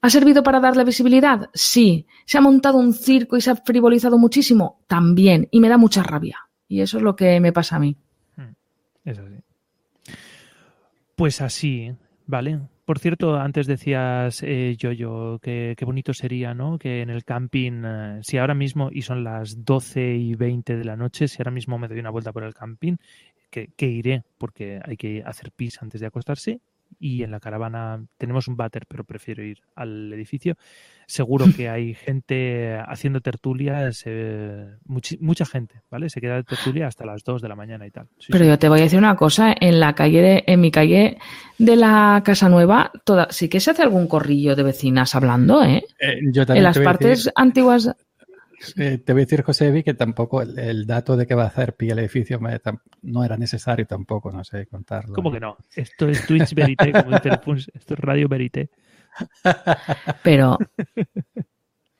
¿ha 0.00 0.10
servido 0.10 0.42
para 0.42 0.60
darle 0.60 0.84
visibilidad? 0.84 1.48
Sí. 1.54 2.06
¿Se 2.26 2.38
ha 2.38 2.40
montado 2.40 2.78
un 2.78 2.92
circo 2.92 3.36
y 3.36 3.40
se 3.40 3.50
ha 3.50 3.56
frivolizado 3.56 4.18
muchísimo? 4.18 4.80
También, 4.86 5.48
y 5.50 5.60
me 5.60 5.68
da 5.68 5.78
mucha 5.78 6.02
rabia. 6.02 6.38
Y 6.68 6.80
eso 6.80 6.96
es 6.96 7.02
lo 7.02 7.14
que 7.14 7.38
me 7.40 7.52
pasa 7.52 7.76
a 7.76 7.78
mí. 7.78 7.96
Hmm. 8.36 8.54
Pues 11.14 11.40
así, 11.40 11.94
¿vale? 12.26 12.60
Por 12.92 12.98
cierto, 12.98 13.36
antes 13.36 13.66
decías, 13.66 14.42
eh, 14.42 14.76
yo, 14.76 14.92
yo, 14.92 15.38
que 15.40 15.74
bonito 15.82 16.12
sería, 16.12 16.52
¿no? 16.52 16.78
Que 16.78 17.00
en 17.00 17.08
el 17.08 17.24
camping, 17.24 17.82
eh, 17.86 18.20
si 18.22 18.36
ahora 18.36 18.52
mismo, 18.52 18.90
y 18.92 19.00
son 19.00 19.24
las 19.24 19.64
12 19.64 20.16
y 20.16 20.34
20 20.34 20.76
de 20.76 20.84
la 20.84 20.94
noche, 20.94 21.26
si 21.26 21.38
ahora 21.38 21.52
mismo 21.52 21.78
me 21.78 21.88
doy 21.88 22.00
una 22.00 22.10
vuelta 22.10 22.34
por 22.34 22.44
el 22.44 22.52
camping, 22.52 22.98
que, 23.48 23.68
que 23.68 23.86
iré, 23.86 24.24
porque 24.36 24.78
hay 24.84 24.98
que 24.98 25.22
hacer 25.24 25.52
pis 25.52 25.80
antes 25.80 26.02
de 26.02 26.06
acostarse, 26.06 26.60
y 26.98 27.22
en 27.22 27.30
la 27.30 27.40
caravana 27.40 28.04
tenemos 28.18 28.48
un 28.48 28.56
váter, 28.56 28.84
pero 28.88 29.04
prefiero 29.04 29.42
ir 29.44 29.58
al 29.74 30.12
edificio. 30.12 30.54
Seguro 31.06 31.46
que 31.56 31.68
hay 31.68 31.94
gente 31.94 32.78
haciendo 32.86 33.20
tertulias, 33.20 34.02
eh, 34.06 34.66
mucha 35.20 35.44
gente, 35.44 35.82
¿vale? 35.90 36.08
Se 36.10 36.20
queda 36.20 36.36
de 36.36 36.44
tertulia 36.44 36.86
hasta 36.86 37.04
las 37.04 37.22
2 37.24 37.42
de 37.42 37.48
la 37.48 37.56
mañana 37.56 37.86
y 37.86 37.90
tal. 37.90 38.08
Sí, 38.18 38.28
Pero 38.30 38.44
sí. 38.44 38.50
yo 38.50 38.58
te 38.58 38.68
voy 38.68 38.80
a 38.80 38.82
decir 38.84 38.98
una 38.98 39.16
cosa, 39.16 39.54
en 39.60 39.80
la 39.80 39.94
calle 39.94 40.22
de, 40.22 40.44
en 40.46 40.60
mi 40.60 40.70
calle 40.70 41.18
de 41.58 41.76
la 41.76 42.22
Casa 42.24 42.48
Nueva, 42.48 42.90
toda, 43.04 43.28
sí 43.30 43.48
que 43.48 43.60
se 43.60 43.70
hace 43.72 43.82
algún 43.82 44.06
corrillo 44.06 44.56
de 44.56 44.62
vecinas 44.62 45.14
hablando, 45.14 45.62
¿eh? 45.64 45.84
Eh, 46.00 46.18
yo 46.32 46.42
En 46.42 46.46
también 46.46 46.64
las 46.64 46.76
voy 46.76 46.84
a 46.84 46.88
partes 46.88 47.24
decir- 47.26 47.32
antiguas, 47.36 47.90
Eh, 48.76 48.98
te 48.98 49.12
voy 49.12 49.22
a 49.22 49.24
decir, 49.24 49.42
José 49.42 49.70
Vi, 49.70 49.82
que 49.82 49.94
tampoco 49.94 50.42
el, 50.42 50.58
el 50.58 50.86
dato 50.86 51.16
de 51.16 51.26
que 51.26 51.34
va 51.34 51.44
a 51.44 51.48
hacer 51.48 51.74
pie 51.74 51.92
el 51.92 51.98
edificio 51.98 52.38
me- 52.40 52.60
tam- 52.60 52.80
no 53.02 53.24
era 53.24 53.36
necesario 53.36 53.86
tampoco, 53.86 54.30
no 54.30 54.44
sé, 54.44 54.66
contarlo. 54.66 55.14
¿Cómo 55.14 55.32
que 55.32 55.40
no? 55.40 55.56
Esto 55.74 56.08
es 56.08 56.26
Twitch 56.26 56.54
Verité, 56.54 56.92
como 56.92 57.10
dice 57.16 57.28
el 57.30 57.40
esto 57.74 57.94
es 57.94 58.00
Radio 58.00 58.28
Verité. 58.28 58.70
pero 60.22 60.58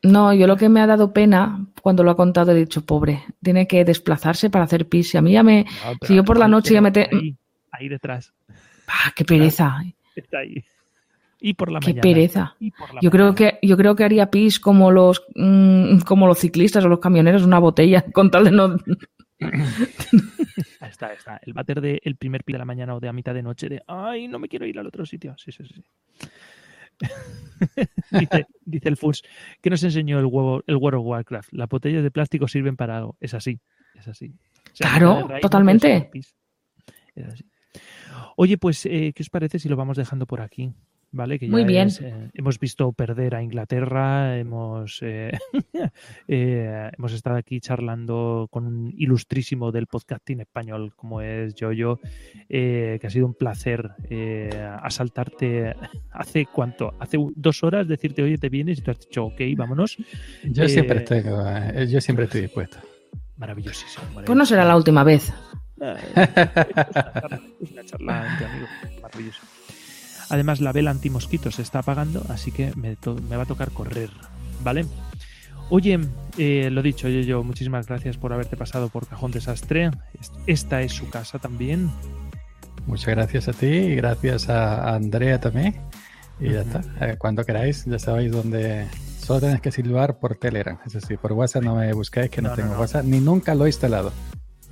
no, 0.02 0.32
yo 0.34 0.46
lo 0.46 0.56
que 0.56 0.68
me 0.68 0.80
ha 0.80 0.86
dado 0.86 1.12
pena 1.12 1.66
cuando 1.80 2.02
lo 2.02 2.10
ha 2.10 2.16
contado 2.16 2.52
he 2.52 2.54
dicho, 2.56 2.84
pobre, 2.84 3.22
tiene 3.42 3.66
que 3.66 3.84
desplazarse 3.84 4.50
para 4.50 4.64
hacer 4.64 4.88
pis. 4.88 5.14
Y 5.14 5.18
a 5.18 5.22
mí 5.22 5.32
ya 5.32 5.42
me, 5.42 5.64
No, 5.64 5.70
pero 6.00 6.06
Si 6.08 6.14
yo 6.16 6.24
por 6.24 6.38
la 6.38 6.48
noche 6.48 6.74
ya 6.74 6.80
me 6.80 6.90
te- 6.90 7.08
Ahí, 7.12 7.36
ahí 7.70 7.88
detrás, 7.88 8.32
¡ah, 8.88 9.12
qué 9.14 9.24
pereza! 9.24 9.82
está 10.16 10.38
ahí. 10.38 10.64
Y 11.44 11.54
por 11.54 11.72
la 11.72 11.80
¡Qué 11.80 11.88
mañana. 11.88 12.02
pereza! 12.02 12.56
y 12.60 12.70
por 12.70 12.94
la 12.94 13.00
Yo 13.00 13.10
creo 13.10 13.34
que, 13.34 13.58
yo 13.62 13.76
creo 13.76 13.96
que 13.96 14.04
haría 14.04 14.30
pis 14.30 14.60
como 14.60 14.92
los, 14.92 15.24
mm, 15.34 15.98
como 16.06 16.28
los 16.28 16.38
ciclistas 16.38 16.84
o 16.84 16.88
los 16.88 17.00
camioneros, 17.00 17.42
una 17.42 17.58
botella, 17.58 18.04
con 18.14 18.30
tal 18.30 18.44
de 18.44 18.50
no, 18.52 18.76
Ahí 20.80 20.90
está, 20.90 21.08
ahí 21.08 21.16
está. 21.16 21.40
El 21.44 21.52
váter 21.52 21.80
del 21.80 22.16
primer 22.16 22.44
pi 22.44 22.52
de 22.52 22.60
la 22.60 22.64
mañana 22.64 22.94
o 22.94 23.00
de 23.00 23.08
a 23.08 23.12
mitad 23.12 23.34
de 23.34 23.42
noche 23.42 23.68
de 23.68 23.82
ay, 23.88 24.28
no 24.28 24.38
me 24.38 24.46
quiero 24.48 24.66
ir 24.66 24.78
al 24.78 24.86
otro 24.86 25.04
sitio. 25.04 25.34
Sí, 25.36 25.50
sí, 25.50 25.64
sí. 25.64 25.82
dice, 28.12 28.46
dice 28.64 28.88
el 28.88 28.96
Funs, 28.96 29.22
¿qué 29.60 29.70
nos 29.70 29.82
enseñó 29.82 30.20
el 30.20 30.26
huevo, 30.26 30.62
el 30.66 30.76
World 30.76 31.00
of 31.00 31.06
Warcraft? 31.06 31.52
Las 31.52 31.68
botellas 31.68 32.04
de 32.04 32.10
plástico 32.12 32.46
sirven 32.46 32.76
para 32.76 32.98
algo. 32.98 33.16
Es 33.20 33.34
así, 33.34 33.58
es 33.96 34.06
así. 34.06 34.32
O 34.72 34.74
sea, 34.76 34.90
Claro, 34.90 35.26
no 35.28 35.40
totalmente. 35.40 36.08
pis. 36.12 36.36
Es 37.16 37.26
así. 37.26 37.44
Oye, 38.36 38.58
pues, 38.58 38.86
eh, 38.86 39.12
¿qué 39.14 39.22
os 39.22 39.30
parece 39.30 39.58
si 39.58 39.68
lo 39.68 39.76
vamos 39.76 39.96
dejando 39.96 40.26
por 40.26 40.40
aquí? 40.40 40.72
¿Vale? 41.14 41.38
Que 41.38 41.46
ya 41.46 41.52
Muy 41.52 41.64
bien. 41.64 41.88
es, 41.88 42.00
eh, 42.00 42.30
hemos 42.32 42.58
visto 42.58 42.90
perder 42.92 43.34
a 43.34 43.42
Inglaterra, 43.42 44.38
hemos, 44.38 44.98
eh, 45.02 45.30
eh, 46.28 46.90
hemos 46.96 47.12
estado 47.12 47.36
aquí 47.36 47.60
charlando 47.60 48.48
con 48.50 48.66
un 48.66 48.94
ilustrísimo 48.96 49.70
del 49.72 49.86
podcasting 49.86 50.40
español 50.40 50.94
como 50.96 51.20
es 51.20 51.54
Yoyo, 51.54 52.00
eh, 52.48 52.96
que 52.98 53.06
ha 53.06 53.10
sido 53.10 53.26
un 53.26 53.34
placer 53.34 53.90
eh, 54.08 54.48
asaltarte 54.82 55.74
hace 56.12 56.46
cuánto, 56.46 56.94
hace 56.98 57.18
dos 57.36 57.62
horas 57.62 57.86
decirte, 57.88 58.22
oye, 58.22 58.38
te 58.38 58.48
vienes 58.48 58.78
y 58.78 58.82
tú 58.82 58.90
has 58.90 59.00
dicho, 59.00 59.26
ok, 59.26 59.40
vámonos. 59.54 59.98
Yo 60.44 60.64
Eh, 60.64 60.68
siempre 60.70 60.98
estoy, 61.00 61.18
eh, 61.26 61.86
yo 61.90 62.00
siempre 62.00 62.24
estoy 62.24 62.40
dispuesto. 62.42 62.78
Maravillosísimo. 63.36 64.06
pues 64.24 64.38
no 64.38 64.46
será 64.46 64.64
la 64.64 64.76
última 64.76 65.04
vez. 65.04 65.30
Ah, 65.80 65.96
Es 66.14 66.16
una 66.16 67.12
charla, 67.12 67.40
es 67.60 67.70
una 67.72 67.84
charla 67.84 68.26
entre 68.32 68.46
amigos, 68.46 68.70
maravilloso. 69.02 69.40
Además, 70.32 70.60
la 70.60 70.72
vela 70.72 70.90
antimosquito 70.90 71.50
se 71.50 71.60
está 71.62 71.80
apagando, 71.80 72.24
así 72.30 72.50
que 72.50 72.72
me, 72.74 72.96
va 73.36 73.42
a 73.42 73.46
tocar 73.46 73.70
correr, 73.70 74.08
¿vale? 74.64 74.86
Oye, 75.70 76.00
eh, 76.38 76.70
lo 76.72 76.82
dicho, 76.82 77.08
yo, 77.08 77.20
yo, 77.20 77.44
muchísimas 77.44 77.86
gracias 77.86 78.16
por 78.16 78.32
haberte 78.32 78.56
pasado 78.56 78.88
por 78.88 79.06
Cajón 79.06 79.30
Desastre. 79.30 79.90
Es- 80.20 80.32
Esta 80.46 80.80
es 80.82 80.92
su 80.92 81.08
casa 81.10 81.38
también. 81.38 81.90
Muchas 82.86 83.08
gracias 83.14 83.46
a 83.48 83.52
ti 83.52 83.66
y 83.66 83.94
gracias 83.94 84.48
a 84.48 84.94
Andrea 84.94 85.38
también. 85.38 85.76
Y 86.40 86.50
ya 86.50 86.62
está. 86.62 86.80
Eh, 87.00 87.16
Cuando 87.18 87.44
queráis, 87.44 87.84
ya 87.84 87.98
sabéis 87.98 88.32
dónde. 88.32 88.88
Solo 89.18 89.40
tenéis 89.40 89.60
que 89.60 89.70
silbar 89.70 90.18
por 90.18 90.36
Telegram. 90.36 90.78
Es 90.84 90.94
decir, 90.94 91.18
por 91.18 91.32
WhatsApp 91.32 91.62
no 91.62 91.76
me 91.76 91.92
buscáis 91.92 92.28
que 92.30 92.42
no, 92.42 92.48
No, 92.48 92.56
no, 92.56 92.62
tengo 92.62 92.74
no. 92.74 92.80
WhatsApp 92.80 93.04
ni 93.04 93.20
nunca 93.20 93.54
lo 93.54 93.66
he 93.66 93.68
instalado. 93.68 94.12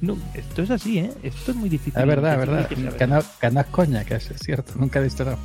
No, 0.00 0.16
esto 0.34 0.62
es 0.62 0.70
así, 0.70 0.98
¿eh? 0.98 1.12
Esto 1.22 1.50
es 1.50 1.56
muy 1.56 1.68
difícil. 1.68 2.00
Es 2.00 2.06
verdad, 2.06 2.32
es 2.32 2.38
verdad. 2.38 3.58
es 3.58 3.66
coña, 3.66 4.04
que 4.04 4.14
es 4.14 4.32
cierto. 4.38 4.72
Nunca 4.76 5.00
he 5.00 5.04
instalado. 5.04 5.38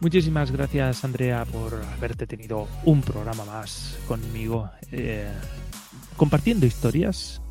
Muchísimas 0.00 0.50
gracias, 0.50 1.04
Andrea, 1.04 1.44
por 1.44 1.80
haberte 1.96 2.26
tenido 2.26 2.68
un 2.84 3.02
programa 3.02 3.44
más 3.44 3.96
conmigo, 4.08 4.68
eh, 4.90 5.30
compartiendo 6.16 6.66
historias 6.66 7.42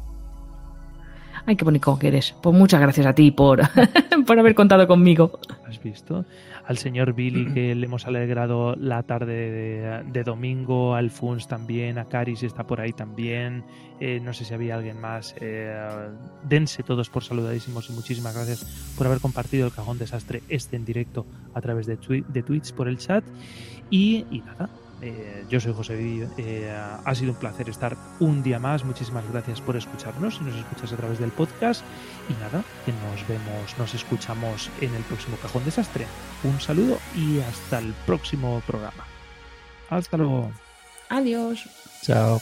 Ay, 1.46 1.56
qué 1.56 1.66
bonito 1.66 1.98
que 1.98 2.08
eres. 2.08 2.36
Pues 2.42 2.56
muchas 2.56 2.80
gracias 2.80 3.06
a 3.06 3.14
ti 3.14 3.32
por, 3.32 3.62
por 4.26 4.39
haber 4.39 4.56
contado 4.56 4.88
conmigo. 4.88 5.39
¿Has 5.68 5.82
visto? 5.82 6.26
Al 6.66 6.78
señor 6.78 7.14
Billy 7.14 7.45
que 7.53 7.76
le 7.76 7.86
hemos 7.86 8.05
alegrado 8.07 8.76
la 8.76 9.03
tarde 9.03 9.34
de, 9.51 10.03
de 10.12 10.24
domingo, 10.24 10.95
al 10.95 11.09
Funs 11.12 11.47
también, 11.47 11.97
a 11.97 12.05
Caris 12.05 12.43
está 12.43 12.66
por 12.66 12.80
ahí 12.82 12.93
también, 12.93 13.64
eh, 13.99 14.20
no 14.22 14.34
sé 14.34 14.45
si 14.45 14.53
había 14.53 14.76
alguien 14.76 14.99
más. 14.99 15.36
eh, 15.39 15.74
dense 16.47 16.84
todos 16.84 17.09
por 17.09 17.24
saludadísimos 17.24 17.89
y 17.89 17.93
muchísimas 17.93 18.36
gracias 18.36 18.93
por 18.97 19.07
haber 19.07 19.20
compartido 19.20 19.68
el 19.68 19.74
cajón 19.74 19.97
desastre 19.97 20.41
este 20.49 20.76
en 20.76 20.86
directo 20.86 21.26
a 21.53 21.62
través 21.62 21.86
de, 21.88 21.99
twi- 21.99 22.26
de 22.28 22.43
Twitch 22.43 22.74
por 22.74 22.88
el 22.88 22.97
chat. 22.97 23.24
Y, 23.89 24.26
y 24.32 24.39
nada, 24.39 24.70
eh, 25.02 25.45
yo 25.49 25.60
soy 25.60 25.74
José 25.74 25.95
Vidillo. 25.95 26.28
eh, 26.38 26.72
ha 26.72 27.16
sido 27.16 27.32
un 27.32 27.38
placer 27.38 27.70
estar 27.70 27.97
un 28.20 28.43
día 28.43 28.60
más. 28.60 28.86
Muchísimas 28.86 29.30
gracias 29.32 29.60
por 29.62 29.76
escucharnos. 29.76 30.36
Si 30.36 30.43
nos 30.43 30.56
escuchas 30.56 30.93
a 30.93 30.97
través 30.97 31.20
del 31.20 31.32
podcast. 31.32 31.84
Y 32.30 32.34
nada, 32.34 32.64
que 32.86 32.91
nos 32.91 33.28
vemos, 33.28 33.78
nos 33.78 33.93
escuchamos 33.93 34.70
en 34.80 34.93
el 34.93 35.04
próximo 35.04 35.38
Cajón 35.41 35.66
Desastre. 35.66 36.06
Un 36.43 36.60
saludo 36.62 36.99
y 37.16 37.39
hasta 37.39 37.80
el 37.80 37.93
próximo 38.06 38.62
programa. 38.68 39.06
Hasta 39.89 40.18
luego. 40.18 40.52
Adiós. 41.10 41.68
Chao. 42.02 42.39